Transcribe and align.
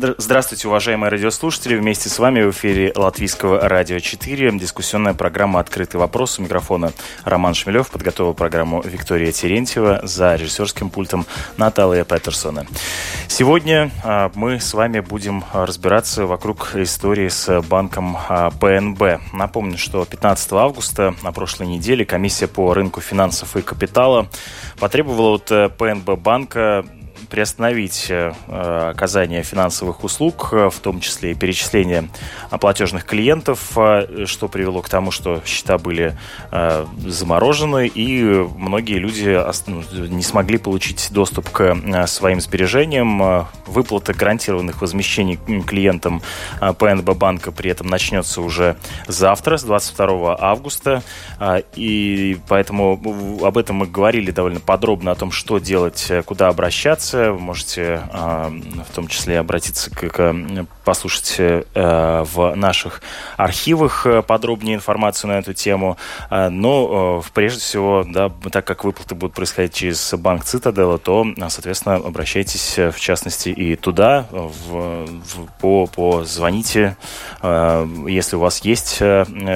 Здравствуйте, 0.00 0.68
уважаемые 0.68 1.10
радиослушатели. 1.10 1.74
Вместе 1.74 2.08
с 2.08 2.20
вами 2.20 2.42
в 2.42 2.50
эфире 2.50 2.92
Латвийского 2.94 3.68
радио 3.68 3.98
4. 3.98 4.56
Дискуссионная 4.56 5.12
программа 5.12 5.58
«Открытый 5.58 5.98
вопрос». 5.98 6.38
У 6.38 6.42
микрофона 6.42 6.92
Роман 7.24 7.54
Шмелев. 7.54 7.90
Подготовила 7.90 8.32
программу 8.32 8.80
Виктория 8.80 9.32
Терентьева. 9.32 10.00
За 10.04 10.36
режиссерским 10.36 10.90
пультом 10.90 11.26
Наталья 11.56 12.04
Петерсона. 12.04 12.64
Сегодня 13.26 13.90
а, 14.04 14.30
мы 14.36 14.60
с 14.60 14.72
вами 14.72 15.00
будем 15.00 15.44
разбираться 15.52 16.26
вокруг 16.26 16.76
истории 16.76 17.28
с 17.28 17.60
банком 17.62 18.16
а, 18.28 18.50
ПНБ. 18.50 19.32
Напомню, 19.32 19.78
что 19.78 20.04
15 20.04 20.52
августа 20.52 21.14
на 21.24 21.32
прошлой 21.32 21.66
неделе 21.66 22.04
комиссия 22.04 22.46
по 22.46 22.72
рынку 22.72 23.00
финансов 23.00 23.56
и 23.56 23.62
капитала 23.62 24.28
потребовала 24.78 25.36
от 25.36 25.50
э, 25.50 25.68
ПНБ 25.70 26.20
банка 26.20 26.84
приостановить 27.28 28.06
э, 28.08 28.32
оказание 28.90 29.42
финансовых 29.42 30.04
услуг, 30.04 30.48
э, 30.52 30.70
в 30.70 30.78
том 30.80 31.00
числе 31.00 31.32
и 31.32 31.34
перечисление 31.34 32.08
платежных 32.60 33.04
клиентов, 33.04 33.72
э, 33.76 34.24
что 34.26 34.48
привело 34.48 34.82
к 34.82 34.88
тому, 34.88 35.10
что 35.10 35.42
счета 35.44 35.78
были 35.78 36.16
заморожены, 36.50 37.86
и 37.86 38.22
многие 38.56 38.98
люди 38.98 39.40
ну, 39.66 39.82
не 40.06 40.22
смогли 40.22 40.58
получить 40.58 41.08
доступ 41.10 41.50
к 41.50 41.76
своим 42.06 42.40
сбережениям. 42.40 43.46
Выплата 43.66 44.12
гарантированных 44.14 44.80
возмещений 44.80 45.38
клиентам 45.66 46.22
ПНБ 46.60 47.16
банка 47.16 47.52
при 47.52 47.70
этом 47.70 47.86
начнется 47.88 48.40
уже 48.40 48.76
завтра, 49.06 49.56
с 49.58 49.64
22 49.64 50.36
августа, 50.38 51.02
и 51.74 52.38
поэтому 52.48 53.38
об 53.42 53.58
этом 53.58 53.76
мы 53.76 53.86
говорили 53.86 54.30
довольно 54.30 54.60
подробно, 54.60 55.12
о 55.12 55.14
том, 55.14 55.30
что 55.30 55.58
делать, 55.58 56.10
куда 56.24 56.48
обращаться, 56.48 57.17
информация. 57.18 57.32
Вы 57.32 57.38
можете 57.38 58.00
а, 58.12 58.50
в 58.88 58.94
том 58.94 59.08
числе 59.08 59.38
обратиться 59.38 59.90
к, 59.90 60.08
к 60.08 60.34
послушать 60.88 61.34
э, 61.38 62.24
в 62.32 62.54
наших 62.54 63.02
архивах 63.36 64.06
э, 64.06 64.22
подробнее 64.22 64.76
информацию 64.76 65.28
на 65.28 65.38
эту 65.38 65.52
тему. 65.52 65.98
А, 66.30 66.48
но 66.48 67.20
э, 67.22 67.30
прежде 67.34 67.60
всего, 67.60 68.06
да, 68.08 68.30
так 68.50 68.66
как 68.66 68.84
выплаты 68.84 69.14
будут 69.14 69.34
происходить 69.34 69.74
через 69.74 70.14
банк 70.14 70.44
Цитадела, 70.44 70.96
то, 70.96 71.26
соответственно, 71.48 71.96
обращайтесь 71.96 72.78
в 72.78 72.98
частности 72.98 73.50
и 73.50 73.76
туда, 73.76 74.26
в, 74.30 75.04
в, 75.04 75.46
по, 75.60 75.86
по 75.86 76.24
звоните, 76.24 76.96
если 77.42 78.36
у 78.36 78.40
вас 78.40 78.64
есть 78.64 79.02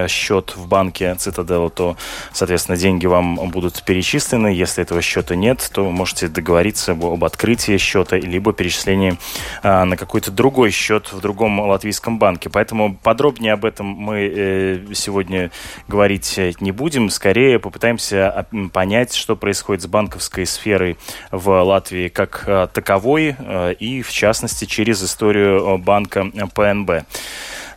счет 0.09 0.55
в 0.57 0.69
банке 0.69 1.15
Цитадела, 1.15 1.71
то, 1.71 1.97
соответственно, 2.33 2.77
деньги 2.77 3.07
вам 3.07 3.37
будут 3.51 3.83
перечислены. 3.85 4.49
Если 4.49 4.83
этого 4.83 5.01
счета 5.01 5.35
нет, 5.35 5.71
то 5.73 5.85
вы 5.85 5.93
можете 5.93 6.29
договориться 6.29 6.93
об 6.93 7.25
открытии 7.25 7.52
открытие 7.53 7.77
счета, 7.77 8.17
либо 8.17 8.55
перечисление 8.55 9.19
а, 9.63 9.85
на 9.85 9.99
какой-то 9.99 10.31
другой 10.31 10.71
счет 10.71 11.13
в 11.13 11.21
другом 11.21 11.61
латвийском 11.61 12.19
банке. 12.19 12.49
Поэтому 12.49 12.97
подробнее 13.03 13.53
об 13.53 13.67
этом 13.67 13.87
мы 13.87 14.33
э, 14.35 14.95
сегодня 14.95 15.51
говорить 15.87 16.41
не 16.61 16.73
будем. 16.73 17.11
Скорее 17.11 17.59
попытаемся 17.59 18.31
а, 18.31 18.47
понять, 18.73 19.13
что 19.13 19.37
происходит 19.37 19.83
с 19.83 19.87
банковской 19.87 20.47
сферой 20.47 20.97
в 21.31 21.51
Латвии 21.63 22.09
как 22.09 22.45
а, 22.47 22.69
таковой, 22.69 23.37
и 23.79 24.01
в 24.01 24.11
частности 24.11 24.65
через 24.65 25.03
историю 25.03 25.77
банка 25.77 26.25
ПНБ. 26.55 27.05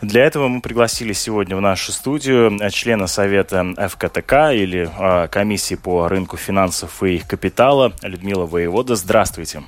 Для 0.01 0.25
этого 0.25 0.47
мы 0.47 0.61
пригласили 0.61 1.13
сегодня 1.13 1.55
в 1.55 1.61
нашу 1.61 1.91
студию 1.91 2.57
члена 2.71 3.07
Совета 3.07 3.65
ФКТК 3.89 4.51
или 4.51 4.89
э, 4.97 5.27
комиссии 5.27 5.75
по 5.75 6.07
рынку 6.07 6.37
финансов 6.37 7.01
и 7.03 7.19
капитала 7.19 7.93
Людмила 8.01 8.45
Воевода. 8.45 8.95
Здравствуйте 8.95 9.63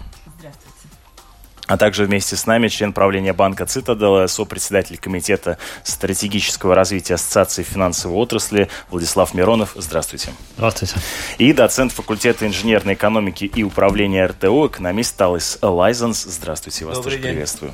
а 1.68 1.78
также 1.78 2.06
вместе 2.06 2.36
с 2.36 2.46
нами 2.46 2.70
член 2.70 2.94
правления 2.94 3.34
банка 3.34 3.66
«Цитадела», 3.66 4.28
сопредседатель 4.28 4.98
комитета 4.98 5.58
стратегического 5.84 6.74
развития 6.76 7.16
Ассоциации 7.16 7.64
финансовой 7.64 8.18
отрасли 8.18 8.70
Владислав 8.90 9.34
Миронов. 9.34 9.74
Здравствуйте. 9.76 10.30
Здравствуйте. 10.56 10.96
И 11.38 11.52
доцент 11.54 11.92
факультета 11.92 12.48
инженерной 12.48 12.94
экономики 12.94 13.46
и 13.46 13.64
управления 13.64 14.26
РТО, 14.26 14.68
экономист 14.68 15.18
Талис 15.18 15.60
Лайзенс. 15.62 16.24
Здравствуйте, 16.24 16.86
вас 16.86 16.96
Добрый 16.96 17.14
тоже 17.14 17.24
день. 17.24 17.32
приветствую. 17.34 17.72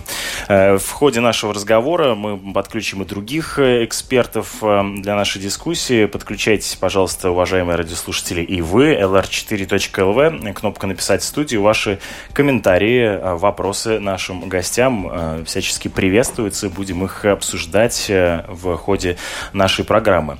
Э, 0.47 0.77
в 0.77 0.89
ходе 0.89 1.19
нашего 1.19 1.53
разговора 1.53 2.15
мы 2.15 2.53
подключим 2.53 3.03
и 3.03 3.05
других 3.05 3.59
э, 3.59 3.85
экспертов 3.85 4.55
э, 4.63 4.83
для 4.97 5.15
нашей 5.15 5.41
дискуссии. 5.41 6.05
Подключайтесь, 6.05 6.75
пожалуйста, 6.75 7.29
уважаемые 7.29 7.75
радиослушатели, 7.75 8.41
и 8.41 8.61
вы, 8.61 8.93
lr4.lv, 8.95 10.53
кнопка 10.53 10.87
«Написать 10.87 11.21
в 11.21 11.25
студию», 11.25 11.61
ваши 11.61 11.99
комментарии, 12.33 13.19
вопросы 13.37 13.82
вопросы 13.83 13.99
нашим 13.99 14.49
гостям 14.49 15.09
э, 15.11 15.43
всячески 15.45 15.87
приветствуются. 15.87 16.69
Будем 16.69 17.03
их 17.03 17.25
обсуждать 17.25 18.09
э, 18.09 18.45
в 18.47 18.75
ходе 18.77 19.17
нашей 19.53 19.85
программы. 19.85 20.37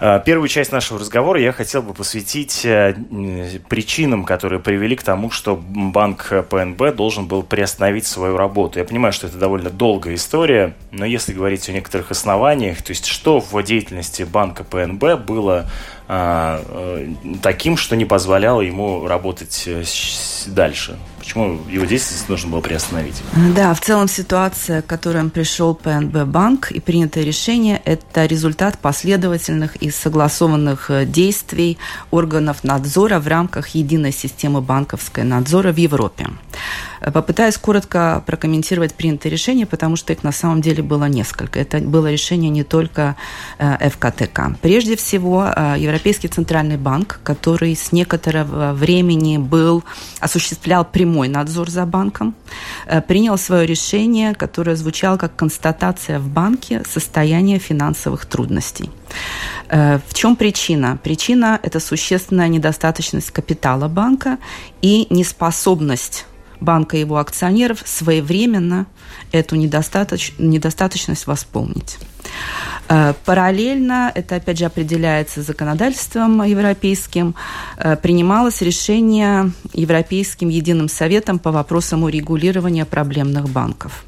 Э, 0.00 0.20
первую 0.24 0.48
часть 0.48 0.72
нашего 0.72 1.00
разговора 1.00 1.40
я 1.40 1.52
хотел 1.52 1.82
бы 1.82 1.94
посвятить 1.94 2.66
причинам, 3.68 4.24
которые 4.24 4.60
привели 4.60 4.96
к 4.96 5.02
тому, 5.02 5.30
что 5.30 5.56
банк 5.56 6.32
ПНБ 6.50 6.94
должен 6.94 7.26
был 7.26 7.42
приостановить 7.42 8.06
свою 8.06 8.36
работу. 8.36 8.78
Я 8.78 8.84
понимаю, 8.84 9.12
что 9.12 9.26
это 9.26 9.38
довольно 9.38 9.70
долгая 9.70 10.14
история, 10.14 10.74
но 10.90 11.06
если 11.06 11.32
говорить 11.32 11.68
о 11.68 11.72
некоторых 11.72 12.10
основаниях, 12.10 12.82
то 12.82 12.90
есть 12.90 13.06
что 13.06 13.40
в 13.40 13.62
деятельности 13.62 14.24
банка 14.24 14.64
ПНБ 14.64 15.20
было 15.26 15.70
таким, 17.42 17.76
что 17.76 17.96
не 17.96 18.04
позволяло 18.04 18.60
ему 18.60 19.06
работать 19.06 19.68
дальше? 20.46 20.98
Почему 21.22 21.60
его 21.68 21.84
действие 21.84 22.20
нужно 22.26 22.50
было 22.50 22.60
приостановить? 22.60 23.22
Да, 23.54 23.72
в 23.74 23.80
целом 23.80 24.08
ситуация, 24.08 24.82
к 24.82 24.86
которой 24.86 25.30
пришел 25.30 25.72
ПНБ 25.72 26.24
банк 26.26 26.72
и 26.72 26.80
принятое 26.80 27.22
решение, 27.22 27.80
это 27.84 28.26
результат 28.26 28.76
последовательных 28.80 29.76
и 29.76 29.92
согласованных 29.92 30.90
э, 30.90 31.06
действий 31.06 31.78
органов 32.10 32.64
надзора 32.64 33.20
в 33.20 33.28
рамках 33.28 33.68
единой 33.68 34.10
системы 34.10 34.60
банковской 34.62 35.22
надзора 35.22 35.70
в 35.70 35.76
Европе. 35.76 36.26
Попытаюсь 37.10 37.56
коротко 37.56 38.22
прокомментировать 38.26 38.94
принятые 38.94 39.32
решения, 39.32 39.66
потому 39.66 39.96
что 39.96 40.12
их 40.12 40.22
на 40.22 40.32
самом 40.32 40.60
деле 40.60 40.82
было 40.82 41.06
несколько. 41.06 41.58
Это 41.58 41.78
было 41.78 42.10
решение 42.10 42.50
не 42.50 42.62
только 42.62 43.16
э, 43.58 43.88
ФКТК. 43.90 44.54
Прежде 44.62 44.94
всего, 44.96 45.46
э, 45.46 45.76
Европейский 45.78 46.28
центральный 46.28 46.76
банк, 46.76 47.18
который 47.24 47.74
с 47.74 47.92
некоторого 47.92 48.72
времени 48.72 49.38
был, 49.38 49.82
осуществлял 50.20 50.84
прямой 50.84 51.28
надзор 51.28 51.70
за 51.70 51.86
банком, 51.86 52.34
э, 52.86 53.00
принял 53.00 53.36
свое 53.36 53.66
решение, 53.66 54.34
которое 54.34 54.76
звучало 54.76 55.16
как 55.16 55.34
констатация 55.34 56.20
в 56.20 56.28
банке 56.28 56.82
состояния 56.88 57.58
финансовых 57.58 58.26
трудностей. 58.26 58.90
В 59.68 60.14
чем 60.14 60.36
причина? 60.36 60.98
Причина– 61.02 61.60
это 61.62 61.80
существенная 61.80 62.48
недостаточность 62.48 63.30
капитала 63.30 63.88
банка 63.88 64.38
и 64.82 65.06
неспособность 65.10 66.26
банка 66.62 66.96
и 66.96 67.00
его 67.00 67.18
акционеров 67.18 67.82
своевременно 67.84 68.86
эту 69.32 69.56
недостаточ, 69.56 70.32
недостаточность 70.38 71.26
восполнить. 71.26 71.98
Э, 72.88 73.14
параллельно, 73.24 74.12
это 74.14 74.36
опять 74.36 74.58
же 74.58 74.64
определяется 74.64 75.42
законодательством 75.42 76.42
европейским, 76.42 77.34
э, 77.78 77.96
принималось 77.96 78.62
решение 78.62 79.52
Европейским 79.72 80.48
единым 80.48 80.88
советом 80.88 81.38
по 81.38 81.52
вопросам 81.52 82.04
урегулирования 82.04 82.84
проблемных 82.84 83.48
банков. 83.48 84.04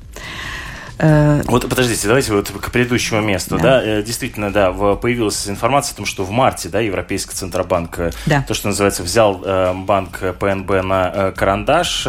Э, 0.99 1.43
вот 1.47 1.69
подождите, 1.69 2.07
давайте 2.07 2.33
вот 2.33 2.51
к 2.51 2.71
предыдущему 2.71 3.21
месту. 3.21 3.57
Да. 3.57 3.63
Да, 3.63 3.85
э, 3.85 4.03
действительно, 4.03 4.53
да, 4.53 4.73
появилась 4.73 5.49
информация 5.49 5.95
о 5.95 5.97
том, 5.97 6.07
что 6.07 6.25
в 6.25 6.31
марте 6.31 6.69
да, 6.69 6.81
Европейский 6.81 7.35
Центробанк, 7.35 7.99
э, 7.99 8.11
да. 8.27 8.45
то, 8.47 8.55
что 8.55 8.69
называется, 8.69 9.03
взял 9.03 9.35
банк 9.75 10.21
ПНБ 10.39 10.71
на 10.83 11.33
карандаш 11.37 12.07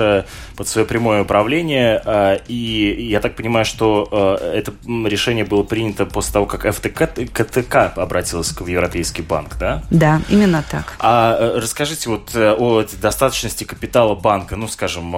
под 0.55 0.67
свое 0.67 0.85
прямое 0.85 1.23
управление. 1.23 2.41
И 2.47 3.07
я 3.09 3.19
так 3.19 3.35
понимаю, 3.35 3.65
что 3.65 4.39
это 4.41 4.73
решение 4.85 5.45
было 5.45 5.63
принято 5.63 6.05
после 6.05 6.33
того, 6.33 6.45
как 6.45 6.71
ФТК 6.73 7.07
КТК 7.07 7.93
обратилась 7.95 8.51
к 8.51 8.61
Европейский 8.61 9.21
банк, 9.21 9.57
да? 9.57 9.83
Да, 9.89 10.21
именно 10.29 10.63
так. 10.69 10.95
А 10.99 11.55
расскажите 11.55 12.09
вот 12.09 12.35
о 12.35 12.85
достаточности 13.01 13.63
капитала 13.63 14.15
банка, 14.15 14.55
ну, 14.55 14.67
скажем, 14.67 15.15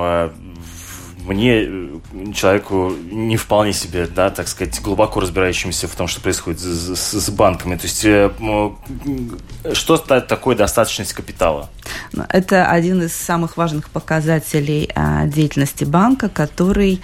мне, 1.28 1.92
человеку 2.34 2.94
не 3.12 3.38
вполне 3.38 3.74
себе, 3.74 4.08
да, 4.08 4.30
так 4.30 4.48
сказать, 4.48 4.82
глубоко 4.82 5.20
разбирающимся 5.20 5.88
в 5.88 5.96
том, 5.96 6.08
что 6.08 6.22
происходит 6.22 6.60
с, 6.60 6.96
с, 6.96 7.12
с 7.20 7.30
банками. 7.30 7.76
То 7.76 7.84
есть 7.84 9.78
что 9.78 9.98
такое 9.98 10.56
достаточность 10.56 11.14
капитала? 11.14 11.70
Ну, 12.14 12.24
это 12.30 12.70
один 12.70 13.02
из 13.04 13.14
самых 13.14 13.58
важных 13.58 13.90
показателей 13.90 14.90
деятельности 15.26 15.84
банка, 15.84 16.30
который 16.30 17.02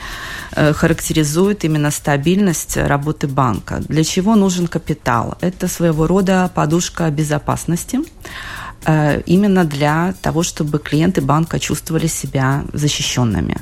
характеризует 0.51 1.63
именно 1.65 1.91
стабильность 1.91 2.77
работы 2.77 3.27
банка. 3.27 3.81
Для 3.87 4.03
чего 4.03 4.35
нужен 4.35 4.67
капитал? 4.67 5.37
Это 5.41 5.67
своего 5.67 6.07
рода 6.07 6.49
подушка 6.53 7.09
безопасности 7.09 7.99
Э, 8.03 8.62
именно 8.85 9.63
для 9.65 10.13
того, 10.21 10.43
чтобы 10.43 10.79
клиенты 10.79 11.21
банка 11.21 11.59
чувствовали 11.59 12.07
себя 12.07 12.63
защищенными. 12.73 13.57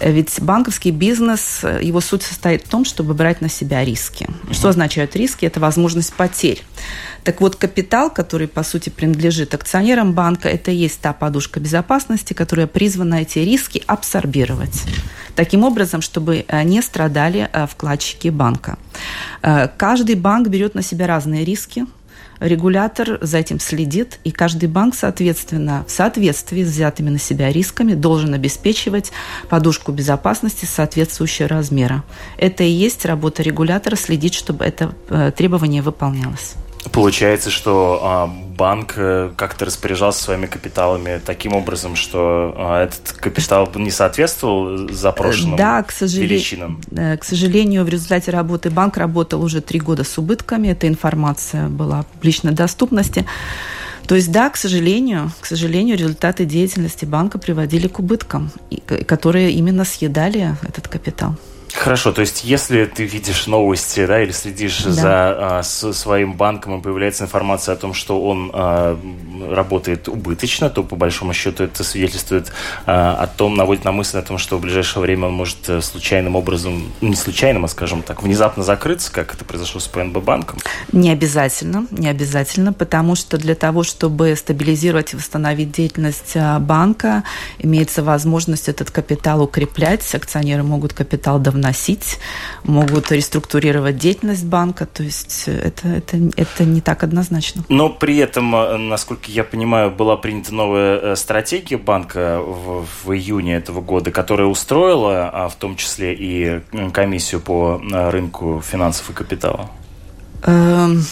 Э, 0.00 0.12
ведь 0.12 0.40
банковский 0.40 0.90
бизнес, 0.90 1.60
э, 1.62 1.80
его 1.82 2.00
суть 2.00 2.22
состоит 2.22 2.64
в 2.64 2.68
том, 2.68 2.84
чтобы 2.84 3.14
брать 3.14 3.40
на 3.40 3.48
себя 3.48 3.84
риски. 3.84 4.28
Что 4.50 4.68
означают 4.68 5.16
риски? 5.16 5.46
Это 5.46 5.60
возможность 5.60 6.12
потерь. 6.14 6.62
Так 7.22 7.40
вот, 7.40 7.56
капитал, 7.56 8.10
который, 8.10 8.48
по 8.48 8.62
сути, 8.62 8.90
принадлежит 8.90 9.54
акционерам 9.54 10.12
банка, 10.12 10.48
это 10.48 10.70
и 10.70 10.76
есть 10.76 11.00
та 11.00 11.12
подушка 11.12 11.60
безопасности, 11.60 12.34
которая 12.34 12.66
призвана 12.66 13.22
эти 13.22 13.38
риски 13.38 13.82
абсорбировать. 13.86 14.82
Таким 15.34 15.64
образом, 15.64 16.02
чтобы 16.02 16.44
не 16.64 16.82
страдали 16.82 17.48
вкладчики 17.70 18.28
банка. 18.28 18.76
Каждый 19.40 20.16
банк 20.16 20.48
берет 20.48 20.74
на 20.74 20.82
себя 20.82 21.06
разные 21.06 21.44
риски, 21.44 21.86
регулятор 22.44 23.18
за 23.20 23.38
этим 23.38 23.58
следит, 23.58 24.18
и 24.22 24.30
каждый 24.30 24.68
банк, 24.68 24.94
соответственно, 24.94 25.84
в 25.88 25.90
соответствии 25.90 26.62
с 26.62 26.68
взятыми 26.68 27.10
на 27.10 27.18
себя 27.18 27.50
рисками 27.50 27.94
должен 27.94 28.34
обеспечивать 28.34 29.12
подушку 29.48 29.92
безопасности 29.92 30.66
соответствующего 30.66 31.48
размера. 31.48 32.04
Это 32.36 32.62
и 32.62 32.70
есть 32.70 33.04
работа 33.06 33.42
регулятора 33.42 33.96
следить, 33.96 34.34
чтобы 34.34 34.64
это 34.64 34.94
э, 35.08 35.32
требование 35.34 35.82
выполнялось. 35.82 36.54
Получается, 36.92 37.50
что 37.50 38.00
а, 38.02 38.26
банк 38.26 38.94
э, 38.96 39.30
как-то 39.36 39.64
распоряжался 39.64 40.22
своими 40.22 40.46
капиталами 40.46 41.20
таким 41.24 41.54
образом, 41.54 41.96
что 41.96 42.54
а, 42.56 42.84
этот 42.84 43.12
капитал 43.12 43.70
не 43.74 43.90
соответствовал 43.90 44.88
запрошенным 44.90 45.56
да, 45.56 45.82
к 45.82 45.90
сожалению, 45.90 46.30
величинам? 46.30 46.80
Э, 46.92 47.16
к 47.16 47.24
сожалению, 47.24 47.84
в 47.84 47.88
результате 47.88 48.30
работы 48.30 48.70
банк 48.70 48.96
работал 48.96 49.42
уже 49.42 49.60
три 49.60 49.80
года 49.80 50.04
с 50.04 50.18
убытками. 50.18 50.68
Эта 50.68 50.86
информация 50.86 51.68
была 51.68 52.02
в 52.02 52.06
публичной 52.06 52.52
доступности. 52.52 53.24
То 54.06 54.14
есть, 54.14 54.30
да, 54.30 54.50
к 54.50 54.56
сожалению, 54.56 55.32
к 55.40 55.46
сожалению, 55.46 55.96
результаты 55.96 56.44
деятельности 56.44 57.06
банка 57.06 57.38
приводили 57.38 57.88
к 57.88 57.98
убыткам, 57.98 58.50
которые 59.06 59.52
именно 59.52 59.84
съедали 59.84 60.54
этот 60.62 60.88
капитал. 60.88 61.36
Хорошо, 61.74 62.12
то 62.12 62.20
есть 62.20 62.44
если 62.44 62.84
ты 62.84 63.04
видишь 63.04 63.48
новости, 63.48 64.06
да, 64.06 64.22
или 64.22 64.30
следишь 64.30 64.84
да. 64.84 64.90
за 64.92 65.58
а, 65.58 65.62
с, 65.62 65.92
своим 65.92 66.34
банком 66.34 66.78
и 66.78 66.82
появляется 66.82 67.24
информация 67.24 67.74
о 67.74 67.76
том, 67.76 67.94
что 67.94 68.22
он 68.22 68.50
а, 68.54 68.98
работает 69.50 70.08
убыточно, 70.08 70.70
то 70.70 70.84
по 70.84 70.94
большому 70.94 71.34
счету 71.34 71.64
это 71.64 71.82
свидетельствует 71.82 72.52
а, 72.86 73.16
о 73.16 73.26
том, 73.26 73.56
наводит 73.56 73.84
на 73.84 73.90
мысль 73.90 74.18
о 74.18 74.22
том, 74.22 74.38
что 74.38 74.56
в 74.56 74.60
ближайшее 74.60 75.02
время 75.02 75.26
он 75.26 75.34
может 75.34 75.68
э, 75.68 75.80
случайным 75.82 76.36
образом, 76.36 76.92
ну, 77.00 77.08
не 77.08 77.16
случайным, 77.16 77.64
а 77.64 77.68
скажем 77.68 78.02
так, 78.02 78.22
внезапно 78.22 78.62
закрыться, 78.62 79.12
как 79.12 79.34
это 79.34 79.44
произошло 79.44 79.80
с 79.80 79.88
ПНБ 79.88 80.18
банком. 80.18 80.58
Не 80.92 81.10
обязательно, 81.10 81.86
не 81.90 82.08
обязательно, 82.08 82.72
потому 82.72 83.16
что 83.16 83.36
для 83.36 83.56
того, 83.56 83.82
чтобы 83.82 84.36
стабилизировать 84.36 85.12
и 85.12 85.16
восстановить 85.16 85.72
деятельность 85.72 86.36
а, 86.36 86.60
банка, 86.60 87.24
имеется 87.58 88.04
возможность 88.04 88.68
этот 88.68 88.92
капитал 88.92 89.42
укреплять, 89.42 90.14
акционеры 90.14 90.62
могут 90.62 90.92
капитал 90.92 91.40
давно 91.40 91.63
вносить, 91.64 92.18
могут 92.64 93.10
реструктурировать 93.10 93.96
деятельность 93.96 94.44
банка. 94.44 94.86
То 94.86 95.02
есть 95.02 95.44
это, 95.46 95.88
это, 95.88 96.18
это 96.36 96.64
не 96.64 96.80
так 96.80 97.02
однозначно. 97.02 97.64
Но 97.70 97.88
при 97.88 98.18
этом, 98.18 98.54
э, 98.54 98.76
насколько 98.76 99.30
я 99.30 99.44
понимаю, 99.44 99.90
была 99.90 100.16
принята 100.16 100.54
новая 100.54 100.98
э, 100.98 101.16
стратегия 101.16 101.78
банка 101.78 102.40
в, 102.40 102.86
в 103.04 103.12
июне 103.12 103.56
этого 103.56 103.80
года, 103.80 104.10
которая 104.10 104.46
устроила 104.46 105.30
а, 105.32 105.48
в 105.48 105.54
том 105.54 105.76
числе 105.76 106.14
и 106.14 106.60
комиссию 106.92 107.40
по 107.40 107.80
э, 107.80 108.10
рынку 108.10 108.62
финансов 108.64 109.08
и 109.10 109.12
капитала. 109.14 109.70
Эм, 110.46 111.02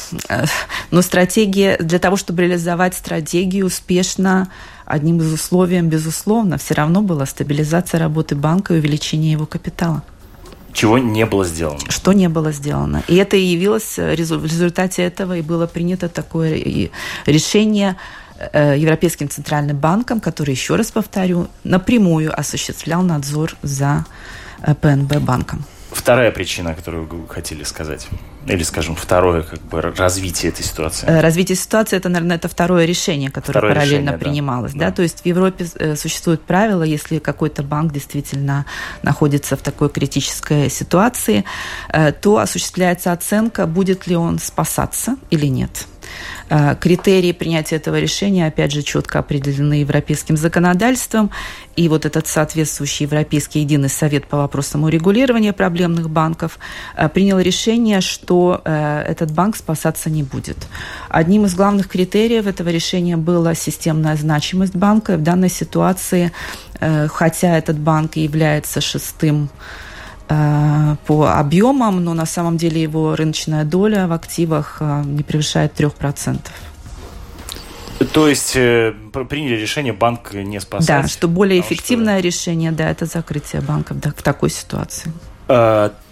но 0.90 1.00
стратегия, 1.00 1.78
для 1.78 1.98
того, 1.98 2.16
чтобы 2.16 2.42
реализовать 2.42 2.94
стратегию 2.94 3.66
успешно, 3.66 4.50
одним 4.84 5.20
из 5.20 5.32
условий, 5.32 5.80
безусловно, 5.80 6.58
все 6.58 6.74
равно 6.74 7.00
была 7.00 7.24
стабилизация 7.24 7.98
работы 7.98 8.34
банка 8.34 8.74
и 8.74 8.78
увеличение 8.78 9.32
его 9.32 9.46
капитала. 9.46 10.02
Чего 10.72 10.98
не 10.98 11.26
было 11.26 11.44
сделано? 11.44 11.80
Что 11.88 12.12
не 12.12 12.28
было 12.28 12.52
сделано. 12.52 13.02
И 13.08 13.16
это 13.16 13.36
и 13.36 13.42
явилось 13.42 13.98
в 13.98 14.14
результате 14.44 15.02
этого 15.02 15.36
и 15.36 15.42
было 15.42 15.66
принято 15.66 16.08
такое 16.08 16.90
решение 17.26 17.96
э, 18.52 18.76
Европейским 18.78 19.28
центральным 19.28 19.76
банком, 19.76 20.20
который, 20.20 20.50
еще 20.50 20.76
раз 20.76 20.90
повторю, 20.90 21.48
напрямую 21.64 22.38
осуществлял 22.38 23.02
надзор 23.02 23.56
за 23.62 24.04
э, 24.62 24.74
ПНБ 24.74 25.18
банком. 25.20 25.64
Вторая 25.92 26.30
причина, 26.32 26.74
которую 26.74 27.06
вы 27.06 27.28
хотели 27.28 27.64
сказать, 27.64 28.08
или, 28.46 28.62
скажем, 28.62 28.96
второе 28.96 29.42
как 29.42 29.60
бы 29.60 29.80
развитие 29.80 30.50
этой 30.50 30.64
ситуации. 30.64 31.06
Э, 31.06 31.20
развитие 31.20 31.56
ситуации 31.56 31.96
это, 31.96 32.08
наверное, 32.08 32.36
это 32.36 32.48
второе 32.48 32.86
решение, 32.86 33.30
которое 33.30 33.52
второе 33.52 33.74
параллельно 33.74 34.10
решение, 34.10 34.18
принималось, 34.18 34.72
да. 34.72 34.86
да. 34.86 34.92
То 34.92 35.02
есть 35.02 35.20
в 35.20 35.26
Европе 35.26 35.66
э, 35.74 35.96
существует 35.96 36.40
правило, 36.42 36.82
если 36.82 37.18
какой-то 37.18 37.62
банк 37.62 37.92
действительно 37.92 38.66
находится 39.02 39.56
в 39.56 39.60
такой 39.60 39.90
критической 39.90 40.70
ситуации, 40.70 41.44
э, 41.88 42.12
то 42.12 42.38
осуществляется 42.38 43.12
оценка, 43.12 43.66
будет 43.66 44.06
ли 44.06 44.16
он 44.16 44.38
спасаться 44.38 45.16
или 45.30 45.46
нет. 45.46 45.86
Э, 46.54 46.76
критерии 46.78 47.32
принятия 47.32 47.76
этого 47.76 47.98
решения, 47.98 48.46
опять 48.46 48.72
же, 48.72 48.82
четко 48.82 49.20
определены 49.20 49.74
европейским 49.74 50.36
законодательством. 50.36 51.30
И 51.76 51.88
вот 51.88 52.04
этот 52.04 52.26
соответствующий 52.26 53.06
Европейский 53.06 53.60
единый 53.60 53.88
совет 53.88 54.26
по 54.26 54.36
вопросам 54.36 54.84
урегулирования 54.84 55.54
проблемных 55.54 56.10
банков 56.10 56.58
э, 56.94 57.08
принял 57.08 57.38
решение, 57.38 58.02
что 58.02 58.60
э, 58.64 59.04
этот 59.08 59.32
банк 59.32 59.56
спасаться 59.56 60.10
не 60.10 60.22
будет. 60.22 60.58
Одним 61.08 61.46
из 61.46 61.54
главных 61.54 61.88
критериев 61.88 62.46
этого 62.46 62.68
решения 62.68 63.16
была 63.16 63.54
системная 63.54 64.16
значимость 64.16 64.76
банка. 64.76 65.16
В 65.16 65.22
данной 65.22 65.50
ситуации, 65.50 66.32
хотя 67.08 67.56
этот 67.56 67.78
банк 67.78 68.16
является 68.16 68.80
шестым 68.80 69.48
по 71.06 71.38
объемам, 71.38 72.04
но 72.04 72.14
на 72.14 72.26
самом 72.26 72.56
деле 72.56 72.82
его 72.82 73.16
рыночная 73.16 73.64
доля 73.64 74.06
в 74.06 74.12
активах 74.12 74.78
э, 74.80 75.02
не 75.04 75.22
превышает 75.22 75.78
3%. 75.78 76.38
То 78.12 78.28
есть 78.28 78.56
э, 78.56 78.94
приняли 79.28 79.56
решение 79.56 79.92
банк 79.92 80.34
не 80.34 80.60
спасать? 80.60 80.86
Да, 80.88 81.08
что 81.08 81.28
более 81.28 81.60
эффективное 81.60 82.18
что... 82.18 82.26
решение, 82.26 82.72
да, 82.72 82.90
это 82.90 83.06
закрытие 83.06 83.62
банков 83.62 84.00
да, 84.00 84.12
в 84.16 84.22
такой 84.22 84.50
ситуации. 84.50 85.12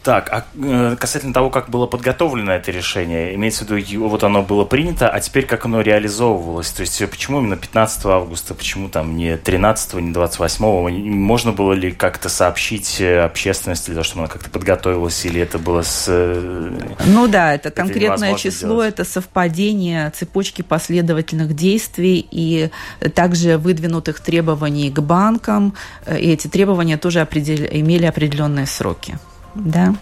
Так, 0.02 0.30
а 0.32 0.44
э, 0.54 0.96
касательно 0.98 1.34
того, 1.34 1.50
как 1.50 1.68
было 1.68 1.86
подготовлено 1.86 2.52
это 2.52 2.70
решение, 2.70 3.34
имеется 3.34 3.66
в 3.66 3.70
виду, 3.70 4.08
вот 4.08 4.24
оно 4.24 4.42
было 4.42 4.64
принято, 4.64 5.10
а 5.10 5.20
теперь 5.20 5.44
как 5.44 5.66
оно 5.66 5.82
реализовывалось? 5.82 6.70
То 6.70 6.80
есть 6.80 7.02
почему 7.10 7.40
именно 7.40 7.56
15 7.56 8.06
августа, 8.06 8.54
почему 8.54 8.88
там 8.88 9.14
не 9.16 9.36
13, 9.36 9.94
не 9.94 10.12
28? 10.12 10.64
Можно 11.04 11.52
было 11.52 11.74
ли 11.74 11.92
как-то 11.92 12.30
сообщить 12.30 12.98
э, 13.00 13.20
общественности 13.20 13.86
для 13.86 13.96
того, 13.96 14.04
чтобы 14.04 14.20
она 14.22 14.28
как-то 14.28 14.48
подготовилась, 14.48 15.26
или 15.26 15.40
это 15.42 15.58
было 15.58 15.82
с... 15.82 16.06
Э, 16.08 16.78
ну 17.04 17.28
да, 17.28 17.54
это, 17.54 17.68
это 17.68 17.82
конкретное 17.82 18.36
число, 18.36 18.68
делать? 18.68 18.94
это 18.94 19.04
совпадение 19.04 20.10
цепочки 20.16 20.62
последовательных 20.62 21.54
действий 21.54 22.26
и 22.30 22.70
также 23.14 23.58
выдвинутых 23.58 24.20
требований 24.20 24.90
к 24.90 25.00
банкам, 25.00 25.74
и 26.08 26.30
эти 26.32 26.48
требования 26.48 26.96
тоже 26.96 27.20
определ... 27.20 27.66
имели 27.70 28.06
определенные 28.06 28.64
сроки 28.64 29.18
да. 29.54 29.94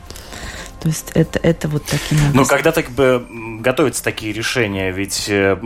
То 0.81 0.89
есть 0.89 1.11
это, 1.15 1.41
это 1.43 1.67
вот 1.67 1.85
таким 1.85 2.19
образом. 2.19 2.37
Но 2.37 2.45
когда 2.45 2.71
так 2.71 2.91
бы 2.91 3.27
готовятся 3.61 4.05
такие 4.05 4.33
решения, 4.33 4.93
ведь 4.93 5.29
э, 5.29 5.59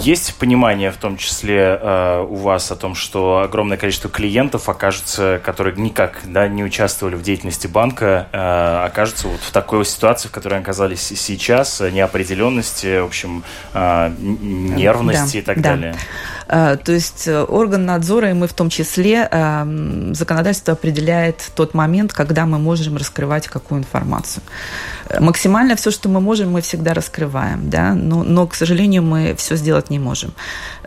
есть 0.00 0.36
понимание 0.36 0.90
в 0.90 0.96
том 0.96 1.18
числе 1.18 1.78
э, 1.80 2.26
у 2.26 2.36
вас 2.36 2.70
о 2.72 2.76
том, 2.76 2.94
что 2.94 3.40
огромное 3.40 3.76
количество 3.76 4.08
клиентов 4.08 4.70
окажутся, 4.70 5.38
которые 5.44 5.76
никак 5.76 6.20
да, 6.24 6.48
не 6.48 6.64
участвовали 6.64 7.14
в 7.14 7.22
деятельности 7.22 7.66
банка, 7.66 8.28
э, 8.32 8.86
окажутся 8.86 9.28
вот 9.28 9.40
в 9.40 9.50
такой 9.52 9.84
ситуации, 9.84 10.28
в 10.28 10.30
которой 10.30 10.60
оказались 10.60 11.02
сейчас, 11.02 11.80
неопределенности, 11.80 13.00
в 13.00 13.06
общем, 13.06 13.44
нервности 13.74 15.34
да, 15.34 15.38
и 15.38 15.42
так 15.42 15.60
да. 15.60 15.70
далее. 15.70 15.96
То 16.46 16.92
есть 16.92 17.28
орган 17.28 17.86
надзора, 17.86 18.30
и 18.30 18.34
мы 18.34 18.46
в 18.46 18.52
том 18.52 18.68
числе, 18.68 19.28
законодательство 20.12 20.74
определяет 20.74 21.50
тот 21.54 21.74
момент, 21.74 22.12
когда 22.12 22.46
мы 22.46 22.58
можем 22.58 22.96
раскрывать 22.96 23.48
какую 23.48 23.80
информацию. 23.80 24.42
Максимально 25.20 25.76
все, 25.76 25.90
что 25.90 26.08
мы 26.08 26.20
можем, 26.20 26.52
мы 26.52 26.60
всегда 26.60 26.94
раскрываем, 26.94 27.70
да, 27.70 27.94
но, 27.94 28.22
но, 28.22 28.46
к 28.46 28.54
сожалению, 28.54 29.02
мы 29.02 29.34
все 29.36 29.56
сделать 29.56 29.90
не 29.90 29.98
можем 29.98 30.32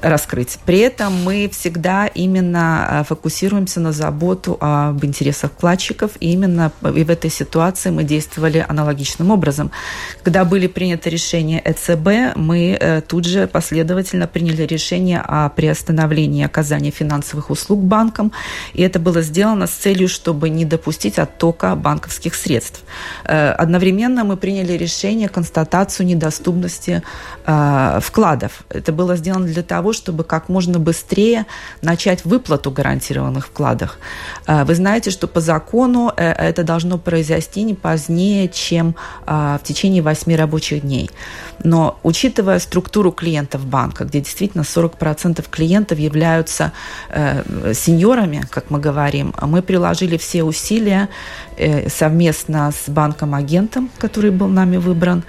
раскрыть. 0.02 0.60
При 0.66 0.80
этом 0.80 1.24
мы 1.24 1.50
всегда 1.52 2.08
именно 2.08 3.06
фокусируемся 3.08 3.80
на 3.80 3.92
заботу 3.92 4.58
об 4.60 5.04
интересах 5.04 5.52
вкладчиков, 5.52 6.12
и 6.20 6.32
именно 6.32 6.72
и 6.84 7.04
в 7.04 7.10
этой 7.10 7.30
ситуации 7.30 7.90
мы 7.90 8.04
действовали 8.04 8.66
аналогичным 8.68 9.32
образом. 9.32 9.72
Когда 10.24 10.46
были 10.46 10.68
приняты 10.68 11.10
решения 11.10 11.62
ЭЦБ, 11.64 12.36
мы 12.36 12.78
э, 12.80 13.02
тут 13.02 13.26
же 13.26 13.48
последовательно 13.48 14.28
приняли 14.28 14.64
решение 14.64 15.20
о 15.20 15.50
приостановлении 15.50 16.46
оказания 16.46 16.92
финансовых 16.92 17.50
услуг 17.50 17.84
банкам, 17.84 18.32
и 18.74 18.82
это 18.82 19.00
было 19.00 19.22
сделано 19.22 19.68
с 19.68 19.72
целью, 19.72 20.08
чтобы 20.08 20.50
не 20.50 20.66
допустить 20.66 21.20
оттока 21.20 21.76
банковских 21.76 22.36
средств. 22.36 22.82
Э, 23.24 23.52
одновременно 23.52 24.24
мы 24.24 24.38
приняли 24.38 24.74
решение 24.74 25.30
констатацию 25.30 26.06
недоступности 26.06 27.02
э, 27.46 28.00
вкладов. 28.02 28.64
Это 28.70 28.92
было 28.92 29.16
сделано 29.16 29.46
для 29.46 29.64
того, 29.64 29.87
чтобы 29.94 30.24
как 30.24 30.50
можно 30.50 30.80
быстрее 30.80 31.46
начать 31.82 32.26
выплату 32.26 32.72
гарантированных 32.72 33.48
вкладов. 33.48 33.98
Вы 34.48 34.76
знаете, 34.76 35.12
что 35.12 35.28
по 35.28 35.42
закону 35.42 36.12
это 36.16 36.64
должно 36.64 36.98
произойти 36.98 37.64
не 37.64 37.74
позднее, 37.74 38.48
чем 38.50 38.96
в 39.26 39.62
течение 39.64 40.02
8 40.02 40.36
рабочих 40.36 40.82
дней. 40.82 41.10
Но 41.64 42.00
учитывая 42.04 42.60
структуру 42.60 43.12
клиентов 43.12 43.66
банка, 43.66 44.06
где 44.06 44.22
действительно 44.22 44.62
40% 44.62 45.46
клиентов 45.50 46.00
являются 46.00 46.72
э, 47.10 47.74
сеньорами, 47.74 48.44
как 48.50 48.70
мы 48.70 48.80
говорим, 48.80 49.34
мы 49.42 49.62
приложили 49.62 50.18
все 50.18 50.44
усилия 50.44 51.10
э, 51.58 51.90
совместно 51.90 52.72
с 52.72 52.90
банком-агентом, 52.90 53.90
который 53.98 54.32
был 54.32 54.48
нами 54.48 54.78
выбран, 54.78 55.24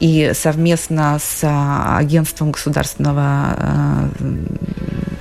и 0.00 0.32
совместно 0.34 1.18
с 1.18 1.40
а, 1.42 1.98
агентством 1.98 2.52
государственного 2.52 3.56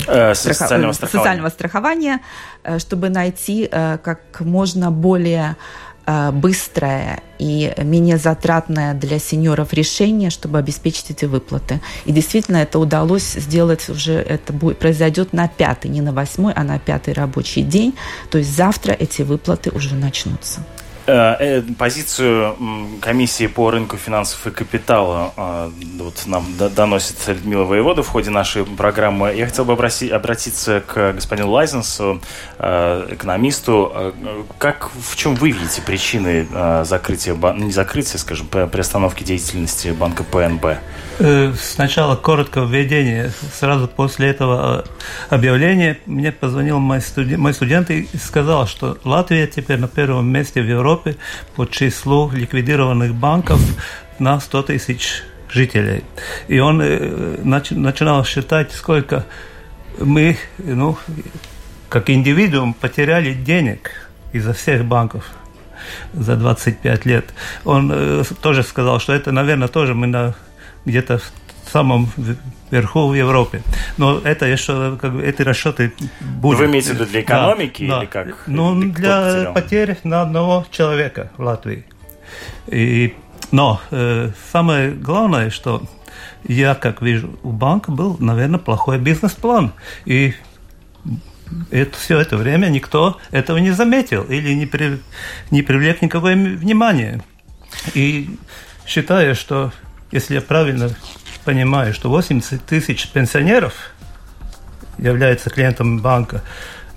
э, 0.08 0.32
э 0.32 0.36
социального, 0.36 0.94
страхования. 0.94 1.24
социального 1.24 1.50
страхования, 1.50 2.20
э, 2.64 2.80
чтобы 2.80 3.10
найти 3.10 3.68
э, 3.72 3.98
как 4.04 4.42
можно 4.42 4.92
более 4.92 5.56
Э, 6.06 6.32
быстрое 6.32 7.22
и 7.40 7.74
менее 7.78 8.18
затратное 8.18 8.94
для 8.94 9.20
сеньоров 9.20 9.72
решение, 9.72 10.30
чтобы 10.30 10.58
обеспечить 10.58 11.12
эти 11.12 11.24
выплаты. 11.24 11.80
И 12.04 12.12
действительно 12.12 12.58
это 12.58 12.78
удалось 12.78 13.36
сделать 13.36 13.88
уже, 13.88 14.16
это 14.16 14.52
будет, 14.52 14.80
произойдет 14.80 15.32
на 15.32 15.48
пятый, 15.48 15.88
не 15.88 16.02
на 16.02 16.12
восьмой, 16.12 16.52
а 16.54 16.64
на 16.66 16.78
пятый 16.78 17.14
рабочий 17.14 17.62
день. 17.62 17.96
То 18.30 18.38
есть 18.38 18.54
завтра 18.54 18.92
эти 18.92 19.22
выплаты 19.22 19.70
уже 19.70 19.96
начнутся. 19.96 20.60
Э, 21.06 21.36
э, 21.38 21.62
позицию 21.78 22.56
комиссии 23.02 23.48
по 23.48 23.70
рынку 23.72 23.98
финансов 23.98 24.48
и 24.48 24.52
капитала 24.52 25.34
э, 25.36 25.70
вот 26.00 26.24
нам 26.28 26.46
доносит 26.58 27.18
Людмила 27.28 27.66
Воевода 27.66 28.04
в 28.04 28.08
ходе 28.08 28.30
нашей 28.30 28.64
программы. 28.64 29.34
Я 29.36 29.48
хотел 29.48 29.66
бы 29.66 29.74
обратиться 29.74 30.82
к 30.82 31.12
господину 31.12 31.50
Лайзенсу, 31.50 32.22
экономисту. 32.58 34.14
Как, 34.58 34.92
в 34.94 35.18
чем 35.18 35.36
вы 35.36 35.52
видите 35.52 35.82
причины 35.82 36.48
закрытия, 36.84 37.36
не 37.54 37.72
закрытия, 37.72 38.18
скажем, 38.18 38.48
приостановки 38.48 39.24
деятельности 39.24 39.90
банка 39.90 40.24
ПНБ? 40.24 40.78
Сначала 41.62 42.16
коротко 42.16 42.62
введение. 42.62 43.32
Сразу 43.54 43.88
после 43.88 44.30
этого 44.30 44.86
объявления 45.30 46.00
мне 46.06 46.32
позвонил 46.32 46.80
мой 46.80 47.02
студент, 47.02 47.40
мой 47.40 47.54
студент 47.54 47.90
и 47.92 48.08
сказал, 48.18 48.68
что 48.68 48.98
Латвия 49.04 49.48
теперь 49.48 49.80
на 49.80 49.88
первом 49.88 50.28
месте 50.32 50.62
в 50.62 50.66
Европе 50.66 50.93
Европы 50.94 51.18
по 51.56 51.66
числу 51.66 52.32
ликвидированных 52.32 53.14
банков 53.16 53.60
на 54.20 54.40
100 54.40 54.64
тысяч 54.64 55.24
жителей. 55.50 56.04
И 56.48 56.60
он 56.60 56.78
начинал 56.78 58.24
считать, 58.26 58.72
сколько 58.72 59.26
мы, 60.00 60.38
ну, 60.58 60.98
как 61.90 62.10
индивидуум, 62.10 62.74
потеряли 62.74 63.34
денег 63.34 63.92
из-за 64.34 64.54
всех 64.54 64.86
банков 64.86 65.32
за 66.14 66.36
25 66.36 67.06
лет. 67.06 67.26
Он 67.66 67.92
э, 67.94 68.24
тоже 68.42 68.64
сказал, 68.64 69.00
что 69.00 69.14
это, 69.14 69.32
наверное, 69.32 69.68
тоже 69.68 69.94
мы 69.94 70.08
на 70.08 70.34
где-то 70.86 71.20
в 71.20 71.72
самом 71.72 72.10
верху 72.74 73.08
в 73.08 73.14
Европе. 73.14 73.62
Но 73.98 74.20
это 74.20 74.46
еще, 74.46 74.98
как 75.00 75.14
бы, 75.14 75.24
эти 75.24 75.42
расчеты 75.44 75.94
будут. 76.20 76.60
Вы 76.60 76.66
имеете 76.66 76.92
в 76.92 76.94
виду 76.96 77.06
для 77.06 77.22
экономики 77.22 77.88
да, 77.88 78.00
или 78.00 78.06
как? 78.08 78.28
Ну, 78.48 78.82
или 78.82 78.90
для 78.90 79.52
потерь 79.54 79.98
на 80.04 80.22
одного 80.22 80.66
человека 80.72 81.32
в 81.38 81.44
Латвии. 81.44 81.86
И, 82.68 83.14
но 83.52 83.80
э, 83.92 84.32
самое 84.52 84.92
главное, 84.92 85.50
что 85.50 85.84
я, 86.46 86.76
как 86.76 87.02
вижу, 87.02 87.40
у 87.44 87.52
банка 87.52 87.92
был, 87.92 88.18
наверное, 88.20 88.60
плохой 88.60 88.98
бизнес-план. 88.98 89.72
И 90.06 90.34
это, 91.70 91.98
все 91.98 92.20
это 92.20 92.38
время 92.38 92.68
никто 92.68 93.18
этого 93.32 93.58
не 93.58 93.72
заметил 93.72 94.24
или 94.24 94.54
не, 94.54 94.66
при, 94.66 95.00
не 95.52 95.62
привлек 95.62 96.02
никакое 96.02 96.36
внимание. 96.36 97.22
И 97.94 98.36
считаю, 98.86 99.36
что 99.36 99.72
если 100.12 100.36
я 100.36 100.42
правильно 100.42 100.90
понимаю, 101.44 101.94
что 101.94 102.10
80 102.10 102.66
тысяч 102.66 103.08
пенсионеров 103.10 103.92
являются 104.98 105.50
клиентами 105.50 106.00
банка, 106.00 106.44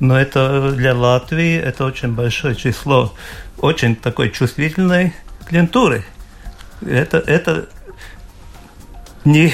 но 0.00 0.18
это 0.18 0.72
для 0.72 0.94
Латвии 0.94 1.56
это 1.56 1.84
очень 1.84 2.14
большое 2.14 2.54
число 2.54 3.14
очень 3.58 3.96
такой 3.96 4.30
чувствительной 4.30 5.14
клиентуры. 5.46 6.04
Это, 6.86 7.18
это 7.18 7.68
не 9.24 9.52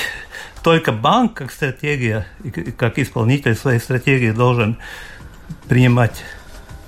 только 0.62 0.92
банк 0.92 1.34
как 1.34 1.52
стратегия, 1.52 2.26
как 2.76 2.99
исполнитель 2.99 3.54
своей 3.56 3.78
стратегии 3.78 4.30
должен 4.30 4.78
принимать 5.68 6.25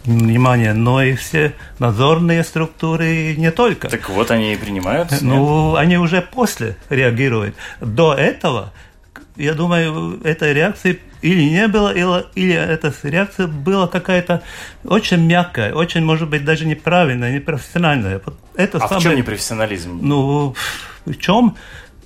внимание, 0.05 0.73
но 0.73 1.03
и 1.03 1.15
все 1.15 1.55
надзорные 1.79 2.45
структуры 2.45 3.35
не 3.37 3.51
только. 3.51 3.89
Так 3.89 4.09
вот 4.11 4.31
они 4.31 4.53
и 4.53 4.57
принимают? 4.57 5.11
Ну, 5.21 5.71
нет? 5.71 5.79
они 5.79 5.99
уже 5.99 6.23
после 6.23 6.77
реагируют. 6.91 7.55
До 7.81 8.15
этого, 8.15 8.73
я 9.37 9.55
думаю, 9.55 10.21
этой 10.23 10.53
реакции 10.53 11.01
или 11.23 11.43
не 11.43 11.69
было, 11.69 11.91
или, 11.93 12.25
или 12.35 12.55
эта 12.55 12.93
реакция 13.03 13.47
была 13.47 13.87
какая-то 13.87 14.43
очень 14.85 15.25
мягкая, 15.25 15.73
очень, 15.73 16.05
может 16.05 16.29
быть, 16.29 16.45
даже 16.45 16.67
неправильная, 16.67 17.33
непрофессиональная. 17.33 18.21
Это 18.57 18.79
а 18.79 18.81
самое... 18.81 19.01
в 19.01 19.03
чем 19.03 19.17
непрофессионализм? 19.17 20.01
Ну, 20.03 20.55
в 21.07 21.15
чем? 21.15 21.57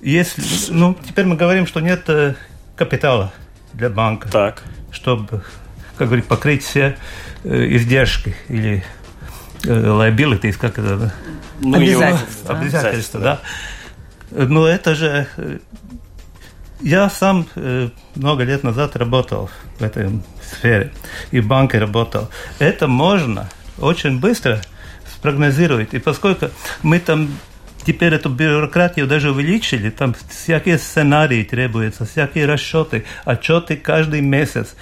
Если, 0.01 0.41
ну, 0.71 0.95
теперь 1.05 1.25
мы 1.25 1.35
говорим, 1.35 1.67
что 1.67 1.81
нет 1.81 2.03
э, 2.07 2.35
капитала 2.77 3.33
для 3.73 3.89
банка. 3.89 4.29
Так. 4.29 4.63
Чтобы, 4.91 5.43
как 5.99 6.07
говорить, 6.07 6.25
покрыть 6.25 6.63
все 6.63 6.97
Э, 7.45 7.65
издержки 7.75 8.35
или 8.49 8.83
э, 9.63 9.69
liabilities, 9.69 10.57
как 10.57 10.77
это? 10.77 11.13
Ну, 11.61 11.77
обязательства. 11.77 12.57
Обязательства, 12.57 13.19
да. 13.21 13.41
Но 14.31 14.67
это 14.67 14.93
же... 14.93 15.27
Э, 15.37 15.59
я 16.81 17.09
сам 17.09 17.45
много 18.15 18.43
лет 18.43 18.63
назад 18.63 18.95
работал 18.95 19.49
в 19.79 19.83
этой 19.83 20.21
сфере 20.41 20.93
и 21.31 21.41
в 21.41 21.47
банке 21.47 21.77
работал. 21.77 22.29
Это 22.57 22.87
можно 22.87 23.49
очень 23.77 24.17
быстро 24.17 24.61
спрогнозировать. 25.13 25.93
И 25.93 25.99
поскольку 25.99 26.51
мы 26.81 26.99
там 26.99 27.29
теперь 27.85 28.13
эту 28.13 28.29
бюрократию 28.29 29.07
даже 29.07 29.31
увеличили, 29.31 29.89
там 29.89 30.15
всякие 30.29 30.77
сценарии 30.77 31.43
требуются, 31.43 32.05
всякие 32.05 32.45
расчеты, 32.45 33.03
отчеты 33.25 33.75
каждый 33.75 34.21
месяц. 34.21 34.75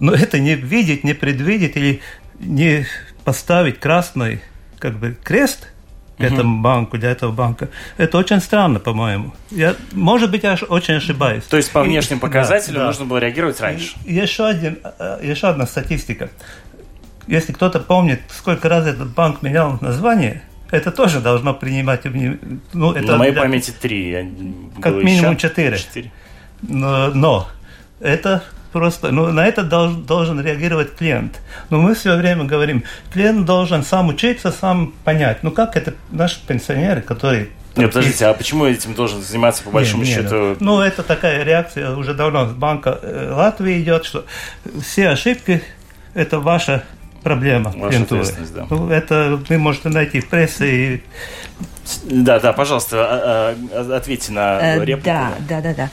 Но 0.00 0.12
это 0.12 0.38
не 0.38 0.54
видеть, 0.54 1.04
не 1.04 1.14
предвидеть 1.14 1.76
или 1.76 2.00
не 2.38 2.86
поставить 3.24 3.78
красный 3.78 4.40
как 4.78 4.98
бы 4.98 5.16
крест 5.22 5.68
к 6.16 6.22
этому 6.22 6.60
банку, 6.60 6.98
для 6.98 7.10
этого 7.10 7.32
банка. 7.32 7.68
Это 7.96 8.18
очень 8.18 8.40
странно, 8.40 8.78
по-моему. 8.78 9.32
Я, 9.50 9.74
может 9.92 10.30
быть, 10.30 10.42
я 10.42 10.58
очень 10.68 10.94
ошибаюсь. 10.94 11.44
То 11.44 11.56
есть 11.56 11.70
по 11.72 11.82
внешним 11.82 12.18
и, 12.18 12.20
показателям 12.20 12.80
да, 12.80 12.86
нужно 12.86 13.06
было 13.06 13.18
реагировать 13.18 13.60
раньше? 13.60 13.96
И 14.04 14.14
еще, 14.14 14.46
один, 14.46 14.78
э, 14.82 15.20
еще 15.22 15.48
одна 15.48 15.66
статистика. 15.66 16.30
Если 17.26 17.52
кто-то 17.52 17.80
помнит, 17.80 18.20
сколько 18.28 18.68
раз 18.68 18.86
этот 18.86 19.08
банк 19.10 19.40
менял 19.40 19.78
название, 19.80 20.42
это 20.70 20.90
тоже 20.90 21.20
должно 21.20 21.54
принимать... 21.54 22.02
Ну, 22.04 22.92
это 22.92 23.12
На 23.12 23.16
моей 23.16 23.32
для, 23.32 23.40
памяти 23.40 23.70
три. 23.70 24.30
Как 24.80 24.94
минимум 24.94 25.36
четыре. 25.36 25.78
Но, 26.62 27.08
но 27.14 27.48
это 28.00 28.44
просто, 28.72 29.10
ну, 29.10 29.26
на 29.28 29.46
это 29.46 29.62
долж, 29.62 29.94
должен 29.94 30.40
реагировать 30.40 30.94
клиент. 30.94 31.40
Но 31.70 31.80
мы 31.80 31.94
все 31.94 32.16
время 32.16 32.44
говорим, 32.44 32.84
клиент 33.12 33.44
должен 33.44 33.82
сам 33.82 34.08
учиться, 34.08 34.52
сам 34.52 34.92
понять. 35.04 35.42
Ну, 35.42 35.50
как 35.50 35.76
это 35.76 35.94
наши 36.10 36.44
пенсионеры, 36.46 37.02
которые 37.02 37.48
Нет, 37.76 37.92
подождите, 37.92 38.26
а 38.26 38.34
почему 38.34 38.66
этим 38.66 38.94
должен 38.94 39.22
заниматься 39.22 39.62
по 39.62 39.70
большому 39.70 40.02
нет, 40.02 40.14
счету? 40.14 40.50
Нет, 40.50 40.60
ну, 40.60 40.80
это 40.80 41.02
такая 41.02 41.42
реакция 41.44 41.94
уже 41.96 42.14
давно 42.14 42.46
с 42.46 42.52
Банка 42.52 42.98
э, 43.02 43.32
Латвии 43.32 43.80
идет, 43.80 44.04
что 44.04 44.24
все 44.82 45.08
ошибки– 45.08 45.62
это 46.14 46.40
ваша 46.40 46.84
проблема. 47.22 47.72
Ваша 47.76 48.02
ответственность, 48.02 48.54
да. 48.54 48.66
Ну, 48.70 48.90
это 48.90 49.40
вы 49.48 49.58
можете 49.58 49.88
найти 49.88 50.20
в 50.20 50.28
прессе 50.28 50.94
и 50.94 51.02
да, 52.04 52.38
да, 52.38 52.52
пожалуйста, 52.52 52.96
а, 53.00 53.56
а, 53.72 53.96
ответьте 53.96 54.32
на 54.32 54.60
э, 54.60 54.84
реплику. 54.84 55.06
Да, 55.06 55.32
да, 55.48 55.60
да, 55.60 55.74
да. 55.74 55.90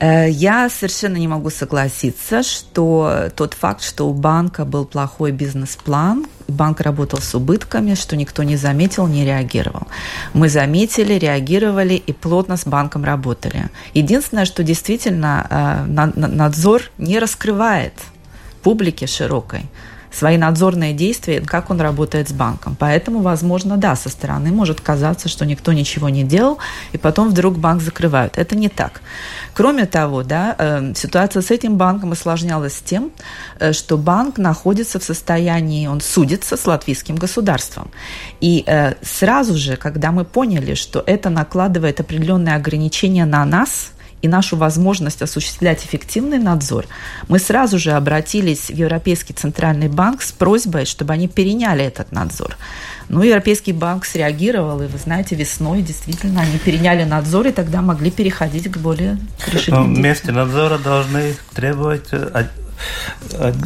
Э, 0.00 0.30
я 0.30 0.70
совершенно 0.70 1.16
не 1.16 1.28
могу 1.28 1.50
согласиться, 1.50 2.42
что 2.42 3.28
тот 3.36 3.54
факт, 3.54 3.82
что 3.82 4.08
у 4.08 4.14
банка 4.14 4.64
был 4.64 4.86
плохой 4.86 5.32
бизнес-план, 5.32 6.26
банк 6.48 6.80
работал 6.80 7.20
с 7.20 7.34
убытками, 7.34 7.94
что 7.94 8.16
никто 8.16 8.42
не 8.42 8.56
заметил, 8.56 9.06
не 9.06 9.24
реагировал. 9.24 9.86
Мы 10.32 10.48
заметили, 10.48 11.14
реагировали 11.14 11.94
и 11.94 12.12
плотно 12.12 12.56
с 12.56 12.66
банком 12.66 13.04
работали. 13.04 13.68
Единственное, 13.92 14.46
что 14.46 14.62
действительно 14.62 15.46
э, 15.86 16.10
надзор 16.16 16.82
не 16.96 17.18
раскрывает 17.18 17.92
публике 18.62 19.06
широкой 19.06 19.66
свои 20.14 20.36
надзорные 20.36 20.92
действия, 20.92 21.40
как 21.40 21.70
он 21.70 21.80
работает 21.80 22.28
с 22.28 22.32
банком. 22.32 22.76
Поэтому, 22.78 23.20
возможно, 23.20 23.76
да, 23.76 23.96
со 23.96 24.08
стороны 24.08 24.50
может 24.52 24.80
казаться, 24.80 25.28
что 25.28 25.44
никто 25.44 25.72
ничего 25.72 26.08
не 26.08 26.24
делал, 26.24 26.58
и 26.92 26.98
потом 26.98 27.30
вдруг 27.30 27.58
банк 27.58 27.82
закрывают. 27.82 28.38
Это 28.38 28.56
не 28.56 28.68
так. 28.68 29.00
Кроме 29.54 29.86
того, 29.86 30.22
да, 30.22 30.54
э, 30.58 30.92
ситуация 30.94 31.42
с 31.42 31.50
этим 31.50 31.76
банком 31.76 32.12
осложнялась 32.12 32.80
тем, 32.84 33.10
э, 33.58 33.72
что 33.72 33.96
банк 33.96 34.38
находится 34.38 34.98
в 34.98 35.04
состоянии, 35.04 35.86
он 35.86 36.00
судится 36.00 36.56
с 36.56 36.66
латвийским 36.66 37.16
государством. 37.16 37.90
И 38.40 38.64
э, 38.66 38.94
сразу 39.02 39.56
же, 39.56 39.76
когда 39.76 40.12
мы 40.12 40.24
поняли, 40.24 40.74
что 40.74 41.02
это 41.06 41.30
накладывает 41.30 42.00
определенные 42.00 42.56
ограничения 42.56 43.26
на 43.26 43.44
нас– 43.44 43.90
и 44.24 44.28
нашу 44.28 44.56
возможность 44.56 45.20
осуществлять 45.20 45.84
эффективный 45.84 46.38
надзор, 46.38 46.86
мы 47.28 47.38
сразу 47.38 47.78
же 47.78 47.90
обратились 47.90 48.70
в 48.70 48.74
Европейский 48.74 49.34
центральный 49.34 49.88
банк 49.88 50.22
с 50.22 50.32
просьбой, 50.32 50.86
чтобы 50.86 51.12
они 51.12 51.28
переняли 51.28 51.84
этот 51.84 52.10
надзор. 52.10 52.56
Ну, 53.10 53.22
Европейский 53.22 53.74
банк 53.74 54.06
среагировал, 54.06 54.80
и 54.80 54.86
вы 54.86 54.96
знаете, 54.96 55.34
весной 55.36 55.82
действительно 55.82 56.40
они 56.40 56.58
переняли 56.58 57.04
надзор, 57.04 57.48
и 57.48 57.52
тогда 57.52 57.82
могли 57.82 58.10
переходить 58.10 58.72
к 58.72 58.78
более 58.78 59.18
решительным 59.46 59.92
Но 59.92 59.94
вместе 59.94 60.32
надзора 60.32 60.78
должны 60.78 61.34
требовать 61.54 62.08
э, 62.12 62.44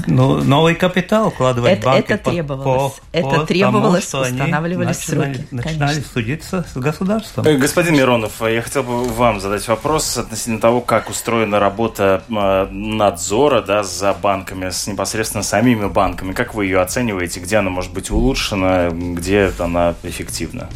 ну, 0.06 0.42
новый 0.42 0.74
капитал 0.74 1.30
вкладывать 1.30 1.72
это, 1.72 1.86
банки. 1.86 2.12
Это 2.12 2.30
требовалось. 2.30 2.92
По, 2.92 3.16
это 3.16 3.28
по 3.28 3.46
требовалось, 3.46 4.06
тому, 4.06 4.22
устанавливались 4.24 5.08
начинали, 5.08 5.34
сроки. 5.34 5.48
Начинали 5.50 5.78
конечно. 5.78 6.12
судиться 6.12 6.66
с 6.72 6.76
государством. 6.76 7.46
Э, 7.46 7.56
господин 7.56 7.96
Миронов, 7.96 8.40
я 8.42 8.62
хотел 8.62 8.82
бы 8.82 9.04
вам 9.04 9.40
задать 9.40 9.66
вопрос 9.68 10.16
относительно 10.16 10.60
того, 10.60 10.80
как 10.80 11.10
устроена 11.10 11.58
работа 11.58 12.22
э, 12.28 12.66
надзора 12.70 13.62
да, 13.62 13.82
за 13.82 14.12
банками, 14.14 14.70
с 14.70 14.86
непосредственно 14.86 15.42
самими 15.42 15.86
банками. 15.86 16.32
Как 16.32 16.54
вы 16.54 16.66
ее 16.66 16.80
оцениваете? 16.80 17.40
Где 17.40 17.56
она 17.56 17.70
может 17.70 17.92
быть 17.92 18.10
улучшена, 18.10 18.90
где 18.90 19.52
она 19.58 19.94
эффективна? 20.02 20.68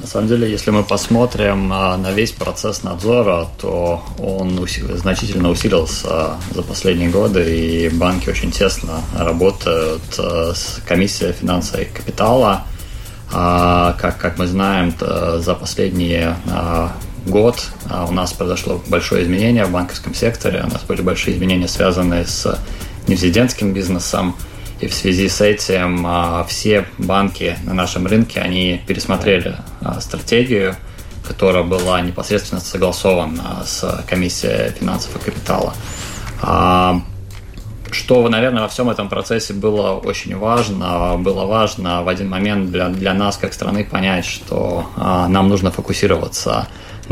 На 0.00 0.06
самом 0.06 0.28
деле, 0.28 0.50
если 0.50 0.70
мы 0.70 0.82
посмотрим 0.82 1.70
а, 1.72 1.96
на 1.98 2.12
весь 2.12 2.32
процесс 2.32 2.82
надзора, 2.82 3.48
то 3.58 4.02
он 4.18 4.58
усил, 4.58 4.96
значительно 4.96 5.50
усилился 5.50 6.36
за 6.54 6.62
последние 6.62 7.10
годы, 7.10 7.84
и 7.84 7.88
банки 7.90 8.30
очень 8.30 8.50
тесно 8.50 9.02
работают 9.14 10.02
а, 10.18 10.52
с 10.54 10.80
комиссией 10.86 11.32
финансового 11.32 11.84
капитала. 11.84 12.62
А, 13.30 13.94
как, 14.00 14.16
как 14.16 14.38
мы 14.38 14.46
знаем, 14.46 14.94
за 14.98 15.54
последние 15.54 16.36
год 17.26 17.62
у 18.08 18.12
нас 18.12 18.32
произошло 18.32 18.80
большое 18.88 19.24
изменение 19.24 19.66
в 19.66 19.70
банковском 19.70 20.14
секторе, 20.14 20.64
у 20.66 20.72
нас 20.72 20.82
были 20.82 21.02
большие 21.02 21.36
изменения, 21.36 21.68
связанные 21.68 22.24
с 22.24 22.58
нерезидентским 23.06 23.74
бизнесом, 23.74 24.34
и 24.80 24.86
в 24.86 24.94
связи 24.94 25.28
с 25.28 25.40
этим 25.40 26.04
а, 26.06 26.44
все 26.44 26.86
банки 26.98 27.56
на 27.64 27.74
нашем 27.74 28.06
рынке, 28.06 28.40
они 28.40 28.80
пересмотрели 28.86 29.56
а, 29.82 30.00
стратегию, 30.00 30.74
которая 31.26 31.64
была 31.64 32.00
непосредственно 32.00 32.60
согласована 32.60 33.62
с 33.64 34.04
комиссией 34.08 34.70
финансов 34.70 35.14
и 35.16 35.18
капитала. 35.18 35.74
А, 36.40 37.02
что, 37.90 38.26
наверное, 38.28 38.62
во 38.62 38.68
всем 38.68 38.88
этом 38.88 39.08
процессе 39.08 39.52
было 39.52 39.96
очень 39.96 40.36
важно, 40.36 41.16
было 41.18 41.44
важно 41.44 42.02
в 42.02 42.08
один 42.08 42.30
момент 42.30 42.70
для, 42.70 42.88
для 42.88 43.12
нас, 43.12 43.36
как 43.36 43.52
страны, 43.52 43.84
понять, 43.84 44.24
что 44.24 44.86
нам 44.96 45.48
нужно 45.48 45.72
фокусироваться 45.72 46.68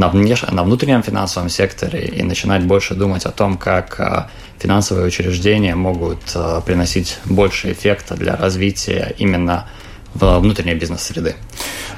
внеш... 0.07 0.43
на 0.43 0.63
внутреннем 0.63 1.03
финансовом 1.03 1.49
секторе 1.49 2.07
и 2.07 2.23
начинать 2.23 2.63
больше 2.63 2.95
думать 2.95 3.27
о 3.27 3.33
том, 3.33 3.59
как 3.59 4.31
финансовые 4.59 5.07
учреждения 5.07 5.75
могут 5.75 6.21
э, 6.35 6.61
приносить 6.65 7.19
больше 7.25 7.73
эффекта 7.73 8.15
для 8.15 8.37
развития 8.37 9.15
именно 9.19 9.69
внутренней 10.15 10.75
бизнес-среды. 10.75 11.37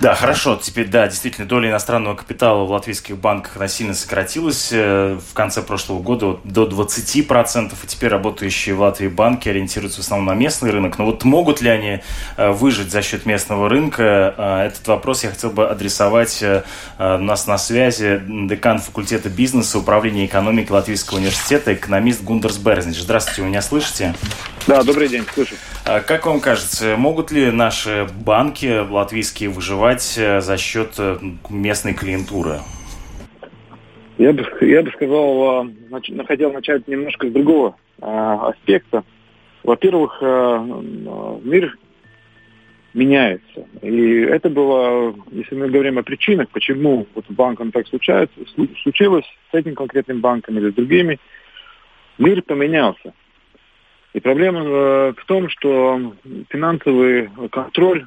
Да, 0.01 0.15
хорошо. 0.15 0.59
Теперь, 0.61 0.89
да, 0.89 1.07
действительно, 1.07 1.47
доля 1.47 1.69
иностранного 1.69 2.15
капитала 2.15 2.65
в 2.65 2.71
латвийских 2.71 3.19
банках 3.19 3.57
она 3.57 3.69
сильно 3.69 3.93
сократилась 3.93 4.71
э, 4.73 5.19
в 5.31 5.35
конце 5.35 5.61
прошлого 5.61 6.01
года 6.01 6.39
до 6.45 6.65
20%, 6.65 7.73
и 7.83 7.87
теперь 7.87 8.09
работающие 8.09 8.75
в 8.75 8.81
Латвии 8.81 9.09
банки 9.09 9.51
ориентируются 9.51 10.01
в 10.01 10.05
основном 10.05 10.27
на 10.27 10.35
местный 10.35 10.71
рынок. 10.71 10.99
Но 10.99 11.05
вот 11.05 11.25
могут 11.25 11.61
ли 11.61 11.69
они 11.69 12.01
э, 12.39 12.51
выжить 12.51 12.91
за 12.91 13.03
счет 13.03 13.27
местного 13.27 13.69
рынка? 13.69 14.35
Э, 14.39 14.67
этот 14.69 14.89
вопрос 14.89 15.23
я 15.23 15.31
хотел 15.31 15.51
бы 15.51 15.69
адресовать 15.69 16.43
у 16.99 17.03
нас 17.03 17.47
на 17.47 17.59
связи 17.59 18.23
декан 18.27 18.79
факультета 18.79 19.29
бизнеса 19.29 19.79
управления 19.79 20.27
экономики 20.27 20.71
Латвийского 20.71 21.19
университета, 21.19 21.75
экономист 21.75 22.23
Гундерс 22.23 22.57
Берзнич. 22.57 23.01
Здравствуйте, 23.01 23.43
вы 23.43 23.49
меня 23.49 23.63
слышите? 23.63 24.15
Да, 24.67 24.83
добрый 24.83 25.09
день, 25.09 25.25
слышу. 25.35 25.55
А 25.93 26.03
как 26.03 26.25
вам 26.25 26.39
кажется, 26.39 26.97
могут 26.97 27.33
ли 27.33 27.51
наши 27.51 28.07
банки 28.25 28.89
латвийские 28.89 29.51
выживать 29.51 30.17
э, 30.17 30.41
за 30.41 30.57
счет 30.57 30.95
э, 30.99 31.19
местной 31.51 31.95
клиентуры? 31.95 32.61
Я 34.17 34.33
бы, 34.33 34.47
я 34.61 34.85
бы 34.85 34.93
сказал, 34.93 35.67
э, 35.67 36.25
хотел 36.29 36.53
начать 36.53 36.87
немножко 36.87 37.27
с 37.27 37.33
другого 37.33 37.75
аспекта. 38.01 39.03
Во-первых, 39.65 40.23
мир 40.23 41.77
меняется. 42.95 43.67
И 43.83 44.21
это 44.21 44.49
было, 44.49 45.13
если 45.33 45.57
мы 45.57 45.71
говорим 45.71 45.99
о 45.99 46.05
причинах, 46.05 46.51
почему 46.51 47.09
вот 47.17 47.25
банкам 47.29 47.73
так 47.73 47.89
случается, 47.89 48.37
случилось 48.83 49.27
с 49.51 49.55
этим 49.55 49.75
конкретным 49.75 50.21
банком 50.21 50.57
или 50.57 50.71
с 50.71 50.75
другими, 50.75 51.19
мир 52.17 52.43
поменялся. 52.43 53.13
И 54.13 54.21
проблема 54.21 54.61
э, 54.65 55.13
в 55.17 55.25
том, 55.27 55.49
что 55.49 56.15
финансовый 56.49 57.31
контроль, 57.51 58.07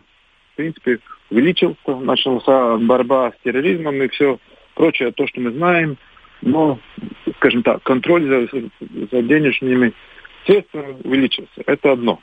в 0.53 0.55
принципе, 0.57 0.99
увеличился, 1.29 1.77
начался 1.87 2.77
борьба 2.77 3.31
с 3.31 3.43
терроризмом 3.43 4.01
и 4.01 4.09
все 4.09 4.37
прочее, 4.75 5.11
то, 5.11 5.27
что 5.27 5.39
мы 5.39 5.51
знаем. 5.51 5.97
Но, 6.41 6.77
скажем 7.37 7.63
так, 7.63 7.81
контроль 7.83 8.23
за, 8.23 8.47
за 9.11 9.21
денежными 9.21 9.93
средствами 10.45 10.97
увеличился. 11.03 11.63
Это 11.65 11.93
одно. 11.93 12.19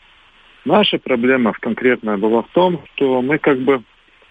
Наша 0.67 0.99
проблема 0.99 1.53
конкретная 1.53 2.19
была 2.19 2.43
в 2.43 2.49
том, 2.49 2.83
что 2.95 3.23
мы 3.23 3.39
как 3.39 3.59
бы 3.61 3.83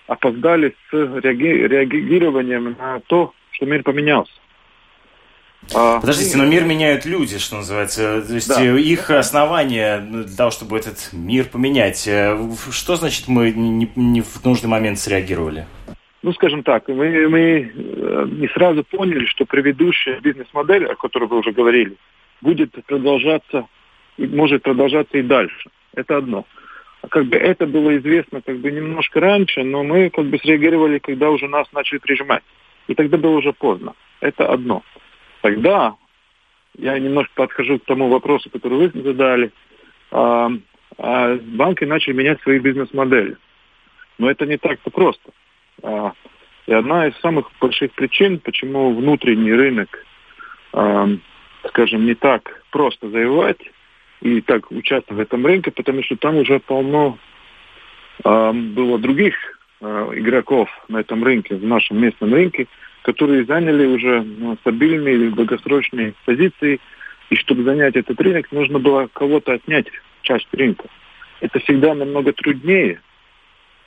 опоздали 0.06 0.76
с 0.90 0.94
реагированием 0.94 2.76
на 2.78 3.00
то, 3.08 3.34
что 3.52 3.66
мир 3.66 3.82
поменялся. 3.84 4.34
А, 5.76 6.00
Подождите, 6.00 6.38
но 6.38 6.46
мир 6.46 6.64
меняют 6.64 7.06
люди, 7.06 7.38
что 7.38 7.58
называется. 7.58 8.24
То 8.26 8.34
есть 8.34 8.50
да. 8.50 8.64
Э, 8.64 8.80
их 8.80 9.10
основания 9.10 10.00
для 10.00 10.36
того, 10.36 10.52
чтобы 10.52 10.78
этот 10.78 11.10
мир 11.12 11.46
поменять. 11.46 12.08
Э, 12.08 12.38
что 12.72 12.96
значит 12.96 13.28
мы 13.28 13.52
не, 13.52 14.22
в 14.22 14.44
нужный 14.44 14.70
момент 14.70 15.00
среагировали? 15.00 15.68
Ну, 16.22 16.34
скажем 16.34 16.64
так, 16.64 16.88
мы, 16.88 17.30
мы 17.30 17.72
э, 17.74 18.28
не 18.32 18.48
сразу 18.50 18.84
поняли, 18.84 19.26
что 19.26 19.46
предыдущая 19.46 20.20
бизнес-модель, 20.20 20.86
о 20.86 20.96
которой 20.96 21.30
вы 21.30 21.40
уже 21.40 21.52
говорили, 21.52 21.96
будет 22.42 22.72
продолжаться, 22.86 23.68
может 24.18 24.64
продолжаться 24.64 25.18
и 25.18 25.22
дальше. 25.22 25.70
Это 25.94 26.18
одно. 26.18 26.46
А 27.02 27.08
как 27.08 27.26
бы 27.26 27.38
это 27.38 27.66
было 27.66 27.98
известно 27.98 28.42
как 28.42 28.58
бы 28.60 28.72
немножко 28.72 29.20
раньше, 29.20 29.64
но 29.64 29.84
мы 29.84 30.10
как 30.10 30.26
бы 30.26 30.38
среагировали, 30.40 31.00
когда 31.00 31.30
уже 31.30 31.48
нас 31.48 31.72
начали 31.72 32.00
прижимать. 32.00 32.44
И 32.88 32.96
тогда 32.96 33.18
было 33.18 33.38
уже 33.38 33.54
поздно. 33.54 33.94
Это 34.20 34.52
одно. 34.52 34.84
Тогда 35.42 35.96
я 36.78 36.98
немножко 37.00 37.32
подхожу 37.36 37.80
к 37.80 37.86
тому 37.86 38.10
вопросу, 38.10 38.50
который 38.50 38.90
вы 38.90 39.02
задали. 39.04 39.52
А, 40.12 40.52
а 40.98 41.36
банки 41.36 41.84
начали 41.84 42.14
менять 42.14 42.42
свои 42.42 42.60
бизнес-модели. 42.60 43.38
Но 44.18 44.30
это 44.30 44.46
не 44.46 44.58
так-то 44.58 44.90
просто. 44.90 45.32
А, 45.84 46.14
и 46.68 46.74
одна 46.74 47.08
из 47.08 47.18
самых 47.20 47.52
больших 47.60 47.92
причин, 47.94 48.40
почему 48.40 48.94
внутренний 48.94 49.54
рынок, 49.54 50.06
а, 50.74 51.08
скажем, 51.68 52.06
не 52.06 52.16
так 52.16 52.64
просто 52.72 53.10
завоевать 53.10 53.60
и 54.22 54.42
так 54.42 54.70
участвовать 54.72 55.18
в 55.18 55.22
этом 55.22 55.46
рынке, 55.46 55.72
потому 55.72 56.04
что 56.04 56.16
там 56.18 56.38
уже 56.38 56.60
полно 56.60 57.18
а, 58.24 58.52
было 58.52 59.00
других 59.00 59.36
э, 59.82 60.10
игроков 60.16 60.70
на 60.90 60.98
этом 60.98 61.24
рынке, 61.24 61.56
в 61.56 61.64
нашем 61.64 62.02
местном 62.02 62.34
рынке, 62.34 62.68
которые 63.04 63.46
заняли 63.46 63.86
уже 63.86 64.22
ну, 64.22 64.56
стабильные 64.58 65.16
или 65.16 65.30
долгосрочные 65.30 66.14
позиции. 66.26 66.80
И 67.30 67.36
чтобы 67.36 67.64
занять 67.64 67.96
этот 67.96 68.20
рынок, 68.22 68.52
нужно 68.52 68.80
было 68.80 69.08
кого-то 69.12 69.54
отнять 69.54 69.88
часть 70.24 70.48
рынка. 70.54 70.86
Это 71.42 71.60
всегда 71.60 71.94
намного 71.94 72.34
труднее, 72.34 73.02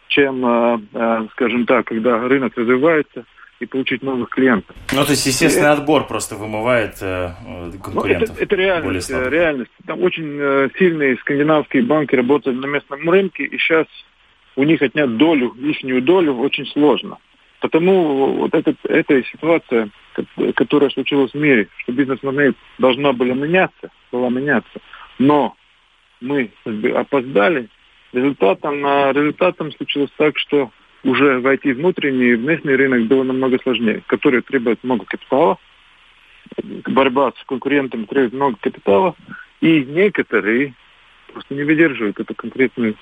чем, 0.08 0.44
э, 0.46 0.78
э, 0.92 1.26
скажем 1.32 1.66
так, 1.66 1.86
когда 1.86 2.18
рынок 2.28 2.56
развивается 2.56 3.24
и 3.62 3.66
получить 3.66 4.02
новых 4.02 4.30
клиентов. 4.30 4.74
Ну, 4.92 5.04
то 5.04 5.10
есть 5.10 5.24
естественный 5.26 5.68
и 5.68 5.72
отбор 5.72 6.06
просто 6.06 6.36
вымывает 6.36 6.96
э, 7.00 7.30
конкурентов. 7.82 8.30
Ну, 8.30 8.34
это, 8.34 8.42
это 8.42 8.56
реальность, 8.56 9.10
реальность. 9.10 9.70
Там 9.86 10.02
очень 10.02 10.36
э, 10.38 10.68
сильные 10.78 11.16
скандинавские 11.18 11.82
банки 11.82 12.14
работают 12.14 12.60
на 12.60 12.66
местном 12.66 13.08
рынке, 13.08 13.44
и 13.44 13.58
сейчас 13.58 13.86
у 14.56 14.64
них 14.64 14.82
отнять 14.82 15.16
долю, 15.16 15.54
ихнюю 15.58 16.02
долю 16.02 16.36
очень 16.36 16.66
сложно. 16.66 17.18
Потому 17.62 18.34
вот 18.38 18.54
этот, 18.54 18.76
эта 18.88 19.22
ситуация, 19.22 19.88
которая 20.56 20.90
случилась 20.90 21.30
в 21.30 21.36
мире, 21.36 21.68
что 21.78 21.92
бизнес-модель 21.92 22.54
должна 22.78 23.12
была 23.12 23.34
меняться, 23.34 23.90
была 24.10 24.30
меняться, 24.30 24.80
но 25.20 25.54
мы 26.20 26.50
опоздали, 26.94 27.68
результатом, 28.12 28.84
результатом 29.12 29.70
случилось 29.72 30.10
так, 30.16 30.36
что 30.38 30.72
уже 31.04 31.38
войти 31.38 31.72
внутренний, 31.72 32.34
в 32.34 32.42
местный 32.42 32.74
рынок 32.74 33.06
было 33.06 33.22
намного 33.22 33.60
сложнее, 33.60 34.02
который 34.08 34.42
требует 34.42 34.82
много 34.82 35.04
капитала, 35.04 35.56
борьба 36.88 37.32
с 37.40 37.44
конкурентами 37.44 38.06
требует 38.06 38.32
много 38.32 38.56
капитала, 38.60 39.14
и 39.60 39.84
некоторые 39.84 40.74
просто 41.32 41.54
не 41.54 41.62
выдерживают 41.62 42.18
эту 42.18 42.34
конкретную, 42.34 42.96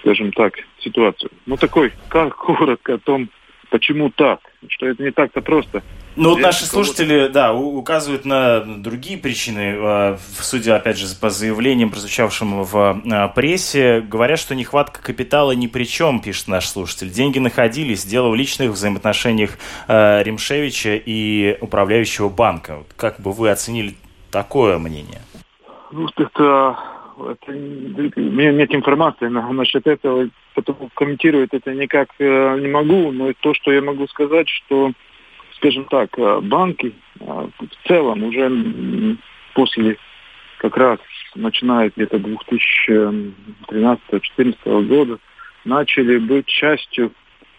скажем 0.00 0.32
так, 0.32 0.54
ситуацию. 0.80 1.30
Ну, 1.46 1.56
такой, 1.56 1.92
как 2.08 2.34
коротко 2.36 2.94
о 2.94 2.98
том, 2.98 3.28
почему 3.74 4.08
так, 4.08 4.38
что 4.68 4.86
это 4.86 5.02
не 5.02 5.10
так-то 5.10 5.40
просто. 5.40 5.82
Ну 6.14 6.30
вот 6.30 6.40
наши 6.40 6.64
слушатели, 6.64 7.26
да, 7.26 7.52
указывают 7.52 8.24
на 8.24 8.60
другие 8.60 9.18
причины, 9.18 9.74
а, 9.76 10.18
судя, 10.38 10.76
опять 10.76 10.96
же, 10.96 11.06
по 11.20 11.28
заявлениям, 11.28 11.90
прозвучавшим 11.90 12.62
в 12.62 13.02
а, 13.10 13.28
прессе, 13.30 14.00
говорят, 14.00 14.38
что 14.38 14.54
нехватка 14.54 15.02
капитала 15.02 15.50
ни 15.50 15.66
при 15.66 15.82
чем, 15.82 16.20
пишет 16.20 16.46
наш 16.46 16.68
слушатель. 16.68 17.10
Деньги 17.10 17.40
находились, 17.40 18.04
дело 18.04 18.28
в 18.28 18.36
личных 18.36 18.70
взаимоотношениях 18.70 19.58
а, 19.88 20.22
Римшевича 20.22 20.94
и 20.94 21.58
управляющего 21.60 22.28
банка. 22.28 22.84
Как 22.94 23.18
бы 23.18 23.32
вы 23.32 23.50
оценили 23.50 23.96
такое 24.30 24.78
мнение? 24.78 25.20
Ну, 25.90 26.08
это, 26.16 26.78
это, 27.18 27.52
нет 27.52 28.74
информации 28.74 29.28
насчет 29.28 29.86
этого, 29.86 30.28
потому 30.54 30.90
комментировать 30.94 31.50
это 31.52 31.74
никак 31.74 32.08
э, 32.18 32.58
не 32.60 32.68
могу, 32.68 33.12
но 33.12 33.32
то, 33.40 33.54
что 33.54 33.72
я 33.72 33.82
могу 33.82 34.06
сказать, 34.08 34.48
что 34.48 34.92
скажем 35.56 35.84
так, 35.86 36.18
э, 36.18 36.40
банки 36.40 36.92
э, 37.20 37.24
в 37.24 37.88
целом 37.88 38.24
уже 38.24 39.16
после 39.54 39.96
как 40.58 40.76
раз 40.76 40.98
начиная 41.34 41.90
где-то 41.94 42.16
2013-2014 42.16 44.86
года 44.86 45.18
начали 45.64 46.18
быть 46.18 46.46
частью, 46.46 47.12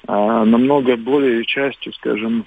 намного 0.07 0.95
более 0.95 1.43
частью, 1.45 1.91
скажем, 1.93 2.45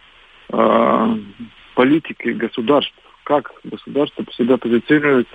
политики 1.75 2.29
государств. 2.29 2.95
Как 3.25 3.51
государство 3.65 4.25
себя 4.33 4.57
позиционирует 4.57 5.27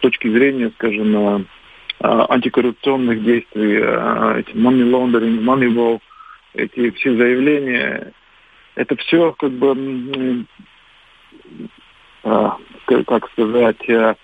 точки 0.00 0.28
зрения, 0.28 0.70
скажем, 0.76 1.46
антикоррупционных 2.00 3.22
действий, 3.22 3.76
эти 3.76 4.52
money 4.56 4.84
laundering, 4.90 5.40
money 5.40 5.68
wall, 5.68 6.00
эти 6.54 6.90
все 6.90 7.16
заявления, 7.16 8.12
это 8.74 8.96
все 8.96 9.32
как 9.32 9.52
бы, 9.52 10.46
э, 12.24 12.48
как 12.86 13.30
сказать, 13.32 13.88
э, 13.88 14.14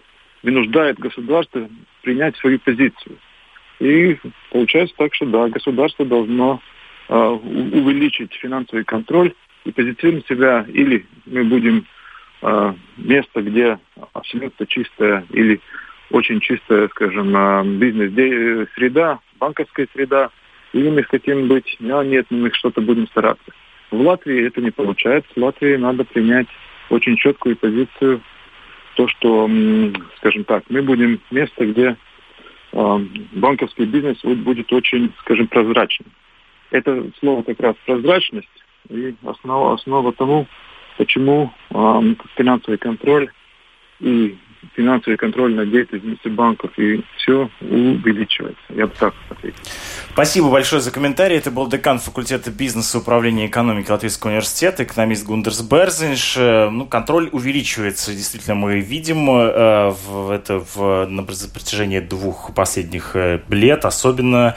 вынуждает 0.42 0.98
государство 0.98 1.68
принять 2.02 2.36
свою 2.36 2.58
позицию. 2.58 3.18
И 3.80 4.16
получается 4.50 4.94
так, 4.96 5.14
что 5.14 5.26
да, 5.26 5.48
государство 5.48 6.04
должно 6.06 6.60
э, 7.08 7.14
увеличить 7.14 8.32
финансовый 8.34 8.84
контроль 8.84 9.34
и 9.64 9.72
позиционировать 9.72 10.26
себя, 10.26 10.64
или 10.68 11.04
мы 11.26 11.44
будем 11.44 11.78
э, 11.78 11.82
место, 12.96 13.42
где 13.42 13.78
абсолютно 14.12 14.66
чистая 14.66 15.24
или 15.30 15.61
очень 16.11 16.40
чистая, 16.40 16.88
скажем, 16.88 17.37
э, 17.37 17.64
бизнес-среда, 17.78 19.18
банковская 19.38 19.88
среда, 19.92 20.30
или 20.72 20.90
мы 20.90 21.02
хотим 21.02 21.48
быть, 21.48 21.76
а 21.80 22.04
нет, 22.04 22.26
мы 22.30 22.50
что-то 22.52 22.80
будем 22.80 23.06
стараться. 23.09 23.52
В 23.90 24.00
Латвии 24.00 24.46
это 24.46 24.61
не 24.61 24.70
получается. 24.70 25.30
В 25.35 25.42
Латвии 25.42 25.76
надо 25.76 26.04
принять 26.04 26.48
очень 26.90 27.16
четкую 27.16 27.56
позицию, 27.56 28.20
то, 28.94 29.09
что, 29.09 29.48
скажем 30.18 30.44
так, 30.44 30.64
мы 30.68 30.82
будем 30.82 31.20
место, 31.30 31.66
где 31.66 31.96
э, 32.72 32.98
банковский 33.32 33.85
бизнес 33.85 34.18
будет 34.22 34.72
очень, 34.72 35.12
скажем, 35.20 35.48
прозрачным. 35.48 36.11
Это 36.70 37.11
слово 37.20 37.42
как 37.42 37.61
раз 37.61 37.76
прозрачность 37.85 38.48
и 38.88 39.14
основа, 39.24 39.74
основа 39.74 40.12
тому, 40.12 40.46
почему 40.96 41.52
э, 41.70 42.14
финансовый 42.37 42.78
контроль 42.78 43.30
и 44.00 44.37
финансовый 44.74 45.16
контроль 45.16 45.54
над 45.54 45.70
деятельностью 45.70 46.32
банков, 46.32 46.70
и 46.78 47.02
все 47.16 47.50
увеличивается. 47.60 48.62
Я 48.70 48.86
бы 48.86 48.92
так 48.98 49.14
ответил. 49.30 49.58
Спасибо 50.12 50.50
большое 50.50 50.80
за 50.80 50.90
комментарий. 50.90 51.36
Это 51.36 51.50
был 51.50 51.68
декан 51.68 51.98
факультета 51.98 52.50
бизнеса 52.50 52.98
и 52.98 53.00
управления 53.00 53.46
экономики 53.46 53.90
Латвийского 53.90 54.30
университета, 54.30 54.84
экономист 54.84 55.26
Гундерс 55.26 55.60
Берзинш. 55.62 56.36
Э, 56.38 56.70
ну, 56.70 56.86
контроль 56.86 57.28
увеличивается, 57.32 58.12
действительно, 58.12 58.54
мы 58.54 58.80
видим 58.80 59.28
э, 59.30 59.90
в, 59.90 60.30
это 60.30 60.64
в, 60.74 61.06
на 61.06 61.22
протяжении 61.22 62.00
двух 62.00 62.54
последних 62.54 63.14
э, 63.14 63.40
лет. 63.50 63.84
Особенно 63.84 64.56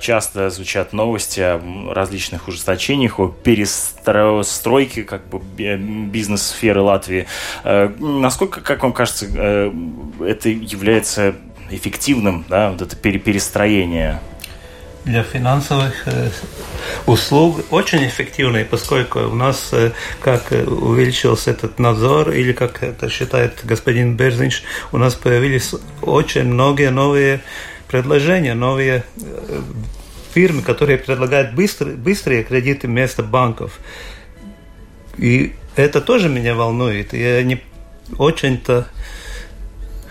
часто 0.00 0.50
звучат 0.50 0.92
новости 0.92 1.40
о 1.40 1.60
различных 1.92 2.48
ужесточениях, 2.48 3.18
о 3.18 3.28
перестройке 3.28 5.02
как 5.02 5.28
бы, 5.28 5.40
бизнес-сферы 5.40 6.80
Латвии. 6.80 7.26
Насколько, 7.64 8.60
как 8.60 8.82
вам 8.82 8.92
кажется, 8.92 9.25
это 9.34 10.48
является 10.48 11.34
эффективным, 11.70 12.44
да, 12.48 12.70
вот 12.70 12.82
это 12.82 12.96
перестроение? 12.96 14.20
для 15.06 15.22
финансовых 15.22 16.08
э, 16.08 16.30
услуг 17.06 17.64
очень 17.70 18.04
эффективный, 18.08 18.64
поскольку 18.64 19.20
у 19.20 19.34
нас 19.34 19.68
э, 19.72 19.92
как 20.20 20.50
увеличился 20.50 21.52
этот 21.52 21.78
надзор, 21.78 22.32
или 22.32 22.52
как 22.52 22.82
это 22.82 23.08
считает 23.08 23.60
господин 23.62 24.16
Берзинч, 24.16 24.64
у 24.90 24.98
нас 24.98 25.14
появились 25.14 25.74
очень 26.02 26.42
многие 26.42 26.90
новые 26.90 27.40
предложения, 27.86 28.54
новые 28.54 29.04
э, 29.22 29.62
фирмы, 30.34 30.62
которые 30.62 30.98
предлагают 30.98 31.54
быстрые, 31.54 31.96
быстрые 31.96 32.42
кредиты 32.42 32.88
вместо 32.88 33.22
банков. 33.22 33.78
И 35.18 35.54
это 35.76 36.00
тоже 36.00 36.28
меня 36.28 36.56
волнует. 36.56 37.12
Я 37.12 37.44
не 37.44 37.62
очень-то 38.18 38.88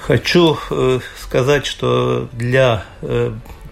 хочу 0.08 0.58
сказать, 1.20 1.66
что 1.66 2.30
для 2.34 2.86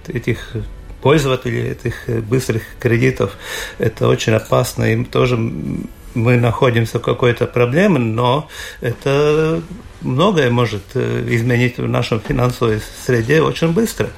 этих 0.08 0.56
пользователей 1.04 1.72
этих 1.72 2.10
э, 2.10 2.22
быстрых 2.22 2.64
кредитов. 2.80 3.34
Это 3.78 4.08
очень 4.08 4.34
опасно, 4.34 4.86
и 4.86 5.04
тоже 5.04 5.36
мы 5.36 6.38
находимся 6.38 7.00
в 7.00 7.02
какой-то 7.02 7.46
проблеме, 7.46 8.00
но 8.00 8.48
это 8.80 9.62
многое 10.02 10.50
может 10.50 10.84
э, 10.94 11.26
изменить 11.28 11.78
в 11.78 11.88
нашем 11.88 12.22
финансовой 12.22 12.82
среде 13.06 13.42
очень 13.42 13.74
быстро. 13.74 14.10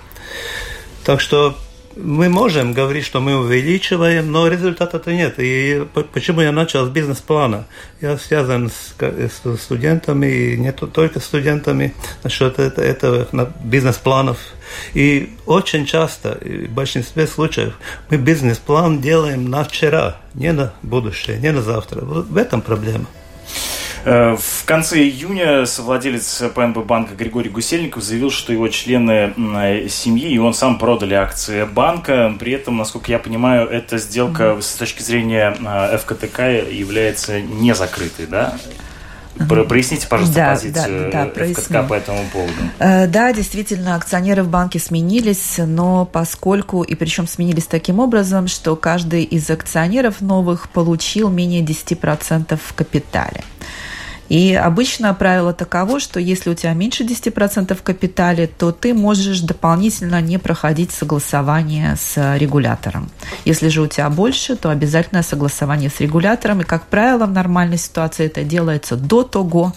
Так 1.03 1.21
что 1.21 1.57
мы 1.95 2.29
можем 2.29 2.73
говорить, 2.73 3.05
что 3.05 3.21
мы 3.21 3.35
увеличиваем, 3.35 4.31
но 4.31 4.47
результата-то 4.47 5.13
нет. 5.13 5.35
И 5.37 5.85
почему 6.13 6.41
я 6.41 6.51
начал 6.51 6.85
с 6.85 6.89
бизнес-плана? 6.89 7.65
Я 8.01 8.17
связан 8.17 8.69
с, 8.69 8.95
с 8.99 9.57
студентами, 9.57 10.27
и 10.27 10.57
не 10.57 10.71
только 10.71 11.19
студентами, 11.19 11.93
насчет 12.23 12.59
этого 12.59 13.27
бизнес-планов. 13.63 14.37
И 14.93 15.35
очень 15.45 15.85
часто, 15.85 16.37
в 16.41 16.69
большинстве 16.69 17.27
случаев, 17.27 17.73
мы 18.09 18.17
бизнес-план 18.17 19.01
делаем 19.01 19.49
на 19.49 19.63
вчера, 19.63 20.17
не 20.33 20.51
на 20.51 20.73
будущее, 20.81 21.37
не 21.37 21.51
на 21.51 21.61
завтра. 21.61 22.01
В 22.01 22.37
этом 22.37 22.61
проблема. 22.61 23.05
Э, 24.05 24.37
в 24.39 24.65
конце 24.65 24.99
июня 24.99 25.65
совладелец 25.65 26.43
ПНБ 26.53 26.85
банка 26.85 27.15
Григорий 27.15 27.49
Гусельников 27.49 28.03
заявил, 28.03 28.29
что 28.29 28.53
его 28.53 28.67
члены 28.67 29.33
семьи 29.89 30.29
и 30.29 30.37
он 30.37 30.53
сам 30.53 30.77
продали 30.77 31.15
акции 31.15 31.63
банка. 31.63 32.33
При 32.39 32.53
этом, 32.53 32.77
насколько 32.77 33.11
я 33.11 33.17
понимаю, 33.17 33.67
эта 33.67 33.97
сделка 33.97 34.61
с 34.61 34.73
точки 34.75 35.01
зрения 35.01 35.57
э, 35.59 35.97
ФКТК 35.97 36.49
является 36.49 37.41
не 37.41 37.73
закрытой, 37.73 38.27
да? 38.27 38.55
Проясните, 39.67 40.07
пожалуйста, 40.07 40.35
да, 40.35 40.51
позицию 40.51 41.11
да, 41.11 41.25
да, 41.25 41.53
ФКТК 41.53 41.83
по 41.83 41.93
этому 41.95 42.23
поводу. 42.31 42.53
Да, 42.79 43.33
действительно, 43.33 43.95
акционеры 43.95 44.43
в 44.43 44.47
банке 44.47 44.79
сменились, 44.79 45.55
но 45.57 46.05
поскольку, 46.05 46.83
и 46.83 46.95
причем 46.95 47.27
сменились 47.27 47.65
таким 47.65 47.99
образом, 47.99 48.47
что 48.47 48.77
каждый 48.77 49.23
из 49.23 49.49
акционеров 49.49 50.21
новых 50.21 50.69
получил 50.69 51.29
менее 51.29 51.63
10% 51.63 52.57
в 52.63 52.73
капитале. 52.75 53.43
И 54.29 54.53
обычно 54.53 55.13
правило 55.13 55.53
таково, 55.53 55.99
что 55.99 56.19
если 56.19 56.49
у 56.49 56.55
тебя 56.55 56.73
меньше 56.73 57.03
10% 57.03 57.75
в 57.75 57.81
капитале, 57.83 58.47
то 58.47 58.71
ты 58.71 58.93
можешь 58.93 59.41
дополнительно 59.41 60.21
не 60.21 60.37
проходить 60.37 60.91
согласование 60.91 61.95
с 61.95 62.37
регулятором. 62.37 63.09
Если 63.45 63.69
же 63.69 63.81
у 63.81 63.87
тебя 63.87 64.09
больше, 64.09 64.55
то 64.55 64.69
обязательное 64.69 65.23
согласование 65.23 65.89
с 65.89 65.99
регулятором. 65.99 66.61
И, 66.61 66.63
как 66.63 66.87
правило, 66.87 67.25
в 67.25 67.31
нормальной 67.31 67.77
ситуации 67.77 68.25
это 68.25 68.43
делается 68.43 68.95
до 68.95 69.23
того, 69.23 69.73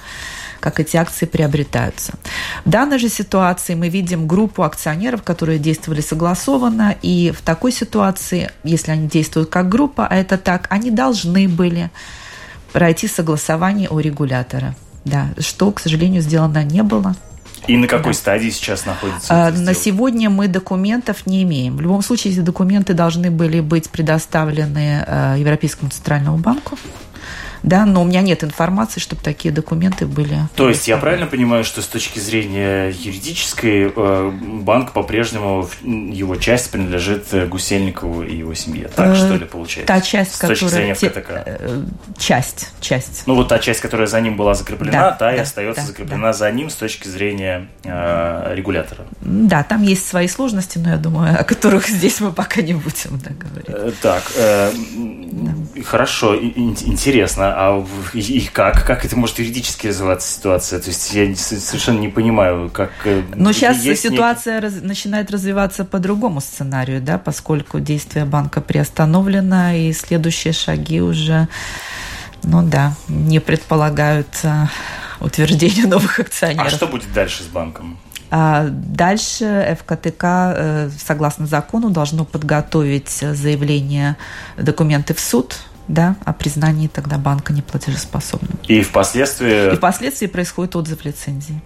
как 0.61 0.81
эти 0.81 0.97
акции 0.97 1.27
приобретаются. 1.27 2.15
В 2.65 2.71
данной 2.71 2.99
же 2.99 3.09
ситуации 3.09 3.75
мы 3.75 3.89
видим 3.89 4.27
группу 4.27 4.63
акционеров, 4.63 5.23
которые 5.23 5.59
действовали 5.59 6.01
согласованно, 6.01 6.97
и 7.01 7.31
в 7.31 7.43
такой 7.43 7.73
ситуации, 7.73 8.51
если 8.65 8.93
они 8.93 9.09
действуют 9.09 9.51
как 9.51 9.69
группа, 9.69 10.07
а 10.07 10.17
это 10.17 10.37
так, 10.37 10.67
они 10.71 10.91
должны 10.91 11.49
были 11.49 11.91
пройти 12.73 13.09
согласование 13.09 13.89
у 13.89 13.99
регулятора. 13.99 14.75
Да, 15.05 15.29
что, 15.39 15.71
к 15.73 15.81
сожалению, 15.81 16.23
сделано 16.23 16.65
не 16.65 16.83
было. 16.83 17.15
И 17.67 17.77
на 17.77 17.87
какой 17.87 18.13
да. 18.13 18.19
стадии 18.19 18.51
сейчас 18.51 18.87
находится? 18.87 19.49
А, 19.49 19.51
на 19.51 19.75
сегодня 19.75 20.31
мы 20.31 20.49
документов 20.49 21.27
не 21.27 21.43
имеем. 21.43 21.77
В 21.77 21.81
любом 21.81 22.03
случае, 22.03 22.33
эти 22.33 22.41
документы 22.41 22.95
должны 22.95 23.31
были 23.31 23.61
быть 23.61 23.91
предоставлены 23.91 25.05
э, 25.07 25.37
Европейскому 25.39 25.91
центральному 25.91 26.39
банку 26.39 26.79
да, 27.63 27.87
но 27.87 28.03
у 28.03 28.05
меня 28.05 28.21
нет 28.23 28.45
информации, 28.45 29.01
чтобы 29.01 29.23
такие 29.23 29.53
документы 29.53 30.07
были. 30.07 30.39
То 30.57 30.69
есть 30.69 30.89
я 30.89 30.97
правильно 30.97 31.27
понимаю, 31.27 31.65
что 31.65 31.83
с 31.83 31.87
точки 31.87 32.19
зрения 32.19 32.89
юридической 32.89 33.93
э, 33.95 34.31
банк 34.63 34.93
по-прежнему 34.93 35.69
его 35.83 36.37
часть 36.37 36.71
принадлежит 36.71 37.27
э, 37.33 37.47
Гусельникову 37.47 38.23
и 38.23 38.37
его 38.37 38.55
семье, 38.55 38.89
так 38.89 39.15
что 39.15 39.37
ли 39.37 39.45
получается? 39.45 39.87
Та 39.87 40.01
часть, 40.01 40.35
с 40.35 40.39
которая... 40.39 40.57
точки 40.57 40.75
зрения 40.75 40.95
ФКТК. 40.95 41.45
Часть, 42.19 42.73
часть. 42.81 43.23
Ну 43.27 43.35
вот 43.35 43.49
та 43.49 43.59
часть, 43.59 43.81
которая 43.81 44.07
за 44.07 44.21
ним 44.21 44.37
была 44.37 44.55
закреплена, 44.55 44.93
да, 44.93 45.11
та 45.13 45.29
да, 45.31 45.37
и 45.37 45.39
остается 45.39 45.83
да, 45.83 45.87
закреплена 45.87 46.29
да. 46.29 46.33
за 46.33 46.51
ним 46.51 46.71
с 46.71 46.75
точки 46.75 47.09
зрения 47.09 47.69
э, 47.85 48.55
регулятора. 48.55 49.05
Да, 49.21 49.63
там 49.63 49.83
есть 49.83 50.07
свои 50.07 50.29
сложности, 50.29 50.79
но 50.79 50.91
я 50.91 50.97
думаю, 50.97 51.39
о 51.39 51.45
которых 51.45 51.89
здесь 51.89 52.21
мы 52.21 52.33
пока 52.33 52.63
не 52.63 52.75
будем 52.75 53.19
да, 53.25 53.31
говорить. 53.31 54.01
Так, 54.01 54.23
э, 54.37 54.73
да. 54.97 55.83
хорошо, 55.85 56.37
интересно 56.37 57.48
а 57.55 57.87
и 58.15 58.49
как? 58.53 58.85
Как 58.85 59.05
это 59.05 59.17
может 59.17 59.39
юридически 59.39 59.89
развиваться 59.89 60.33
ситуация? 60.33 60.81
То 60.81 60.89
есть 60.89 61.13
я 61.13 61.35
совершенно 61.37 61.99
не 61.99 62.09
понимаю, 62.09 62.71
как... 62.71 62.91
Э, 63.05 63.23
Но 63.35 63.53
сейчас 63.53 63.83
ситуация 63.83 64.57
некий... 64.57 64.67
раз, 64.67 64.83
начинает 64.83 65.31
развиваться 65.31 65.85
по 65.85 65.99
другому 65.99 66.41
сценарию, 66.41 67.01
да, 67.01 67.19
поскольку 67.19 67.81
действие 67.81 68.25
банка 68.25 68.61
приостановлено, 68.61 69.73
и 69.73 69.93
следующие 69.93 70.53
шаги 70.53 71.01
уже, 71.01 71.49
ну 72.43 72.63
да, 72.63 72.95
не 73.09 73.41
предполагают 73.41 74.29
э, 74.43 74.67
утверждения 75.21 75.87
новых 75.87 76.21
акционеров. 76.21 76.67
А 76.67 76.71
что 76.71 76.87
будет 76.87 77.13
дальше 77.13 77.43
с 77.43 77.47
банком? 77.47 77.99
А 78.31 78.67
дальше 78.69 79.79
ФКТК, 79.81 80.55
э, 80.57 80.91
согласно 80.99 81.47
закону, 81.47 81.91
должно 81.91 82.25
подготовить 82.25 83.11
заявление, 83.11 84.17
документы 84.57 85.15
в 85.15 85.21
суд 85.21 85.57
да, 85.89 86.17
о 86.25 86.33
признании 86.33 86.89
тогда 86.89 87.19
банка 87.19 87.53
неплатежеспособным. 87.53 88.59
И 88.69 88.83
впоследствии... 88.83 89.73
И 89.73 89.77
впоследствии 89.77 90.27
происходит 90.27 90.77
отзыв 90.77 91.05
лицензии. 91.05 91.61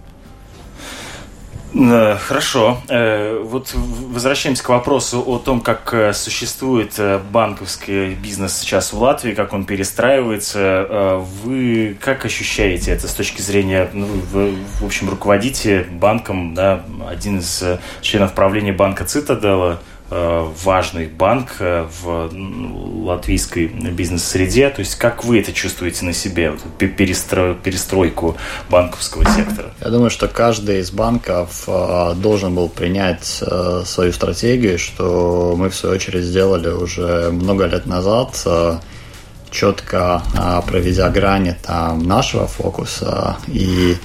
Э, 1.75 2.17
хорошо. 2.17 2.79
Э, 2.87 3.41
вот 3.43 3.73
возвращаемся 3.73 4.63
к 4.63 4.69
вопросу 4.69 5.23
о 5.25 5.39
том, 5.39 5.59
как 5.59 5.93
э, 5.93 6.13
существует 6.13 6.99
банковский 7.31 8.13
бизнес 8.13 8.57
сейчас 8.57 8.93
в 8.93 9.01
Латвии, 9.01 9.33
как 9.33 9.53
он 9.53 9.65
перестраивается. 9.65 11.23
Вы 11.43 11.97
как 11.99 12.25
ощущаете 12.25 12.91
это 12.91 13.07
с 13.07 13.13
точки 13.13 13.41
зрения, 13.41 13.89
ну, 13.93 14.05
вы, 14.31 14.55
в 14.79 14.85
общем, 14.85 15.09
руководите 15.09 15.83
банком, 15.83 16.53
да, 16.53 16.83
один 17.09 17.39
из 17.39 17.63
членов 18.01 18.33
правления 18.33 18.73
банка 18.73 19.05
Цитадела– 19.05 19.81
важный 20.09 21.07
банк 21.07 21.55
э, 21.59 21.87
в 22.01 22.29
латвийской 23.05 23.67
бизнес-среде. 23.67 24.69
То 24.69 24.81
есть 24.81 24.95
как 24.95 25.23
вы 25.23 25.39
это 25.39 25.53
чувствуете 25.53 26.05
на 26.05 26.13
себе, 26.13 26.53
перестро... 26.77 27.55
перестройку 27.55 28.35
банковского 28.69 29.25
сектора? 29.25 29.73
Я 29.81 29.89
думаю, 29.89 30.09
что 30.09 30.27
каждый 30.27 30.79
из 30.79 30.91
банков 30.91 31.63
э, 31.67 32.13
должен 32.15 32.53
был 32.55 32.69
принять 32.69 33.43
свою 33.85 34.13
стратегию, 34.13 34.77
что 34.77 35.55
мы 35.57 35.69
в 35.69 35.75
свою 35.75 35.95
очередь 35.95 36.23
сделали 36.23 36.69
уже 36.69 37.31
много 37.31 37.65
лет 37.65 37.85
назад, 37.85 38.45
четко 39.49 40.21
проведя 40.67 41.09
грани 41.09 41.55
там 41.61 42.03
нашего 42.03 42.47
фокуса 42.47 43.37
и 43.47 43.95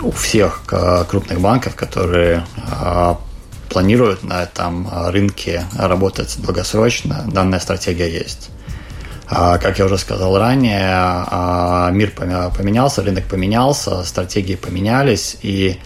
у 0.00 0.10
всех 0.10 0.62
крупных 1.08 1.40
банков, 1.40 1.74
которые 1.74 2.44
планируют 3.68 4.22
на 4.22 4.42
этом 4.42 4.88
а, 4.90 5.10
рынке 5.10 5.64
работать 5.76 6.36
долгосрочно, 6.38 7.24
данная 7.26 7.60
стратегия 7.60 8.10
есть. 8.10 8.50
А, 9.28 9.58
как 9.58 9.78
я 9.78 9.86
уже 9.86 9.98
сказал 9.98 10.38
ранее, 10.38 10.88
а, 10.90 11.90
мир 11.90 12.12
поменялся, 12.12 13.02
рынок 13.02 13.24
поменялся, 13.24 14.04
стратегии 14.04 14.54
поменялись, 14.54 15.36
и 15.42 15.78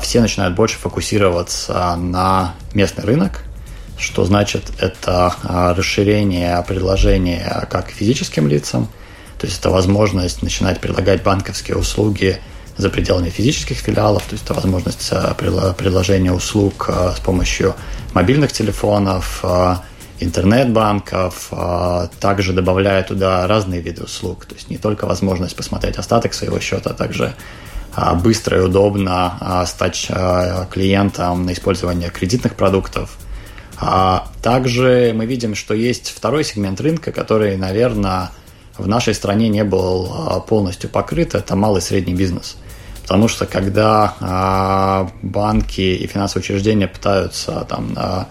все 0.00 0.20
начинают 0.20 0.54
больше 0.54 0.78
фокусироваться 0.78 1.96
на 1.96 2.54
местный 2.72 3.04
рынок, 3.04 3.42
что 3.98 4.24
значит 4.24 4.62
это 4.78 5.34
расширение 5.42 6.64
предложения 6.68 7.66
как 7.68 7.88
физическим 7.90 8.46
лицам, 8.46 8.86
то 9.38 9.46
есть 9.46 9.58
это 9.58 9.70
возможность 9.70 10.40
начинать 10.42 10.80
предлагать 10.80 11.22
банковские 11.24 11.76
услуги– 11.76 12.38
за 12.82 12.90
пределами 12.90 13.30
физических 13.30 13.78
филиалов, 13.78 14.24
то 14.24 14.32
есть 14.32 14.44
это 14.44 14.54
возможность 14.54 15.08
э, 15.12 15.34
предложения 15.78 16.32
услуг 16.32 16.86
э, 16.88 17.12
с 17.16 17.20
помощью 17.20 17.74
мобильных 18.12 18.52
телефонов, 18.52 19.40
э, 19.44 19.76
интернет-банков, 20.20 21.50
также 22.20 22.52
добавляя 22.52 23.02
туда 23.02 23.44
разные 23.48 23.80
виды 23.80 24.04
услуг, 24.04 24.46
то 24.46 24.54
есть 24.54 24.70
не 24.70 24.78
только 24.78 25.06
возможность 25.06 25.56
посмотреть 25.56 25.96
остаток 25.96 26.32
своего 26.32 26.60
счета, 26.60 26.90
а 26.90 26.94
также 26.94 27.34
быстро 28.22 28.58
и 28.58 28.60
удобно 28.60 29.64
стать 29.66 30.08
клиентом 30.70 31.44
на 31.44 31.52
использование 31.52 32.08
кредитных 32.10 32.54
продуктов. 32.54 33.18
Также 34.42 35.12
мы 35.12 35.26
видим, 35.26 35.56
что 35.56 35.74
есть 35.74 36.12
второй 36.16 36.44
сегмент 36.44 36.80
рынка, 36.80 37.10
который, 37.10 37.56
наверное, 37.56 38.30
в 38.78 38.86
нашей 38.86 39.14
стране 39.14 39.48
не 39.48 39.64
был 39.64 40.44
полностью 40.46 40.88
покрыт, 40.88 41.34
это 41.34 41.56
малый 41.56 41.80
и 41.80 41.82
средний 41.82 42.14
бизнес. 42.14 42.58
Потому 43.12 43.28
что 43.28 43.44
когда 43.44 44.14
а, 44.20 45.10
банки 45.20 45.82
и 45.82 46.06
финансовые 46.06 46.46
учреждения 46.46 46.88
пытаются 46.88 47.66
там 47.68 47.92
а, 47.94 48.26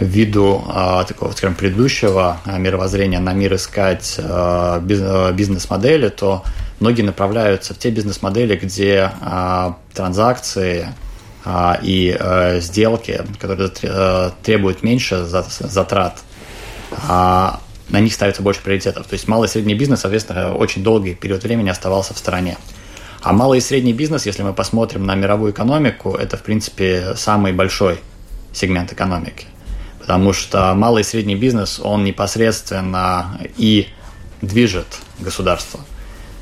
ввиду 0.00 0.64
а, 0.66 1.04
такого, 1.04 1.32
скажем, 1.32 1.54
предыдущего 1.54 2.38
мировоззрения 2.46 3.20
на 3.20 3.34
мир 3.34 3.56
искать 3.56 4.18
бизнес-модели, 4.18 6.08
то 6.08 6.42
многие 6.80 7.02
направляются 7.02 7.74
в 7.74 7.78
те 7.78 7.90
бизнес-модели, 7.90 8.56
где 8.56 9.12
транзакции 9.92 10.88
и 11.82 12.18
сделки, 12.60 13.20
которые 13.38 13.68
требуют 14.42 14.82
меньше 14.82 15.26
затрат, 15.26 16.22
на 17.06 17.60
них 17.90 18.14
ставится 18.14 18.40
больше 18.40 18.62
приоритетов. 18.62 19.06
То 19.06 19.12
есть 19.12 19.28
малый 19.28 19.48
и 19.48 19.50
средний 19.50 19.74
бизнес, 19.74 20.00
соответственно, 20.00 20.54
очень 20.54 20.82
долгий 20.82 21.12
период 21.12 21.42
времени 21.42 21.68
оставался 21.68 22.14
в 22.14 22.18
стране. 22.18 22.56
А 23.24 23.32
малый 23.32 23.56
и 23.56 23.62
средний 23.62 23.94
бизнес, 23.94 24.26
если 24.26 24.42
мы 24.42 24.52
посмотрим 24.52 25.06
на 25.06 25.14
мировую 25.14 25.52
экономику, 25.52 26.10
это, 26.10 26.36
в 26.36 26.42
принципе, 26.42 27.14
самый 27.16 27.54
большой 27.54 27.98
сегмент 28.52 28.92
экономики. 28.92 29.46
Потому 29.98 30.34
что 30.34 30.74
малый 30.74 31.00
и 31.00 31.04
средний 31.04 31.34
бизнес, 31.34 31.80
он 31.82 32.04
непосредственно 32.04 33.40
и 33.56 33.88
движет 34.42 34.98
государство. 35.20 35.80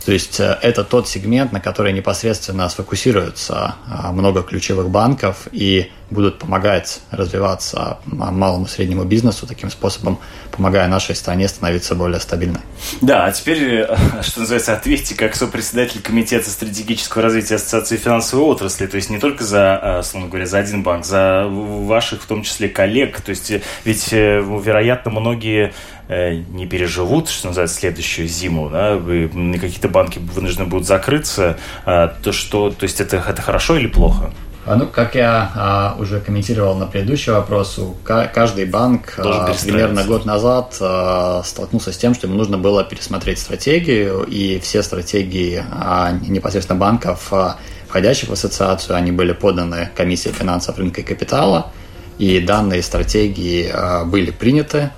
То 0.03 0.13
есть 0.13 0.41
э, 0.41 0.59
это 0.63 0.85
тот 0.85 1.09
сегмент, 1.09 1.53
на 1.53 1.61
который 1.61 1.93
непосредственно 1.93 2.69
сфокусируются 2.69 3.77
а, 3.87 4.13
много 4.13 4.43
ключевых 4.43 4.91
банков, 4.91 5.49
и 5.53 5.91
будут 6.11 6.39
помогать 6.39 7.01
развиваться 7.11 7.99
малому 8.05 8.67
и 8.67 8.69
среднему 8.69 9.05
бизнесу, 9.05 9.47
таким 9.47 9.71
способом 9.71 10.19
помогая 10.51 10.87
нашей 10.87 11.15
стране 11.15 11.49
становиться 11.49 11.95
более 11.95 12.21
стабильной. 12.21 12.61
Да, 13.01 13.25
а 13.25 13.33
теперь, 13.33 13.87
что 14.23 14.41
называется, 14.41 14.75
ответьте 14.75 15.15
как 15.15 15.35
сопредседатель 15.35 16.03
Комитета 16.03 16.51
стратегического 16.51 17.23
развития 17.23 17.55
Ассоциации 17.55 17.97
финансовой 17.97 18.45
отрасли, 18.45 18.87
то 18.87 18.97
есть 18.97 19.09
не 19.09 19.19
только 19.19 19.45
за, 19.45 20.03
словно 20.05 20.29
говоря, 20.29 20.47
за 20.47 20.59
один 20.59 20.83
банк, 20.83 21.07
за 21.07 21.47
ваших, 21.49 22.23
в 22.23 22.27
том 22.27 22.43
числе, 22.43 22.69
коллег. 22.69 23.21
То 23.23 23.31
есть 23.31 23.51
ведь, 23.85 24.13
вероятно, 24.13 25.11
многие 25.11 25.73
не 26.09 26.67
переживут, 26.67 27.29
что 27.29 27.49
называется, 27.49 27.79
следующую 27.79 28.29
зиму, 28.29 28.69
да, 28.69 28.99
какие-то 28.99 29.89
банки 29.89 30.19
вынуждены 30.19 30.67
будут 30.67 30.87
закрыться, 30.87 31.59
то 31.85 32.33
что, 32.33 32.71
то 32.71 32.85
есть 32.85 33.01
это, 33.01 33.17
это 33.17 33.41
хорошо 33.41 33.77
или 33.77 33.87
плохо? 33.87 34.33
А, 34.65 34.77
ну, 34.77 34.87
как 34.87 35.17
я 35.17 35.51
а, 35.57 35.97
уже 35.99 36.21
комментировал 36.21 36.77
на 36.77 36.87
предыдущий 36.87 37.33
вопрос, 37.33 37.81
каждый 38.05 38.65
банк 38.65 39.15
а, 39.19 39.53
примерно 39.61 40.05
год 40.05 40.25
назад 40.25 40.77
а, 40.81 41.43
столкнулся 41.45 41.93
с 41.93 41.97
тем, 41.97 42.15
что 42.15 42.29
ему 42.29 42.37
нужно 42.37 42.59
было 42.59 42.85
пересмотреть 42.85 43.41
стратегию, 43.41 44.23
и 44.23 44.61
все 44.61 44.85
стратегии 44.85 45.65
а, 45.69 46.13
непосредственно 46.13 46.79
банков, 46.79 47.33
а, 47.33 47.57
входящих 47.89 48.29
в 48.29 48.33
ассоциацию, 48.33 48.95
они 48.95 49.11
были 49.11 49.33
поданы 49.33 49.91
комиссии 49.97 50.29
финансов 50.29 50.79
рынка 50.79 51.01
и 51.01 51.05
капитала, 51.05 51.73
и 52.19 52.39
данные 52.39 52.83
стратегии 52.83 53.69
а, 53.69 54.05
были 54.05 54.31
приняты 54.31 54.91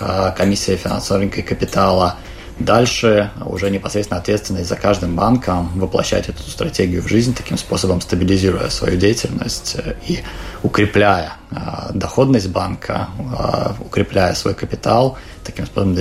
а, 0.00 0.32
комиссией 0.32 0.76
финансового 0.76 1.20
рынка 1.22 1.40
и 1.40 1.42
капитала– 1.42 2.16
Дальше 2.60 3.30
уже 3.46 3.70
непосредственно 3.70 4.20
ответственность 4.20 4.68
за 4.68 4.76
каждым 4.76 5.16
банком 5.16 5.70
воплощать 5.80 6.28
эту 6.28 6.42
стратегию 6.42 7.02
в 7.02 7.08
жизнь, 7.08 7.34
таким 7.34 7.56
способом 7.56 8.02
стабилизируя 8.02 8.68
свою 8.68 8.98
деятельность 8.98 9.76
э, 9.78 9.94
и 10.06 10.18
укрепляя 10.62 11.32
э, 11.50 11.56
доходность 11.94 12.50
банка, 12.50 13.08
э, 13.18 13.72
укрепляя 13.80 14.34
свой 14.34 14.52
капитал, 14.52 15.16
таким 15.42 15.64
способом 15.64 15.96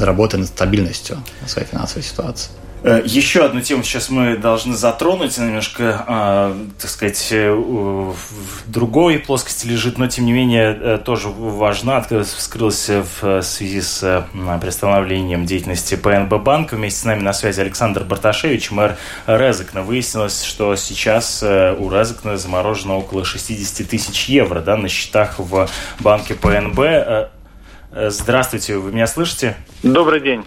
работы 0.00 0.36
над 0.36 0.46
стабильностью 0.46 1.18
своей 1.44 1.66
финансовой 1.66 2.04
ситуации. 2.04 2.52
Э, 2.82 3.02
еще 3.04 3.44
одну 3.44 3.60
тему 3.60 3.82
сейчас 3.82 4.08
мы 4.08 4.38
должны 4.38 4.74
затронуть, 4.74 5.36
немножко, 5.36 6.04
э, 6.06 6.54
так 6.80 6.90
сказать, 6.90 7.28
э, 7.30 7.52
в 7.52 8.70
другой 8.70 9.18
плоскости 9.18 9.66
лежит, 9.66 9.98
но 9.98 10.06
тем 10.06 10.24
не 10.24 10.32
менее 10.32 10.78
э, 10.80 10.98
тоже 10.98 11.28
важна, 11.28 12.00
вскрылась 12.00 12.88
в 12.88 13.42
связи 13.42 13.82
с 13.82 14.26
приостановлением 14.60 15.44
деятельности 15.44 15.94
ПНБ 15.96 16.42
банка. 16.42 16.76
Вместе 16.76 17.00
с 17.00 17.04
нами 17.04 17.20
на 17.20 17.34
связи 17.34 17.60
Александр 17.60 18.04
Барташевич, 18.04 18.70
мэр 18.70 18.96
Резекна. 19.26 19.82
Выяснилось, 19.82 20.42
что 20.42 20.74
сейчас 20.76 21.42
у 21.42 21.90
Резекна 21.90 22.36
заморожено 22.36 22.96
около 22.96 23.24
60 23.24 23.88
тысяч 23.88 24.28
евро 24.28 24.60
да, 24.60 24.76
на 24.76 24.88
счетах 24.88 25.38
в 25.38 25.68
банке 25.98 26.34
ПНБ. 26.34 27.30
Здравствуйте, 27.92 28.76
вы 28.76 28.92
меня 28.92 29.06
слышите? 29.06 29.56
Добрый 29.82 30.20
день. 30.20 30.44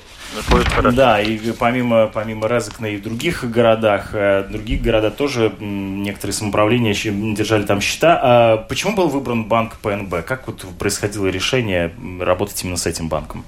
Да, 0.94 1.22
и 1.22 1.52
помимо, 1.52 2.08
помимо 2.08 2.48
Резекна 2.48 2.88
и 2.88 2.98
в 2.98 3.04
других 3.04 3.50
городах, 3.50 4.10
э, 4.14 4.44
других 4.50 4.82
городах 4.82 5.16
тоже 5.16 5.54
некоторые 5.60 6.34
самоуправления 6.34 6.94
держали 6.94 7.64
там 7.64 7.82
счета. 7.82 8.20
А 8.22 8.58
почему 8.58 8.96
был 8.96 9.08
выбран 9.10 9.46
банк 9.46 9.78
ПНБ? 9.78 10.26
Как 10.26 10.48
вот 10.48 10.66
происходило 10.78 11.28
решение 11.28 11.94
работать 12.20 12.64
именно 12.64 12.78
с 12.78 12.86
этим 12.86 13.10
банком? 13.10 13.46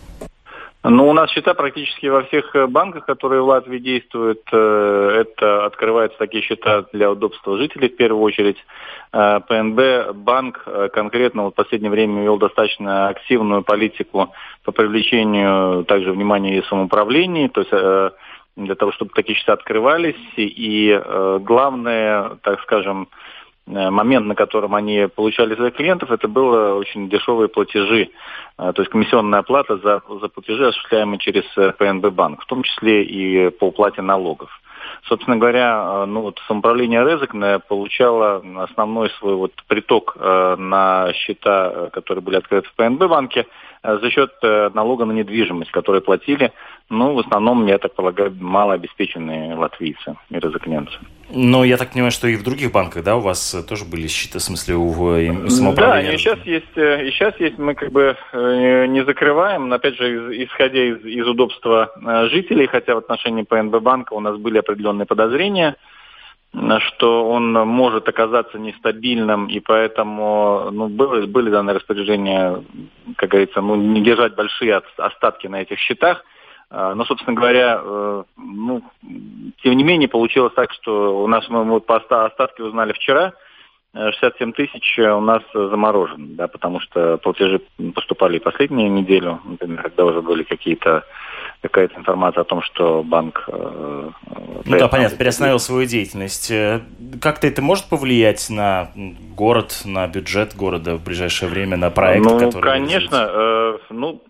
Ну, 0.87 1.09
у 1.09 1.13
нас 1.13 1.31
счета 1.31 1.55
практически 1.55 2.05
во 2.05 2.21
всех 2.25 2.55
э, 2.55 2.67
банках, 2.67 3.07
которые 3.07 3.41
в 3.41 3.47
Латвии 3.47 3.79
действуют. 3.79 4.41
Э, 4.51 5.21
это 5.21 5.65
открываются 5.65 6.19
такие 6.19 6.43
счета 6.43 6.85
для 6.93 7.09
удобства 7.09 7.57
жителей 7.57 7.89
в 7.89 7.95
первую 7.95 8.21
очередь. 8.21 8.63
Э, 9.11 9.39
ПНБ 9.47 10.15
банк 10.15 10.63
конкретно 10.93 11.45
вот 11.45 11.53
в 11.53 11.55
последнее 11.55 11.89
время 11.89 12.21
вел 12.21 12.37
достаточно 12.37 13.07
активную 13.07 13.63
политику 13.63 14.31
по 14.63 14.71
привлечению 14.71 15.85
также 15.85 16.11
внимания 16.11 16.59
и 16.59 16.65
самоуправлений, 16.65 17.49
то 17.49 17.61
есть 17.61 18.23
для 18.55 18.75
того, 18.75 18.91
чтобы 18.91 19.11
такие 19.15 19.35
счета 19.35 19.53
открывались. 19.53 20.15
И 20.37 21.01
главное, 21.41 22.37
так 22.43 22.61
скажем, 22.61 23.07
момент, 23.67 24.27
на 24.27 24.35
котором 24.35 24.75
они 24.75 25.07
получали 25.07 25.55
своих 25.55 25.73
клиентов, 25.73 26.11
это 26.11 26.27
было 26.27 26.75
очень 26.75 27.09
дешевые 27.09 27.47
платежи, 27.47 28.09
э, 28.57 28.73
то 28.73 28.81
есть 28.81 28.91
комиссионная 28.91 29.39
оплата 29.39 29.77
за, 29.77 30.01
за 30.21 30.27
платежи, 30.27 30.67
осуществляемые 30.67 31.19
через 31.19 31.43
э, 31.57 31.71
ПНБ 31.71 32.13
банк, 32.13 32.43
в 32.43 32.45
том 32.45 32.63
числе 32.63 33.03
и 33.03 33.49
по 33.49 33.65
уплате 33.65 34.01
налогов. 34.01 34.49
Собственно 35.07 35.37
говоря, 35.37 36.05
ну 36.05 36.21
вот 36.21 36.39
самоуправление 36.47 37.03
Резекне 37.03 37.59
получало 37.59 38.43
основной 38.57 39.09
свой 39.19 39.35
вот 39.35 39.51
приток 39.67 40.15
на 40.19 41.11
счета, 41.13 41.89
которые 41.93 42.23
были 42.23 42.37
открыты 42.37 42.67
в 42.69 42.73
ПНБ 42.73 43.07
банке, 43.07 43.45
за 43.83 44.09
счет 44.09 44.31
налога 44.41 45.05
на 45.05 45.11
недвижимость, 45.11 45.71
который 45.71 46.01
платили, 46.01 46.51
ну, 46.89 47.13
в 47.13 47.19
основном, 47.19 47.65
я 47.65 47.79
так 47.79 47.95
полагаю, 47.95 48.35
малообеспеченные 48.39 49.55
латвийцы 49.55 50.15
и 50.29 50.35
резекненцы. 50.35 50.93
Но 51.31 51.63
я 51.63 51.77
так 51.77 51.91
понимаю, 51.91 52.11
что 52.11 52.27
и 52.27 52.35
в 52.35 52.43
других 52.43 52.71
банках, 52.71 53.03
да, 53.03 53.15
у 53.15 53.21
вас 53.21 53.65
тоже 53.67 53.85
были 53.85 54.07
счета, 54.07 54.37
в 54.37 54.43
смысле, 54.43 54.75
у 54.75 54.93
самоуправления? 55.49 56.11
Да, 56.11 56.13
и 56.13 56.17
сейчас 56.17 56.39
есть, 56.45 56.77
э, 56.77 57.07
и 57.07 57.11
сейчас 57.11 57.33
есть, 57.39 57.57
мы 57.57 57.73
как 57.73 57.91
бы 57.91 58.15
э, 58.31 58.85
не 58.85 59.03
закрываем, 59.03 59.67
но 59.67 59.75
опять 59.75 59.95
же, 59.95 60.43
исходя 60.43 60.83
из, 60.83 61.03
из 61.03 61.27
удобства 61.27 61.91
э, 61.95 62.27
жителей, 62.29 62.67
хотя 62.67 62.93
в 62.93 62.99
отношении 62.99 63.41
ПНБ 63.41 63.81
банка 63.81 64.13
у 64.13 64.19
нас 64.19 64.37
были 64.37 64.59
определенные 64.59 64.84
подозрения, 65.05 65.75
что 66.79 67.29
он 67.29 67.51
может 67.51 68.07
оказаться 68.07 68.57
нестабильным, 68.57 69.47
и 69.47 69.59
поэтому 69.59 70.69
ну, 70.71 70.87
были, 70.87 71.25
были 71.25 71.49
данные 71.49 71.75
распоряжения, 71.75 72.63
как 73.17 73.29
говорится, 73.29 73.61
ну, 73.61 73.75
не 73.75 74.01
держать 74.01 74.35
большие 74.35 74.81
остатки 74.97 75.47
на 75.47 75.61
этих 75.61 75.79
счетах– 75.79 76.23
а, 76.69 76.95
но, 76.95 77.05
собственно 77.05 77.35
говоря, 77.35 77.79
э, 77.81 78.23
ну, 78.37 78.81
тем 79.63 79.77
не 79.77 79.83
менее, 79.83 80.09
получилось 80.09 80.53
так, 80.55 80.73
что 80.73 81.23
у 81.23 81.27
нас 81.27 81.47
мы 81.49 81.63
вот 81.63 81.85
по 81.85 81.95
остатке 81.95 82.63
узнали 82.63 82.93
вчера, 82.93 83.33
67 83.93 84.49
э, 84.49 84.53
тысяч 84.53 84.99
у 84.99 85.21
нас 85.21 85.41
заморожены, 85.53 86.35
да, 86.35 86.47
потому 86.47 86.79
что 86.79 87.17
платежи 87.17 87.61
поступали 87.93 88.39
последнюю 88.39 88.91
неделю, 88.91 89.39
когда 89.59 90.05
уже 90.05 90.21
были 90.21 90.43
какие-то 90.43 91.05
какая-то 91.67 91.99
информация 91.99 92.41
о 92.41 92.45
том, 92.45 92.61
что 92.61 93.03
банк... 93.03 93.43
Э, 93.47 94.09
ну 94.65 94.77
да, 94.77 94.87
понятно, 94.87 95.17
переостановил 95.17 95.59
свою 95.59 95.85
деятельность. 95.85 96.51
Как-то 97.21 97.47
это 97.47 97.61
может 97.61 97.85
повлиять 97.85 98.49
на 98.49 98.91
город, 99.35 99.81
на 99.85 100.07
бюджет 100.07 100.55
города 100.55 100.95
в 100.95 101.03
ближайшее 101.03 101.49
время, 101.49 101.77
на 101.77 101.89
проект, 101.89 102.25
ну, 102.25 102.39
который... 102.39 102.61
конечно. 102.61 103.29
Э, 103.29 103.77
ну, 103.89 104.21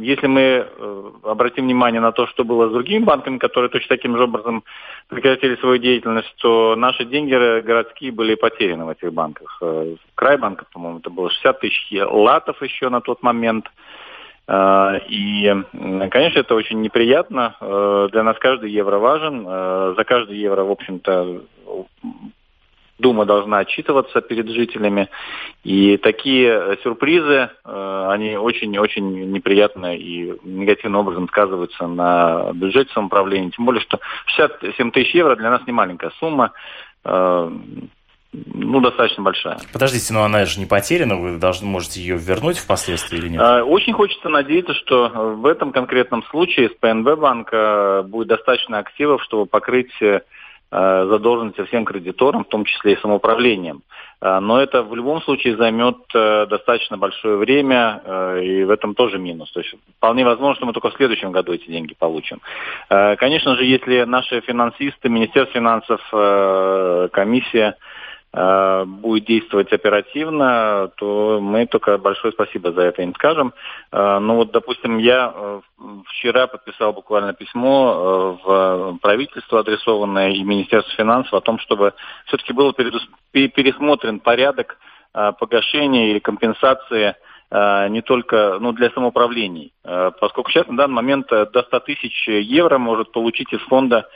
если 0.00 0.26
мы 0.26 0.40
э, 0.40 1.10
обратим 1.24 1.64
внимание 1.64 2.00
на 2.00 2.12
то, 2.12 2.26
что 2.26 2.44
было 2.44 2.68
с 2.68 2.72
другими 2.72 3.04
банками, 3.04 3.38
которые 3.38 3.70
точно 3.70 3.96
таким 3.96 4.16
же 4.16 4.24
образом 4.24 4.64
прекратили 5.08 5.56
свою 5.56 5.78
деятельность, 5.78 6.34
то 6.36 6.74
наши 6.76 7.04
деньги 7.04 7.30
городские 7.60 8.12
были 8.12 8.34
потеряны 8.34 8.84
в 8.84 8.88
этих 8.90 9.12
банках. 9.12 9.58
Э, 9.60 9.96
Крайбанка, 10.14 10.66
по-моему, 10.72 10.98
это 10.98 11.10
было 11.10 11.30
60 11.30 11.60
тысяч 11.60 11.88
латов 11.92 12.62
еще 12.62 12.88
на 12.88 13.00
тот 13.00 13.22
момент. 13.22 13.66
Э, 14.48 14.98
и, 15.08 15.54
конечно, 16.10 16.40
это 16.40 16.54
очень 16.54 16.80
неприятно. 16.80 17.54
Для 18.12 18.22
нас 18.22 18.36
каждый 18.38 18.70
евро 18.70 18.98
важен. 18.98 19.44
За 19.44 20.04
каждый 20.04 20.38
евро, 20.38 20.64
в 20.64 20.70
общем-то, 20.70 21.42
Дума 22.98 23.24
должна 23.26 23.58
отчитываться 23.58 24.20
перед 24.20 24.48
жителями. 24.48 25.08
И 25.62 25.96
такие 25.98 26.48
э, 26.48 26.76
сюрпризы, 26.82 27.50
э, 27.64 28.06
они 28.10 28.36
очень-очень 28.36 29.30
неприятно 29.30 29.96
и 29.96 30.34
негативным 30.42 31.02
образом 31.02 31.28
сказываются 31.28 31.86
на 31.86 32.50
бюджете 32.54 32.92
самоуправления. 32.92 33.50
Тем 33.50 33.66
более, 33.66 33.82
что 33.82 34.00
67 34.26 34.90
тысяч 34.90 35.14
евро 35.14 35.36
для 35.36 35.50
нас 35.50 35.64
не 35.66 35.72
маленькая 35.72 36.10
сумма 36.18 36.52
э, 37.04 37.50
ну, 38.32 38.80
достаточно 38.80 39.22
большая. 39.22 39.58
Подождите, 39.72 40.12
но 40.12 40.24
она 40.24 40.44
же 40.44 40.60
не 40.60 40.66
потеряна, 40.66 41.16
вы 41.16 41.38
должны, 41.38 41.66
можете 41.66 42.00
ее 42.00 42.16
вернуть 42.16 42.58
впоследствии 42.58 43.18
или 43.18 43.28
нет? 43.28 43.40
Очень 43.64 43.94
хочется 43.94 44.28
надеяться, 44.28 44.74
что 44.74 45.08
в 45.36 45.46
этом 45.46 45.72
конкретном 45.72 46.22
случае 46.24 46.68
с 46.68 46.74
ПНБ 46.74 47.18
банка 47.18 48.04
будет 48.06 48.28
достаточно 48.28 48.78
активов, 48.78 49.22
чтобы 49.22 49.46
покрыть 49.46 49.92
Э, 50.70 51.06
задолженности 51.08 51.64
всем 51.64 51.86
кредиторам, 51.86 52.44
в 52.44 52.48
том 52.48 52.66
числе 52.66 52.92
и 52.92 53.00
самоуправлением. 53.00 53.80
Э, 54.20 54.38
но 54.38 54.60
это 54.60 54.82
в 54.82 54.94
любом 54.94 55.22
случае 55.22 55.56
займет 55.56 55.96
э, 56.14 56.44
достаточно 56.44 56.98
большое 56.98 57.38
время, 57.38 58.02
и 58.42 58.64
в 58.64 58.70
этом 58.70 58.94
тоже 58.94 59.18
минус. 59.18 59.50
То 59.52 59.60
есть 59.60 59.74
вполне 59.96 60.26
возможно, 60.26 60.56
что 60.56 60.66
мы 60.66 60.74
только 60.74 60.90
в 60.90 60.96
следующем 60.96 61.32
году 61.32 61.54
эти 61.54 61.70
деньги 61.70 61.94
получим. 61.98 62.40
Конечно 62.88 63.56
же, 63.56 63.64
если 63.64 64.04
наши 64.04 64.40
финансисты, 64.42 65.08
Министерство 65.08 65.54
финансов, 65.54 66.00
комиссия 67.12 67.68
Э, 67.68 67.74
будет 68.32 69.24
действовать 69.24 69.72
оперативно, 69.72 70.90
то 70.96 71.40
мы 71.40 71.66
только 71.66 71.96
большое 71.96 72.32
спасибо 72.32 72.72
за 72.72 72.82
это 72.82 73.02
им 73.02 73.14
скажем. 73.14 73.54
Э, 73.90 74.18
ну 74.18 74.36
вот, 74.36 74.50
допустим, 74.52 74.98
я 74.98 75.32
э, 75.34 75.60
вчера 76.06 76.46
подписал 76.46 76.92
буквально 76.92 77.32
письмо 77.32 78.38
в 78.44 78.98
правительство, 79.00 79.60
адресованное 79.60 80.32
и 80.32 80.42
Министерство 80.42 80.94
финансов, 80.94 81.32
о 81.32 81.40
том, 81.40 81.58
чтобы 81.58 81.94
все-таки 82.26 82.52
был 82.52 82.72
пересмотрен 82.72 84.20
порядок 84.20 84.78
погашения 85.12 86.10
или 86.10 86.18
компенсации 86.18 87.16
не 87.50 88.02
только 88.02 88.58
ну, 88.60 88.72
для 88.72 88.90
самоуправлений, 88.90 89.72
поскольку 90.20 90.50
сейчас 90.50 90.66
на 90.66 90.76
данный 90.76 90.96
момент 90.96 91.28
до 91.28 91.62
100 91.62 91.80
тысяч 91.80 92.28
евро 92.28 92.76
может 92.76 93.10
получить 93.12 93.50
из 93.54 93.60
фонда 93.60 94.06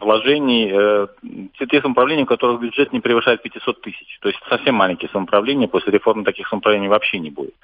вложений 0.00 1.08
те, 1.66 1.80
самоуправления, 1.80 2.24
у 2.24 2.26
которых 2.26 2.60
бюджет 2.60 2.92
не 2.92 3.00
превышает 3.00 3.42
500 3.42 3.80
тысяч. 3.80 4.18
То 4.20 4.28
есть 4.28 4.40
совсем 4.48 4.74
маленькие 4.74 5.10
самоуправления, 5.10 5.68
после 5.68 5.92
реформы 5.92 6.24
таких 6.24 6.48
самоуправлений 6.48 6.88
вообще 6.88 7.18
не 7.18 7.30
будет. 7.30 7.54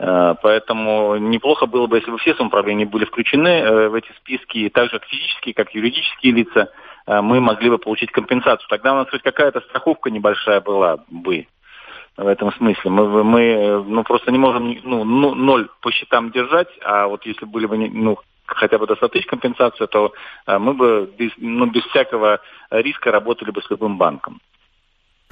Э, 0.00 0.34
поэтому 0.42 1.16
неплохо 1.16 1.66
было 1.66 1.86
бы, 1.86 1.98
если 1.98 2.10
бы 2.10 2.18
все 2.18 2.34
самоуправления 2.34 2.86
были 2.86 3.04
включены 3.04 3.48
э, 3.48 3.88
в 3.88 3.94
эти 3.94 4.10
списки, 4.16 4.70
так 4.70 4.84
же 4.84 4.98
как 4.98 5.04
физические, 5.04 5.54
как 5.54 5.74
юридические 5.74 6.32
лица, 6.32 6.70
э, 7.06 7.20
мы 7.20 7.40
могли 7.40 7.68
бы 7.68 7.78
получить 7.78 8.10
компенсацию. 8.10 8.66
Тогда 8.68 8.94
у 8.94 8.96
нас 8.96 9.10
хоть 9.10 9.22
какая-то 9.22 9.60
страховка 9.60 10.10
небольшая 10.10 10.60
была 10.60 10.98
бы 11.08 11.46
в 12.16 12.26
этом 12.26 12.52
смысле. 12.52 12.90
Мы, 12.90 13.24
мы 13.24 13.84
ну, 13.86 14.02
просто 14.02 14.32
не 14.32 14.38
можем 14.38 14.74
ну, 14.84 15.04
ну, 15.04 15.34
ноль 15.34 15.68
по 15.80 15.92
счетам 15.92 16.30
держать, 16.30 16.68
а 16.82 17.06
вот 17.06 17.24
если 17.26 17.44
были 17.44 17.66
бы 17.66 17.76
ну, 17.76 18.18
хотя 18.54 18.78
бы 18.78 18.86
до 18.86 18.96
100 18.96 19.08
тысяч 19.08 19.26
компенсация, 19.26 19.86
то 19.86 20.12
мы 20.46 20.74
бы 20.74 21.10
без, 21.18 21.32
ну, 21.38 21.66
без 21.66 21.82
всякого 21.84 22.40
риска 22.70 23.10
работали 23.10 23.50
бы 23.50 23.62
с 23.62 23.70
любым 23.70 23.98
банком. 23.98 24.40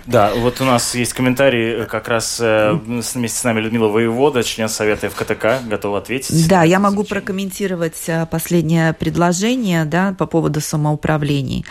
Да, 0.07 0.33
вот 0.35 0.61
у 0.61 0.65
нас 0.65 0.95
есть 0.95 1.13
комментарий, 1.13 1.83
э, 1.83 1.85
как 1.85 2.09
раз 2.09 2.39
э, 2.41 2.73
вместе 2.73 3.39
с 3.39 3.45
нами 3.45 3.61
Людмила 3.61 3.89
Воевода, 3.89 4.43
член 4.43 4.69
Совета 4.69 5.11
ФКТК, 5.11 5.61
готова 5.67 5.99
ответить. 5.99 6.49
Да, 6.49 6.63
я 6.63 6.79
могу 6.79 7.05
прокомментировать 7.05 8.05
э, 8.07 8.27
последнее 8.27 8.95
предложение 8.95 9.85
да, 9.85 10.15
по 10.19 10.27
поводу 10.27 10.61
самоуправлений. 10.61 11.67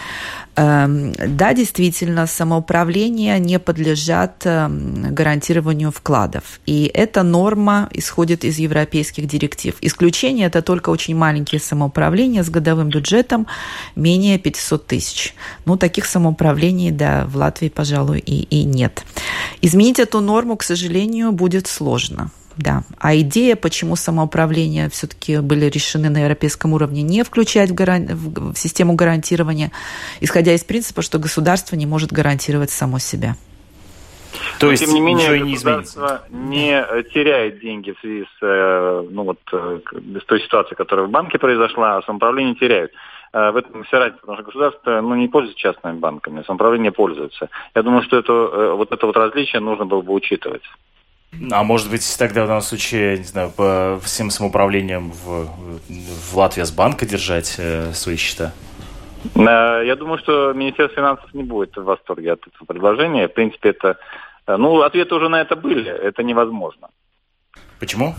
Эм, 0.60 1.14
да, 1.14 1.54
действительно, 1.54 2.26
самоуправления 2.26 3.38
не 3.38 3.60
подлежат 3.60 4.42
эм, 4.46 5.14
гарантированию 5.14 5.92
вкладов. 5.92 6.60
И 6.66 6.90
эта 6.92 7.22
норма 7.22 7.90
исходит 7.92 8.44
из 8.44 8.58
европейских 8.58 9.28
директив. 9.28 9.76
Исключение– 9.82 10.48
это 10.48 10.64
только 10.64 10.90
очень 10.90 11.16
маленькие 11.16 11.62
самоуправления 11.62 12.44
с 12.44 12.50
годовым 12.50 12.90
бюджетом 12.90 13.46
менее 13.96 14.40
500 14.40 14.88
тысяч. 14.88 15.36
Ну, 15.66 15.78
таких 15.78 16.06
самоуправлений, 16.06 16.90
да, 16.90 17.26
в 17.28 17.38
Латвии, 17.38 17.70
пожалуй, 17.70 18.17
и, 18.18 18.44
и 18.44 18.64
нет. 18.64 19.04
Изменить 19.62 20.00
эту 20.00 20.20
норму, 20.20 20.58
к 20.58 20.64
сожалению, 20.64 21.32
будет 21.32 21.68
сложно. 21.68 22.32
Да. 22.58 22.82
А 22.98 23.16
идея, 23.16 23.56
почему 23.56 23.96
самоуправление 23.96 24.90
все-таки 24.90 25.38
были 25.38 25.66
решены 25.66 26.10
на 26.10 26.24
европейском 26.24 26.74
уровне 26.74 27.04
не 27.04 27.24
включать 27.24 27.70
в, 27.70 27.76
гаран... 27.76 28.08
в 28.10 28.56
систему 28.56 28.96
гарантирования, 28.96 29.72
исходя 30.22 30.54
из 30.54 30.64
принципа, 30.64 31.04
что 31.04 31.20
государство 31.20 31.76
не 31.76 31.86
может 31.86 32.12
гарантировать 32.12 32.72
само 32.72 32.98
себя. 32.98 33.36
То 34.60 34.66
Но, 34.68 34.72
есть, 34.72 34.86
тем 34.86 34.94
не 34.94 35.02
менее, 35.02 35.40
не 35.40 35.54
государство 35.54 36.24
не 36.30 36.84
теряет 37.14 37.60
деньги 37.60 37.92
в 37.92 38.00
связи 38.00 38.24
с, 38.24 38.38
э, 38.42 39.08
ну, 39.10 39.24
вот, 39.24 39.40
э, 39.52 39.80
с 40.20 40.26
той 40.26 40.42
ситуацией, 40.42 40.76
которая 40.76 41.06
в 41.06 41.10
банке 41.10 41.38
произошла, 41.38 41.98
а 41.98 42.02
самоуправление 42.04 42.56
теряют. 42.56 42.92
Э, 43.38 43.52
в 43.52 43.58
этом 43.58 43.84
все 43.84 44.00
разница, 44.00 44.22
потому 44.22 44.38
что 44.38 44.46
государство 44.46 45.02
ну, 45.02 45.16
не 45.16 45.28
пользуется 45.28 45.62
частными 45.62 46.00
банками, 46.00 46.44
самоуправление 46.44 46.92
пользуется. 46.92 47.50
Я 47.76 47.84
думаю, 47.84 48.02
что 48.02 48.18
это, 48.18 48.34
вот 48.74 48.92
это 48.92 49.06
вот 49.06 49.16
различие 49.16 49.62
нужно 49.62 49.86
было 49.86 50.02
бы 50.02 50.14
учитывать. 50.14 50.64
А 51.52 51.64
может 51.64 51.92
быть, 51.92 52.18
тогда 52.18 52.46
в 52.46 52.48
данном 52.48 52.62
случае, 52.62 53.18
не 53.18 53.26
знаю, 53.26 53.52
по 53.56 54.00
всем 54.02 54.32
самоуправлениям 54.32 55.12
в, 55.12 55.50
в 55.88 56.38
Латвии 56.38 56.64
с 56.64 56.72
банка 56.72 57.06
держать 57.06 57.56
э, 57.60 57.92
свои 57.94 58.16
счета? 58.16 58.54
Э, 59.36 59.84
я 59.86 59.96
думаю, 59.96 60.18
что 60.18 60.54
Министерство 60.54 60.96
финансов 60.96 61.32
не 61.34 61.44
будет 61.44 61.76
в 61.78 61.84
восторге 61.84 62.34
от 62.34 62.48
этого 62.48 62.66
предложения. 62.66 63.28
В 63.28 63.34
принципе, 63.34 63.70
это... 63.70 63.98
Э, 64.48 64.58
ну, 64.58 64.82
ответы 64.82 65.14
уже 65.14 65.30
на 65.30 65.42
это 65.42 65.56
были. 65.56 65.92
Это 65.92 66.24
невозможно. 66.24 66.88
Почему? 67.80 68.16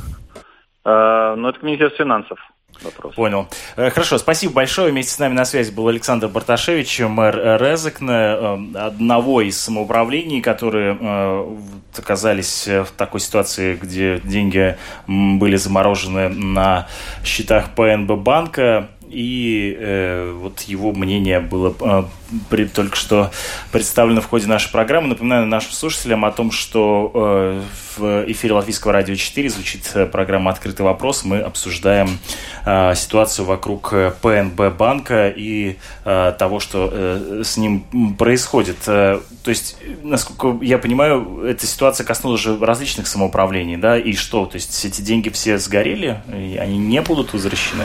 Э, 0.84 1.34
ну, 1.36 1.48
это 1.48 1.58
к 1.58 1.62
Министерству 1.64 2.04
финансов 2.04 2.38
вопрос. 2.82 3.14
Понял. 3.14 3.48
Э, 3.76 3.90
хорошо, 3.90 4.18
спасибо 4.18 4.54
большое. 4.54 4.90
Вместе 4.90 5.12
с 5.12 5.18
нами 5.18 5.34
на 5.34 5.44
связи 5.44 5.70
был 5.70 5.88
Александр 5.88 6.28
Барташевич, 6.28 7.00
мэр 7.00 7.60
Резекна, 7.60 8.12
э, 8.12 8.78
одного 8.78 9.40
из 9.42 9.60
самоуправлений, 9.60 10.40
которые 10.40 10.96
э, 11.00 11.56
оказались 11.96 12.66
в 12.66 12.88
такой 12.96 13.20
ситуации, 13.20 13.74
где 13.74 14.20
деньги 14.20 14.76
были 15.06 15.56
заморожены 15.56 16.28
на 16.28 16.86
счетах 17.24 17.74
ПНБ 17.74 18.12
банка 18.12 18.88
и 19.10 19.76
э, 19.78 20.32
вот 20.32 20.60
его 20.62 20.92
мнение 20.92 21.40
было 21.40 21.74
э, 21.80 22.04
при, 22.50 22.66
только 22.66 22.96
что 22.96 23.30
представлено 23.72 24.20
в 24.20 24.26
ходе 24.26 24.46
нашей 24.46 24.70
программы. 24.70 25.08
Напоминаю 25.08 25.46
нашим 25.46 25.72
слушателям 25.72 26.24
о 26.24 26.30
том, 26.30 26.50
что 26.50 27.10
э, 27.14 27.62
в 27.96 28.30
эфире 28.30 28.54
Латвийского 28.54 28.92
радио 28.92 29.14
4 29.14 29.48
звучит 29.50 29.90
э, 29.94 30.06
программа 30.06 30.50
«Открытый 30.50 30.84
вопрос». 30.84 31.24
Мы 31.24 31.40
обсуждаем 31.40 32.18
э, 32.64 32.94
ситуацию 32.94 33.46
вокруг 33.46 33.92
э, 33.92 34.12
ПНБ 34.20 34.76
банка 34.76 35.28
и 35.28 35.76
э, 36.04 36.34
того, 36.38 36.60
что 36.60 36.90
э, 36.92 37.42
с 37.44 37.56
ним 37.56 38.14
происходит. 38.18 38.76
Э, 38.86 39.20
то 39.42 39.50
есть, 39.50 39.76
насколько 40.02 40.62
я 40.64 40.78
понимаю, 40.78 41.42
эта 41.44 41.66
ситуация 41.66 42.04
коснулась 42.04 42.40
же 42.40 42.58
различных 42.58 43.06
самоуправлений, 43.06 43.76
да, 43.76 43.98
и 43.98 44.12
что? 44.12 44.46
То 44.46 44.56
есть 44.56 44.84
эти 44.84 45.00
деньги 45.00 45.30
все 45.30 45.58
сгорели, 45.58 46.20
и 46.32 46.56
они 46.58 46.78
не 46.78 47.00
будут 47.00 47.32
возвращены? 47.32 47.84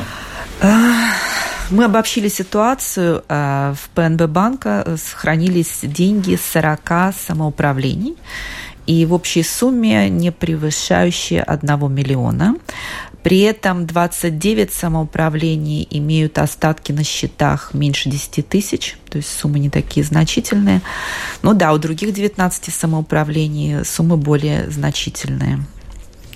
Мы 1.70 1.86
обобщили 1.86 2.28
ситуацию. 2.28 3.24
Э, 3.30 3.74
в 3.76 3.89
ПНБ 3.89 4.30
банка 4.30 4.97
сохранились 4.97 5.80
деньги 5.84 6.36
40 6.36 7.14
самоуправлений 7.16 8.16
и 8.86 9.05
в 9.05 9.14
общей 9.14 9.43
сумме 9.43 10.09
не 10.09 10.32
превышающие 10.32 11.41
1 11.41 11.93
миллиона. 11.93 12.55
При 13.24 13.39
этом 13.39 13.88
29 13.88 14.74
самоуправлений 14.74 15.88
имеют 15.89 16.38
остатки 16.38 16.91
на 16.91 17.05
счетах 17.05 17.74
меньше 17.74 18.09
10 18.09 18.47
тысяч, 18.49 18.97
то 19.09 19.18
есть 19.18 19.30
суммы 19.30 19.59
не 19.59 19.70
такие 19.70 20.05
значительные. 20.05 20.82
Ну 21.41 21.53
да, 21.53 21.72
у 21.72 21.78
других 21.78 22.14
19 22.14 22.74
самоуправлений 22.74 23.86
суммы 23.86 24.18
более 24.18 24.70
значительные. 24.70 25.59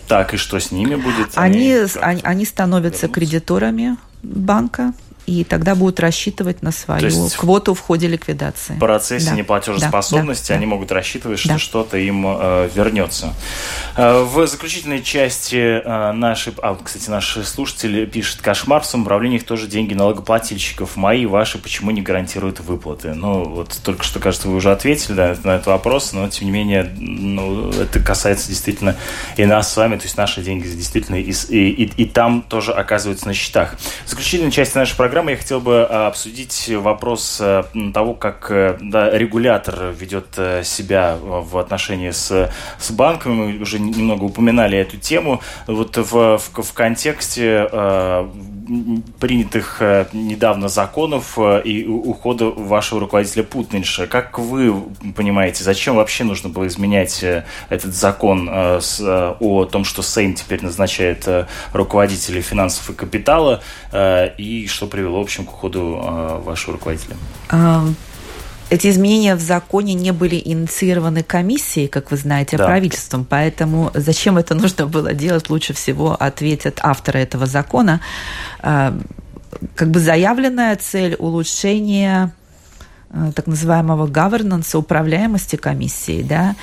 Так, 0.08 0.34
и 0.34 0.38
что 0.38 0.58
с 0.58 0.72
ними 0.72 0.96
будет? 0.96 1.32
Они, 1.36 1.78
они, 2.00 2.22
они 2.24 2.46
становятся 2.46 3.10
кредиторами 3.10 3.98
банка, 4.28 4.94
и 5.28 5.44
тогда 5.44 5.76
будут 5.76 6.00
рассчитывать 6.00 6.64
на 6.64 6.72
свою 6.72 7.30
квоту 7.38 7.74
в 7.74 7.82
ходе 7.82 8.08
ликвидации. 8.08 8.74
В 8.76 8.80
процессе 8.80 9.32
да. 9.32 9.36
неплатежеспособности 9.36 10.48
да, 10.48 10.54
да, 10.54 10.58
они 10.58 10.66
могут 10.66 10.92
рассчитывать, 10.92 11.38
что 11.38 11.50
да. 11.50 11.60
что-то 11.60 11.98
им 11.98 12.26
э, 12.26 12.70
вернется. 12.74 13.34
Э, 13.98 14.24
в 14.24 14.48
заключительной 14.48 15.04
части 15.04 15.82
э, 15.84 16.12
нашей... 16.14 16.54
А, 16.62 16.78
кстати, 16.82 17.10
наши 17.10 17.44
слушатели 17.44 18.06
пишут, 18.06 18.42
кошмар 18.42 18.84
в 18.84 18.86
самоуправлениях 18.86 19.44
тоже 19.44 19.68
деньги 19.68 19.94
налогоплательщиков. 19.94 20.96
Мои, 20.96 21.26
ваши, 21.26 21.58
почему 21.58 21.92
не 21.92 22.02
гарантируют 22.02 22.62
выплаты? 22.62 23.14
Ну, 23.14 23.44
вот 23.44 23.78
только 23.84 24.06
что, 24.06 24.22
кажется, 24.22 24.48
вы 24.48 24.56
уже 24.56 24.72
ответили 24.72 25.14
да, 25.14 25.36
на 25.44 25.56
этот 25.56 25.68
вопрос, 25.68 26.14
но, 26.14 26.30
тем 26.30 26.48
не 26.48 26.52
менее, 26.54 26.90
ну, 26.98 27.70
это 27.72 28.00
касается 28.00 28.48
действительно 28.48 28.96
и 29.36 29.46
нас 29.46 29.74
с 29.74 29.76
вами, 29.76 29.98
то 29.98 30.04
есть 30.04 30.16
наши 30.16 30.42
деньги 30.42 30.70
действительно 30.70 31.18
и, 31.18 31.32
и, 31.50 31.84
и, 31.84 31.84
и 31.84 32.06
там 32.06 32.44
тоже 32.44 32.72
оказываются 32.72 33.28
на 33.28 33.34
счетах. 33.34 33.76
В 34.06 34.10
заключительной 34.10 34.52
части 34.52 34.78
нашей 34.78 34.96
программы 34.96 35.17
программы 35.18 35.32
я 35.32 35.38
хотел 35.38 35.60
бы 35.62 35.88
а, 35.90 36.08
обсудить 36.10 36.70
вопрос 36.76 37.40
э, 37.42 37.64
того, 37.92 38.14
как 38.14 38.52
э, 38.52 38.78
да, 38.80 39.10
регулятор 39.10 39.92
ведет 40.00 40.28
э, 40.38 40.62
себя 40.64 41.18
в 41.20 41.58
отношении 41.58 42.12
с, 42.12 42.52
с 42.78 42.92
банками. 42.92 43.34
Мы 43.34 43.58
уже 43.60 43.80
немного 43.80 44.26
упоминали 44.26 44.78
эту 44.78 44.98
тему. 44.98 45.42
Вот 45.66 45.98
в, 45.98 46.38
в, 46.38 46.62
в 46.62 46.74
контексте 46.74 47.68
э, 47.72 48.30
принятых 49.20 49.82
недавно 50.14 50.68
законов 50.68 51.40
и 51.64 51.86
ухода 51.86 52.46
вашего 52.46 53.00
руководителя 53.00 53.44
Путнинша. 53.44 54.06
Как 54.06 54.38
вы 54.38 54.74
понимаете, 55.16 55.64
зачем 55.64 55.96
вообще 55.96 56.26
нужно 56.26 56.50
было 56.50 56.68
изменять 56.68 57.24
этот 57.70 57.96
закон 57.96 58.48
э, 58.52 58.80
о 59.40 59.66
том, 59.66 59.84
что 59.84 60.04
Сейм 60.04 60.36
теперь 60.36 60.62
назначает 60.62 61.28
руководителей 61.74 62.42
финансов 62.42 62.90
и 62.92 62.94
капитала, 62.94 63.62
э, 63.92 64.36
и 64.38 64.68
что 64.68 64.86
привело 64.88 65.07
привело, 65.08 65.20
в 65.20 65.24
общем, 65.24 65.46
к 65.46 65.54
уходу 65.54 66.00
э, 66.04 66.42
вашего 66.44 66.74
руководителя? 66.74 67.16
А, 67.50 67.86
эти 68.70 68.90
изменения 68.90 69.36
в 69.36 69.40
законе 69.40 69.94
не 69.94 70.12
были 70.12 70.42
инициированы 70.44 71.24
комиссией, 71.24 71.88
как 71.88 72.12
вы 72.12 72.18
знаете, 72.18 72.58
а 72.58 72.60
да. 72.60 72.66
правительством, 72.66 73.26
поэтому 73.26 73.92
зачем 73.94 74.38
это 74.38 74.54
нужно 74.56 74.86
было 74.86 75.14
делать, 75.14 75.50
лучше 75.50 75.74
всего 75.74 76.14
ответят 76.14 76.80
авторы 76.84 77.20
этого 77.20 77.46
закона. 77.46 78.02
А, 78.60 78.98
как 79.76 79.92
бы 79.92 80.00
заявленная 80.00 80.76
цель 80.76 81.16
улучшения 81.18 82.34
так 83.34 83.48
называемого 83.48 84.08
governance, 84.08 84.76
управляемости 84.76 85.56
комиссии, 85.56 86.24
да, 86.24 86.58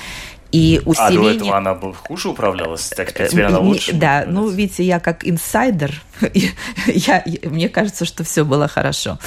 И 0.55 0.81
усиление... 0.85 1.19
А 1.19 1.21
до 1.21 1.29
этого 1.35 1.57
она 1.57 1.93
хуже 2.07 2.29
управлялась, 2.29 2.87
так 2.95 3.11
теперь 3.11 3.43
она 3.43 3.59
лучше? 3.59 3.93
Да, 3.93 4.23
ну, 4.25 4.47
видите, 4.47 4.83
я 4.83 5.01
как 5.01 5.27
инсайдер, 5.27 6.01
я, 6.87 7.25
мне 7.43 7.67
кажется, 7.67 8.05
что 8.05 8.23
все 8.23 8.45
было 8.45 8.69
хорошо. 8.69 9.19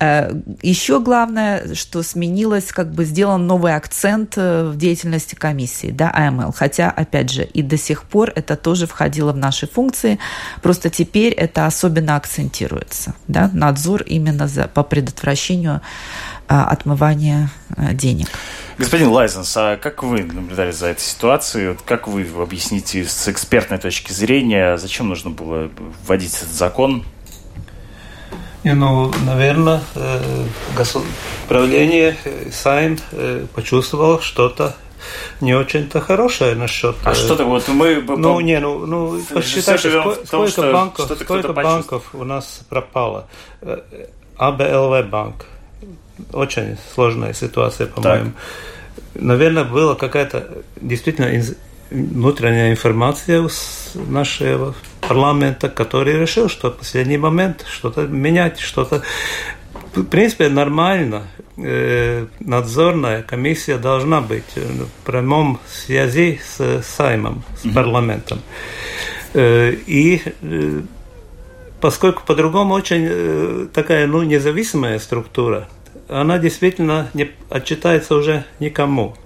Э, 0.00 0.32
Еще 0.62 0.98
главное, 1.00 1.74
что 1.74 2.02
сменилось, 2.02 2.72
как 2.72 2.90
бы 2.90 3.04
сделан 3.04 3.46
новый 3.46 3.76
акцент 3.76 4.34
э, 4.36 4.70
в 4.70 4.78
деятельности 4.78 5.34
комиссии, 5.34 5.90
да, 5.90 6.10
АМЛ. 6.14 6.52
Хотя, 6.52 6.90
опять 6.90 7.30
же, 7.30 7.44
и 7.44 7.60
до 7.60 7.76
сих 7.76 8.04
пор 8.04 8.32
это 8.34 8.56
тоже 8.56 8.86
входило 8.86 9.32
в 9.32 9.36
наши 9.36 9.66
функции, 9.66 10.18
просто 10.62 10.88
теперь 10.88 11.34
это 11.34 11.66
особенно 11.66 12.16
акцентируется, 12.16 13.14
да, 13.28 13.50
надзор 13.52 14.04
именно 14.04 14.48
за, 14.48 14.68
по 14.68 14.82
предотвращению 14.82 15.82
а, 16.48 16.64
отмывания 16.64 17.50
денег. 17.92 18.28
Господин 18.78 19.08
Лайзенс, 19.10 19.56
а 19.56 19.76
как 19.76 20.02
вы 20.02 20.22
наблюдали 20.22 20.70
за 20.70 20.88
этой 20.88 21.02
ситуацией? 21.02 21.76
Как 21.84 22.08
вы 22.08 22.26
объясните 22.40 23.04
с 23.04 23.28
экспертной 23.28 23.78
точки 23.78 24.12
зрения, 24.12 24.76
зачем 24.76 25.08
нужно 25.08 25.30
было 25.30 25.70
вводить 26.06 26.34
этот 26.34 26.50
закон? 26.50 27.04
Не, 28.64 28.74
ну, 28.74 29.12
наверное, 29.26 29.82
э, 29.96 30.44
правление 31.48 32.16
э, 32.24 32.50
Сайм 32.52 32.98
э, 33.10 33.46
почувствовал 33.54 34.20
что-то 34.20 34.76
не 35.40 35.52
очень-то 35.52 36.00
хорошее 36.00 36.54
насчет... 36.54 36.94
А 37.04 37.12
что-то 37.12 37.44
вот 37.44 37.66
мы... 37.68 38.00
Ну, 38.00 38.38
не, 38.40 38.60
ну, 38.60 38.86
ну 38.86 39.20
посчитайте, 39.34 39.90
сколько, 39.90 40.26
том, 40.26 40.48
сколько 40.48 40.72
банков, 40.72 41.18
сколько 41.20 41.52
банков 41.52 42.04
у 42.12 42.22
нас 42.22 42.60
пропало. 42.68 43.26
АБЛВ 44.36 45.08
банк, 45.10 45.46
очень 46.32 46.76
сложная 46.94 47.32
ситуация, 47.32 47.86
по-моему. 47.86 48.32
Наверное, 49.14 49.64
была 49.64 49.94
какая-то 49.94 50.62
действительно 50.80 51.28
внутренняя 51.92 52.70
информация 52.70 53.46
с 53.48 53.92
нашего 53.94 54.74
парламента, 55.00 55.68
который 55.68 56.18
решил, 56.18 56.48
что 56.48 56.70
в 56.70 56.76
последний 56.78 57.18
момент 57.18 57.64
что-то 57.70 58.02
менять, 58.02 58.60
что-то... 58.60 59.02
В 59.94 60.04
принципе, 60.04 60.48
нормально. 60.48 61.24
Э, 61.58 62.26
надзорная 62.40 63.22
комиссия 63.22 63.76
должна 63.76 64.22
быть 64.22 64.56
в 64.56 65.04
прямом 65.04 65.60
связи 65.66 66.40
с 66.42 66.82
Саймом, 66.82 67.44
с 67.62 67.68
парламентом. 67.74 68.40
Э, 69.34 69.72
и 69.86 70.22
э, 70.40 70.80
поскольку 71.78 72.22
по-другому 72.24 72.72
очень 72.72 73.68
такая 73.68 74.06
ну, 74.06 74.22
независимая 74.22 74.98
структура, 74.98 75.68
она 76.08 76.38
действительно 76.38 77.08
не 77.14 77.30
отчитается 77.50 78.14
уже 78.14 78.44
никому. 78.60 79.16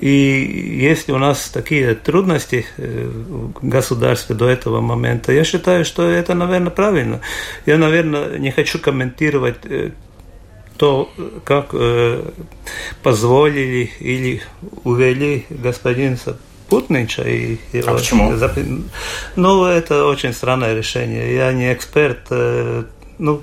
И 0.00 0.78
если 0.80 1.10
у 1.12 1.18
нас 1.18 1.48
такие 1.48 1.94
трудности 1.94 2.66
э, 2.76 3.08
в 3.08 3.68
государстве 3.68 4.36
до 4.36 4.48
этого 4.48 4.80
момента, 4.80 5.32
я 5.32 5.42
считаю, 5.42 5.84
что 5.84 6.08
это, 6.08 6.34
наверное, 6.34 6.70
правильно. 6.70 7.20
Я, 7.66 7.78
наверное, 7.78 8.38
не 8.38 8.52
хочу 8.52 8.78
комментировать 8.78 9.56
э, 9.64 9.90
то, 10.76 11.10
как 11.44 11.70
э, 11.72 12.22
позволили 13.02 13.90
или 13.98 14.42
увели 14.84 15.46
господина 15.50 16.16
Путнича. 16.68 17.24
И 17.24 17.58
а 17.84 17.94
почему? 17.94 18.30
Ну, 19.34 19.64
это 19.64 20.04
очень 20.04 20.32
странное 20.32 20.76
решение. 20.76 21.34
Я 21.34 21.52
не 21.52 21.72
эксперт. 21.72 22.30
Ну, 23.18 23.42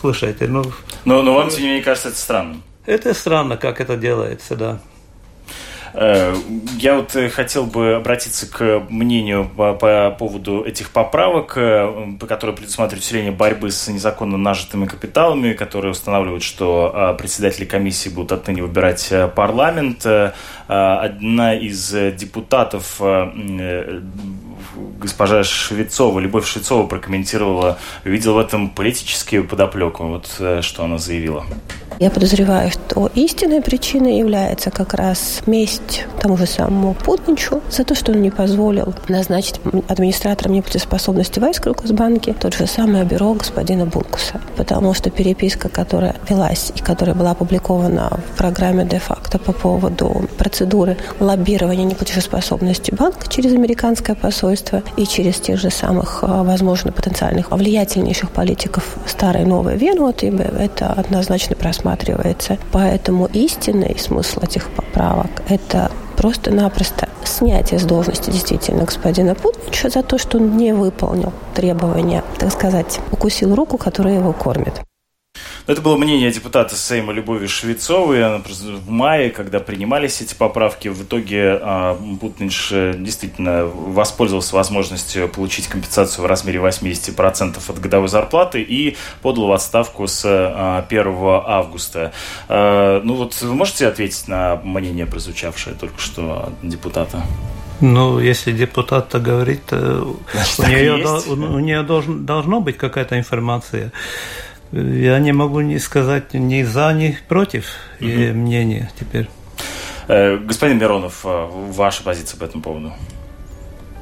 Слушайте, 0.00 0.46
ну... 0.46 0.64
Но, 1.04 1.22
но 1.22 1.34
вам, 1.34 1.48
тем 1.50 1.62
не 1.62 1.66
менее, 1.68 1.82
кажется 1.82 2.08
это 2.08 2.18
странным. 2.18 2.62
Это 2.86 3.14
странно, 3.14 3.56
как 3.56 3.80
это 3.80 3.96
делается, 3.96 4.56
да. 4.56 4.78
Э, 5.94 6.34
я 6.78 6.94
вот 6.94 7.16
э, 7.16 7.28
хотел 7.28 7.64
бы 7.64 7.94
обратиться 7.94 8.50
к 8.50 8.86
мнению 8.88 9.50
по, 9.56 9.74
по 9.74 10.14
поводу 10.18 10.62
этих 10.64 10.90
поправок, 10.90 11.54
э, 11.56 12.16
по 12.20 12.26
которым 12.26 12.56
предусматривают 12.56 13.04
усиление 13.04 13.32
борьбы 13.32 13.70
с 13.70 13.88
незаконно 13.88 14.36
нажитыми 14.36 14.86
капиталами, 14.86 15.52
которые 15.52 15.92
устанавливают, 15.92 16.42
что 16.42 17.16
председатели 17.18 17.64
комиссии 17.64 18.08
будут 18.08 18.32
отныне 18.32 18.62
выбирать 18.62 19.12
парламент. 19.34 20.06
Одна 20.66 21.54
из 21.54 21.90
депутатов 22.14 23.00
госпожа 25.00 25.44
Швецова, 25.44 26.20
Любовь 26.20 26.46
Швецова 26.46 26.86
прокомментировала, 26.86 27.78
видел 28.04 28.34
в 28.34 28.38
этом 28.38 28.70
политические 28.70 29.42
подоплеку. 29.42 30.04
Вот 30.04 30.26
что 30.64 30.84
она 30.84 30.98
заявила. 30.98 31.44
Я 31.98 32.10
подозреваю, 32.10 32.70
что 32.70 33.10
истинной 33.16 33.60
причиной 33.60 34.18
является 34.18 34.70
как 34.70 34.94
раз 34.94 35.40
месть 35.46 36.06
тому 36.22 36.36
же 36.36 36.46
самому 36.46 36.94
Путничу 36.94 37.60
за 37.70 37.82
то, 37.82 37.96
что 37.96 38.12
он 38.12 38.22
не 38.22 38.30
позволил 38.30 38.94
назначить 39.08 39.60
администратором 39.88 40.52
неплатежеспособности 40.52 41.40
войск 41.40 41.66
в 41.66 41.72
Госбанке 41.72 42.34
тот 42.34 42.54
же 42.54 42.68
самый 42.68 43.04
бюро 43.04 43.34
господина 43.34 43.86
Булкуса. 43.86 44.40
Потому 44.56 44.94
что 44.94 45.10
переписка, 45.10 45.68
которая 45.68 46.14
велась 46.28 46.70
и 46.74 46.80
которая 46.80 47.16
была 47.16 47.32
опубликована 47.32 48.20
в 48.32 48.36
программе 48.38 48.84
де-факто 48.84 49.40
по 49.40 49.52
поводу 49.52 50.28
процедуры 50.38 50.96
лоббирования 51.18 51.84
неплатежеспособности 51.84 52.94
банка 52.94 53.28
через 53.28 53.52
американское 53.52 54.14
посольство 54.14 54.47
и 54.96 55.06
через 55.06 55.40
тех 55.40 55.58
же 55.58 55.70
самых, 55.70 56.20
а, 56.22 56.42
возможно, 56.42 56.92
потенциальных 56.92 57.50
влиятельнейших 57.50 58.30
политиков 58.30 58.96
старой 59.06 59.42
и 59.42 59.46
новой 59.46 59.76
Вены, 59.76 59.98
это 60.58 60.92
однозначно 60.92 61.56
просмотр 61.56 61.78
рассматривается. 61.88 62.58
Поэтому 62.72 63.26
истинный 63.26 63.96
смысл 63.98 64.40
этих 64.42 64.70
поправок– 64.70 65.30
это 65.48 65.90
просто-напросто 66.16 67.08
снятие 67.24 67.78
с 67.78 67.84
должности 67.84 68.30
действительно 68.30 68.84
господина 68.84 69.34
Путинча 69.34 69.88
за 69.88 70.02
то, 70.02 70.18
что 70.18 70.38
он 70.38 70.56
не 70.56 70.72
выполнил 70.72 71.32
требования, 71.54 72.24
так 72.38 72.52
сказать, 72.52 73.00
укусил 73.12 73.54
руку, 73.54 73.78
которая 73.78 74.14
его 74.14 74.32
кормит. 74.32 74.82
Это 75.68 75.82
было 75.82 75.98
мнение 75.98 76.30
депутата 76.30 76.74
Сейма 76.74 77.12
Любови 77.12 77.46
Швецовой 77.46 78.38
в 78.38 78.90
мае, 78.90 79.28
когда 79.28 79.60
принимались 79.60 80.22
эти 80.22 80.32
поправки. 80.32 80.88
В 80.88 81.02
итоге 81.02 81.58
а, 81.60 81.94
Путнич 82.18 82.70
э, 82.72 82.94
действительно 82.96 83.66
воспользовался 83.66 84.56
возможностью 84.56 85.28
получить 85.28 85.66
компенсацию 85.66 86.24
в 86.24 86.26
размере 86.26 86.58
80% 86.58 87.58
от 87.68 87.80
годовой 87.80 88.08
зарплаты 88.08 88.62
и 88.62 88.96
подал 89.20 89.48
в 89.48 89.52
отставку 89.52 90.06
с 90.06 90.24
1 90.24 91.06
а, 91.06 91.44
августа. 91.46 92.12
А, 92.48 93.02
ну 93.04 93.16
вот 93.16 93.38
вы 93.42 93.54
можете 93.54 93.88
ответить 93.88 94.26
на 94.26 94.56
мнение, 94.64 95.04
прозвучавшее 95.04 95.76
только 95.76 96.00
что 96.00 96.46
от 96.46 96.66
депутата? 96.66 97.22
Ну, 97.82 98.18
если 98.18 98.52
депутат 98.52 99.10
так 99.10 99.20
говорит, 99.20 99.64
э, 99.70 100.02
Значит, 100.32 100.60
у, 100.60 100.62
нее, 100.62 100.94
у 101.26 101.58
нее 101.58 101.82
должен, 101.82 102.24
должно 102.24 102.60
быть 102.62 102.78
какая-то 102.78 103.18
информация. 103.18 103.92
Я 104.72 105.18
не 105.18 105.32
могу 105.32 105.60
не 105.60 105.78
сказать 105.78 106.34
ни 106.34 106.62
за, 106.62 106.92
ни 106.92 107.16
против 107.28 107.66
угу. 108.00 108.08
мнения 108.08 108.90
теперь. 108.98 109.28
Э, 110.08 110.36
господин 110.36 110.78
Миронов, 110.78 111.24
э, 111.24 111.46
ваша 111.70 112.02
позиция 112.02 112.38
по 112.38 112.44
этому 112.44 112.62
поводу? 112.62 112.92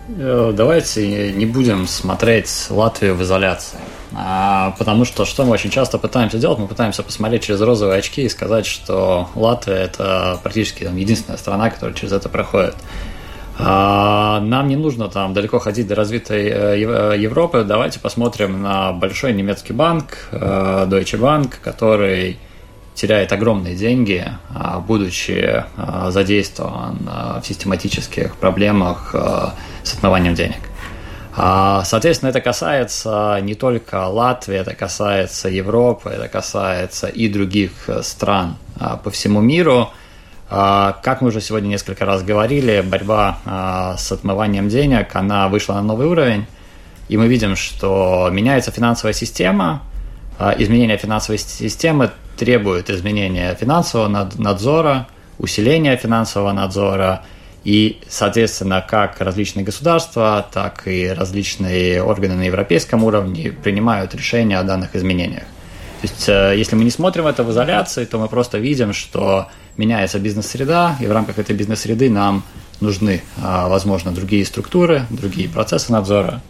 Э, 0.09 0.53
давайте 0.55 1.33
не 1.33 1.47
будем 1.47 1.87
смотреть 1.87 2.67
Латвию 2.71 3.15
в 3.15 3.23
изоляции. 3.23 3.79
А, 4.15 4.75
потому 4.79 5.05
что 5.05 5.25
что 5.25 5.45
мы 5.45 5.53
очень 5.53 5.71
часто 5.71 5.99
пытаемся 5.99 6.39
делать, 6.39 6.59
мы 6.59 6.69
пытаемся 6.69 7.03
посмотреть 7.03 7.43
через 7.43 7.61
розовые 7.61 7.99
очки 7.99 8.23
и 8.23 8.29
сказать, 8.29 8.65
что 8.65 9.29
Латвия 9.35 9.75
это 9.75 10.39
практически 10.43 10.85
там, 10.85 10.97
единственная 10.97 11.39
страна, 11.39 11.71
которая 11.71 11.95
через 11.95 12.13
это 12.13 12.29
проходит. 12.29 12.77
А, 13.59 14.41
нам 14.41 14.69
не 14.69 14.77
нужно 14.77 15.09
там 15.09 15.33
далеко 15.33 15.59
ходить 15.59 15.87
до 15.87 15.95
развитой 15.95 16.47
э, 16.47 17.13
э, 17.15 17.19
Европы. 17.19 17.65
Давайте 17.65 17.99
посмотрим 17.99 18.63
на 18.63 18.93
большой 18.93 19.33
немецкий 19.33 19.73
банк, 19.73 20.29
э, 20.31 20.87
Deutsche 20.89 21.19
Bank, 21.19 21.55
который 21.63 22.39
теряет 22.95 23.33
огромные 23.33 23.75
деньги, 23.75 24.27
а, 24.55 24.81
будучи 24.81 25.65
задействован 26.09 26.99
в 27.43 27.47
систематических 27.47 28.37
проблемах 28.37 29.15
с 29.83 29.95
отмыванием 29.95 30.35
денег. 30.35 30.61
А, 31.37 31.85
соответственно, 31.85 32.31
это 32.31 32.41
касается 32.41 33.39
не 33.43 33.55
только 33.55 34.07
Латвии, 34.07 34.57
это 34.57 34.75
касается 34.75 35.51
Европы, 35.51 36.09
это 36.09 36.29
касается 36.29 37.09
и 37.09 37.29
других 37.29 37.73
стран 38.01 38.57
по 39.05 39.11
всему 39.11 39.41
миру– 39.41 39.91
как 40.49 41.23
мы 41.23 41.29
уже 41.29 41.41
сегодня 41.41 41.69
несколько 41.69 42.05
раз 42.05 42.23
говорили, 42.23 42.81
борьба 42.81 43.39
а, 43.45 43.97
с 43.97 44.13
отмыванием 44.13 44.69
денег, 44.69 45.15
она 45.15 45.49
вышла 45.49 45.75
на 45.75 45.83
новый 45.83 46.07
уровень, 46.07 46.47
и 47.09 47.17
мы 47.17 47.27
видим, 47.27 47.57
что 47.57 48.29
меняется 48.33 48.71
финансовая 48.71 49.13
система, 49.13 49.83
а, 50.39 50.55
изменение 50.57 50.99
финансовой 50.99 51.39
системы 51.39 52.11
требует 52.37 52.91
изменения 52.91 53.55
финансового 53.55 54.29
надзора, 54.37 55.09
усиления 55.39 55.97
финансового 55.97 56.53
надзора, 56.53 57.23
и, 57.65 58.01
соответственно, 58.09 58.85
как 58.89 59.21
различные 59.21 59.65
государства, 59.65 60.47
так 60.53 60.87
и 60.87 61.09
различные 61.09 62.01
органы 62.01 62.35
на 62.35 62.43
европейском 62.43 63.03
уровне 63.03 63.51
принимают 63.51 64.15
решения 64.15 64.59
о 64.59 64.63
данных 64.63 64.95
изменениях. 64.95 65.43
То 66.01 66.07
есть, 66.07 66.29
э, 66.29 66.55
если 66.57 66.77
мы 66.77 66.85
не 66.85 66.91
смотрим 66.91 67.27
это 67.27 67.43
в 67.43 67.51
изоляции, 67.51 68.05
то 68.05 68.19
мы 68.19 68.29
просто 68.29 68.59
видим, 68.59 68.93
что 68.93 69.49
меняется 69.77 70.19
бизнес-среда, 70.19 70.97
и 71.01 71.07
в 71.07 71.13
рамках 71.13 71.39
этой 71.39 71.55
бизнес-среды 71.55 72.11
нам 72.11 72.43
нужны, 72.81 73.23
возможно, 73.37 74.13
другие 74.13 74.45
структуры, 74.45 75.07
другие 75.11 75.49
процессы 75.49 75.93
надзора. 75.93 76.43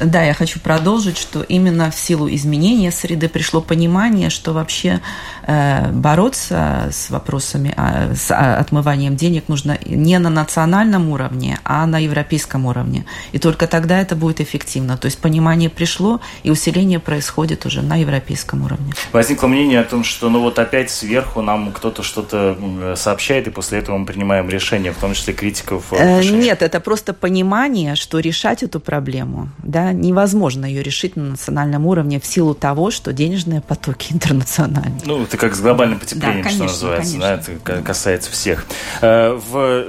Да, 0.00 0.22
я 0.22 0.34
хочу 0.34 0.60
продолжить, 0.60 1.18
что 1.18 1.42
именно 1.42 1.90
в 1.90 1.94
силу 1.94 2.28
изменения 2.28 2.90
среды 2.90 3.28
пришло 3.28 3.60
понимание, 3.60 4.30
что 4.30 4.52
вообще 4.52 5.00
э, 5.46 5.90
бороться 5.92 6.88
с 6.90 7.10
вопросами 7.10 7.74
э, 7.76 8.14
с 8.14 8.30
э, 8.30 8.34
отмыванием 8.34 9.16
денег 9.16 9.48
нужно 9.48 9.78
не 9.84 10.18
на 10.18 10.30
национальном 10.30 11.10
уровне, 11.10 11.58
а 11.64 11.86
на 11.86 11.98
европейском 11.98 12.66
уровне. 12.66 13.04
И 13.32 13.38
только 13.38 13.66
тогда 13.66 14.00
это 14.00 14.16
будет 14.16 14.40
эффективно. 14.40 14.96
То 14.96 15.06
есть 15.06 15.18
понимание 15.18 15.68
пришло, 15.68 16.20
и 16.42 16.50
усиление 16.50 16.98
происходит 16.98 17.66
уже 17.66 17.82
на 17.82 17.96
европейском 17.96 18.64
уровне. 18.64 18.94
Возникло 19.12 19.48
мнение 19.48 19.80
о 19.80 19.84
том, 19.84 20.04
что 20.04 20.30
ну 20.30 20.40
вот 20.40 20.58
опять 20.58 20.90
сверху 20.90 21.42
нам 21.42 21.72
кто-то 21.72 22.02
что-то 22.02 22.56
сообщает, 22.96 23.48
и 23.48 23.50
после 23.50 23.78
этого 23.78 23.98
мы 23.98 24.06
принимаем 24.06 24.48
решение, 24.48 24.92
в 24.92 24.98
том 24.98 25.14
числе 25.14 25.34
критиков. 25.34 25.92
Э, 25.92 26.22
нет, 26.22 26.62
это 26.62 26.80
просто 26.80 27.12
понимание, 27.12 27.94
что 27.96 28.18
решать 28.18 28.62
эту 28.62 28.80
проблему, 28.80 29.48
да, 29.62 29.89
невозможно 29.92 30.66
ее 30.66 30.82
решить 30.82 31.16
на 31.16 31.30
национальном 31.30 31.86
уровне 31.86 32.20
в 32.20 32.26
силу 32.26 32.54
того, 32.54 32.90
что 32.90 33.12
денежные 33.12 33.60
потоки 33.60 34.08
интернациональные. 34.12 35.00
Ну, 35.04 35.22
это 35.22 35.36
как 35.36 35.54
с 35.54 35.60
глобальным 35.60 35.98
потеплением, 35.98 36.42
да, 36.42 36.48
конечно, 36.48 36.68
что 36.68 36.86
называется. 36.86 37.18
Конечно. 37.18 37.60
Да, 37.64 37.72
это 37.74 37.82
касается 37.82 38.30
всех. 38.30 38.66
Э, 39.00 39.32
в... 39.32 39.86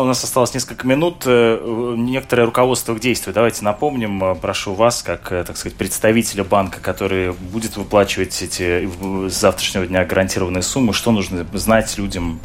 У 0.00 0.04
нас 0.04 0.24
осталось 0.24 0.54
несколько 0.54 0.86
минут. 0.86 1.22
Э, 1.26 1.94
некоторое 1.96 2.44
руководство 2.44 2.94
к 2.94 3.00
действию. 3.00 3.34
Давайте 3.34 3.64
напомним, 3.64 4.22
э, 4.24 4.34
прошу 4.34 4.74
вас, 4.74 5.02
как, 5.02 5.28
так 5.28 5.56
сказать, 5.56 5.76
представителя 5.76 6.44
банка, 6.44 6.80
который 6.80 7.32
будет 7.32 7.76
выплачивать 7.76 8.42
эти 8.42 8.88
с 9.28 9.40
завтрашнего 9.40 9.86
дня 9.86 10.04
гарантированные 10.04 10.62
суммы, 10.62 10.92
что 10.92 11.12
нужно 11.12 11.46
знать 11.52 11.96
людям, 11.98 12.40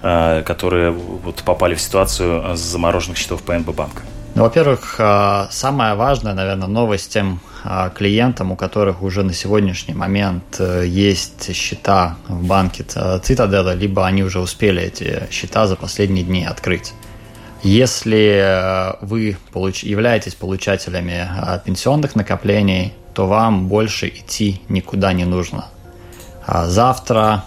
которые 0.00 0.90
вот 0.90 1.42
попали 1.44 1.74
в 1.74 1.80
ситуацию 1.80 2.56
с 2.56 2.60
замороженных 2.60 3.16
счетов 3.16 3.42
ПНБ 3.42 3.74
банка? 3.74 4.02
Ну, 4.34 4.44
во-первых, 4.44 4.96
а, 4.98 5.48
самая 5.50 5.94
важная, 5.94 6.32
наверное, 6.32 6.66
новость 6.66 7.12
тем 7.12 7.40
а, 7.64 7.90
клиентам, 7.90 8.52
у 8.52 8.56
которых 8.56 9.02
уже 9.02 9.22
на 9.22 9.34
сегодняшний 9.34 9.92
момент 9.92 10.56
э, 10.58 10.84
есть 10.86 11.54
счета 11.54 12.16
в 12.28 12.46
банке 12.46 12.82
Цитадела, 12.82 13.74
либо 13.74 14.06
они 14.06 14.22
уже 14.22 14.40
успели 14.40 14.80
эти 14.82 15.28
счета 15.30 15.66
за 15.66 15.76
последние 15.76 16.24
дни 16.24 16.46
открыть. 16.46 16.94
Если 17.62 18.40
э, 18.42 18.96
вы 19.02 19.36
получ... 19.52 19.84
являетесь 19.84 20.34
получателями 20.34 21.28
а, 21.28 21.58
пенсионных 21.58 22.16
накоплений, 22.16 22.94
то 23.12 23.26
вам 23.26 23.68
больше 23.68 24.08
идти 24.08 24.62
никуда 24.70 25.12
не 25.12 25.26
нужно. 25.26 25.66
Завтра 26.48 27.44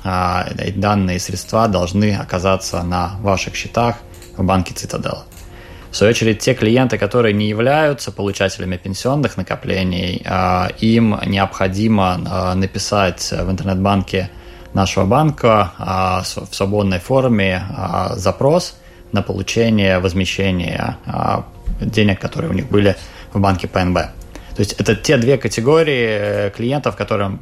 данные 0.76 1.20
средства 1.20 1.68
должны 1.68 2.16
оказаться 2.16 2.82
на 2.84 3.16
ваших 3.20 3.56
счетах 3.56 3.98
в 4.38 4.44
банке 4.44 4.74
Цитадела. 4.74 5.26
В 5.96 5.98
свою 5.98 6.12
очередь, 6.12 6.40
те 6.40 6.54
клиенты, 6.54 6.98
которые 6.98 7.32
не 7.32 7.48
являются 7.48 8.12
получателями 8.12 8.76
пенсионных 8.76 9.38
накоплений, 9.38 10.22
а, 10.26 10.68
им 10.82 11.18
необходимо 11.26 12.20
а, 12.28 12.54
написать 12.54 13.32
в 13.32 13.50
интернет-банке 13.50 14.30
нашего 14.74 15.06
банка 15.06 15.72
а, 15.78 16.24
в 16.24 16.54
свободной 16.54 17.00
форме 17.00 17.64
запрос 18.18 18.76
на 19.14 19.22
получение 19.22 20.00
возмещения 20.00 20.98
денег, 21.80 22.20
которые 22.20 22.52
у 22.52 22.54
них 22.54 22.68
были 22.68 22.98
в 23.32 23.40
банке 23.40 23.70
ПНБ. 23.70 23.96
То 23.96 24.60
есть 24.60 24.74
это 24.74 24.98
те 24.98 25.16
две 25.16 25.38
категории 25.38 26.08
э, 26.10 26.50
клиентов, 26.50 26.98
которым 26.98 27.40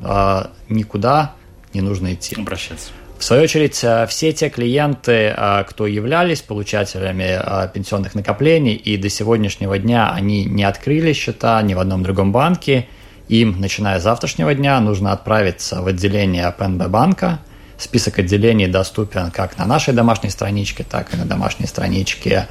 никуда 0.70 1.34
не 1.74 1.82
нужно 1.82 2.14
идти. 2.14 2.36
Обращаться. 2.39 2.91
В 3.24 3.26
свою 3.26 3.43
очередь, 3.43 3.82
э, 3.86 4.05
все 4.07 4.34
те 4.34 4.49
клиенты, 4.49 5.34
э, 5.34 5.63
кто 5.69 5.88
являлись 5.88 6.41
получателями 6.41 7.39
э, 7.41 7.69
пенсионных 7.74 8.15
накоплений 8.15 8.74
и 8.74 8.97
до 8.97 9.07
сегодняшнего 9.07 9.80
дня 9.80 10.11
они 10.11 10.43
не 10.43 10.65
открыли 10.65 11.13
счета 11.13 11.61
ни 11.61 11.74
в 11.74 11.80
одном 11.80 12.03
другом 12.03 12.34
банке, 12.34 12.89
им, 13.30 13.61
начиная 13.61 14.01
с 14.01 14.03
завтрашнего 14.03 14.53
дня, 14.53 14.78
нужно 14.82 15.13
отправиться 15.13 15.82
в 15.82 15.88
отделение 15.88 16.51
ПНБ 16.51 16.89
банка. 16.89 17.39
Список 17.78 18.19
отделений 18.19 18.67
доступен 18.67 19.32
как 19.32 19.57
на 19.57 19.65
нашей 19.65 19.93
домашней 19.93 20.30
страничке, 20.30 20.84
так 20.84 21.13
и 21.13 21.15
на 21.15 21.24
домашней 21.24 21.65
страничке 21.67 22.49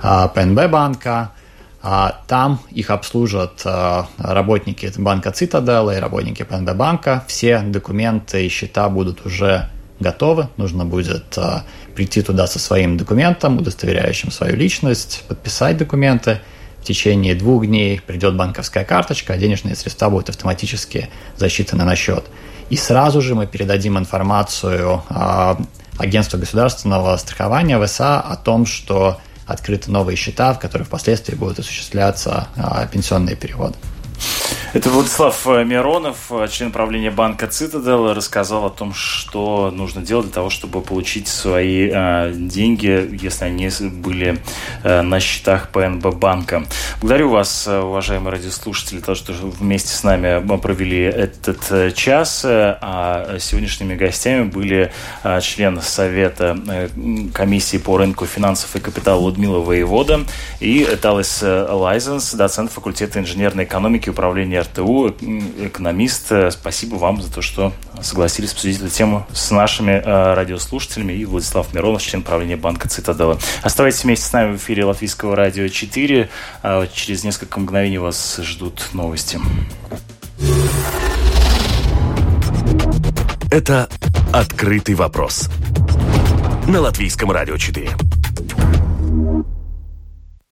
ПНБ 0.00 0.70
банка. 0.70 1.32
Там 1.82 2.60
их 2.70 2.88
обслужат 2.88 3.62
работники 4.16 4.90
банка 4.96 5.32
Цитадел 5.32 5.90
и 5.90 5.96
работники 5.96 6.44
ПНБ 6.44 6.74
банка. 6.76 7.24
Все 7.26 7.60
документы 7.60 8.46
и 8.46 8.48
счета 8.48 8.88
будут 8.88 9.26
уже 9.26 9.68
готовы, 10.00 10.48
нужно 10.56 10.84
будет 10.84 11.36
а, 11.38 11.64
прийти 11.94 12.22
туда 12.22 12.46
со 12.46 12.58
своим 12.58 12.96
документом, 12.96 13.58
удостоверяющим 13.58 14.30
свою 14.30 14.56
личность, 14.56 15.24
подписать 15.28 15.76
документы. 15.76 16.40
В 16.80 16.86
течение 16.86 17.34
двух 17.34 17.66
дней 17.66 18.00
придет 18.00 18.36
банковская 18.36 18.84
карточка, 18.84 19.32
а 19.32 19.38
денежные 19.38 19.74
средства 19.74 20.10
будут 20.10 20.28
автоматически 20.28 21.08
засчитаны 21.36 21.84
на 21.84 21.96
счет. 21.96 22.24
И 22.68 22.76
сразу 22.76 23.22
же 23.22 23.34
мы 23.34 23.46
передадим 23.46 23.96
информацию 23.96 25.02
а, 25.08 25.58
агентству 25.98 26.38
государственного 26.38 27.16
страхования 27.16 27.84
ВСА 27.84 28.20
о 28.20 28.36
том, 28.36 28.66
что 28.66 29.18
открыты 29.46 29.90
новые 29.90 30.16
счета, 30.16 30.52
в 30.52 30.58
которых 30.58 30.88
впоследствии 30.88 31.34
будут 31.34 31.60
осуществляться 31.60 32.48
а, 32.56 32.86
пенсионные 32.86 33.36
переводы. 33.36 33.76
Это 34.74 34.90
Владислав 34.90 35.46
э, 35.46 35.64
Миронов, 35.64 36.32
э, 36.32 36.48
член 36.48 36.72
правления 36.72 37.12
банка 37.12 37.46
Цитадел, 37.46 38.12
рассказал 38.12 38.66
о 38.66 38.70
том, 38.70 38.92
что 38.92 39.70
нужно 39.72 40.02
делать 40.02 40.26
для 40.26 40.34
того, 40.34 40.50
чтобы 40.50 40.80
получить 40.80 41.28
свои 41.28 41.88
э, 41.92 42.32
деньги, 42.34 43.08
если 43.22 43.44
они 43.44 43.70
были 43.92 44.42
э, 44.82 45.02
на 45.02 45.20
счетах 45.20 45.68
ПНБ 45.68 46.16
банка. 46.16 46.64
Благодарю 47.00 47.28
вас, 47.28 47.68
э, 47.68 47.78
уважаемые 47.78 48.32
радиослушатели, 48.32 48.98
за 48.98 49.04
то, 49.04 49.14
что 49.14 49.32
вместе 49.32 49.90
с 49.90 50.02
нами 50.02 50.44
провели 50.56 51.02
этот 51.02 51.94
час. 51.94 52.44
А 52.44 53.36
сегодняшними 53.38 53.94
гостями 53.94 54.42
были 54.42 54.92
член 55.40 55.80
Совета 55.82 56.58
комиссии 57.32 57.76
по 57.76 57.96
рынку 57.96 58.26
финансов 58.26 58.74
и 58.74 58.80
капитала 58.80 59.24
Людмила 59.24 59.60
Воевода 59.60 60.22
и 60.58 60.84
Талис 61.00 61.42
Лайзенс, 61.42 62.34
доцент 62.34 62.72
факультета 62.72 63.20
инженерной 63.20 63.64
экономики 63.64 64.08
и 64.08 64.10
управления 64.10 64.63
РТУ, 64.64 65.14
экономист. 65.58 66.32
Спасибо 66.50 66.96
вам 66.96 67.22
за 67.22 67.32
то, 67.32 67.42
что 67.42 67.72
согласились 68.02 68.52
обсудить 68.52 68.78
эту 68.78 68.88
тему 68.88 69.26
с 69.32 69.50
нашими 69.50 69.92
э, 69.92 70.34
радиослушателями 70.34 71.12
и 71.12 71.24
Владислав 71.24 71.72
Миронов, 71.74 72.02
член 72.02 72.22
правления 72.22 72.56
банка 72.56 72.88
Цитадела. 72.88 73.38
Оставайтесь 73.62 74.04
вместе 74.04 74.26
с 74.26 74.32
нами 74.32 74.56
в 74.56 74.56
эфире 74.56 74.84
Латвийского 74.84 75.36
радио 75.36 75.68
4. 75.68 76.28
А 76.62 76.86
через 76.92 77.24
несколько 77.24 77.60
мгновений 77.60 77.98
вас 77.98 78.38
ждут 78.42 78.90
новости. 78.92 79.38
Это 83.50 83.88
«Открытый 84.32 84.94
вопрос» 84.94 85.48
на 86.66 86.80
Латвийском 86.80 87.30
радио 87.30 87.56
4. 87.56 87.90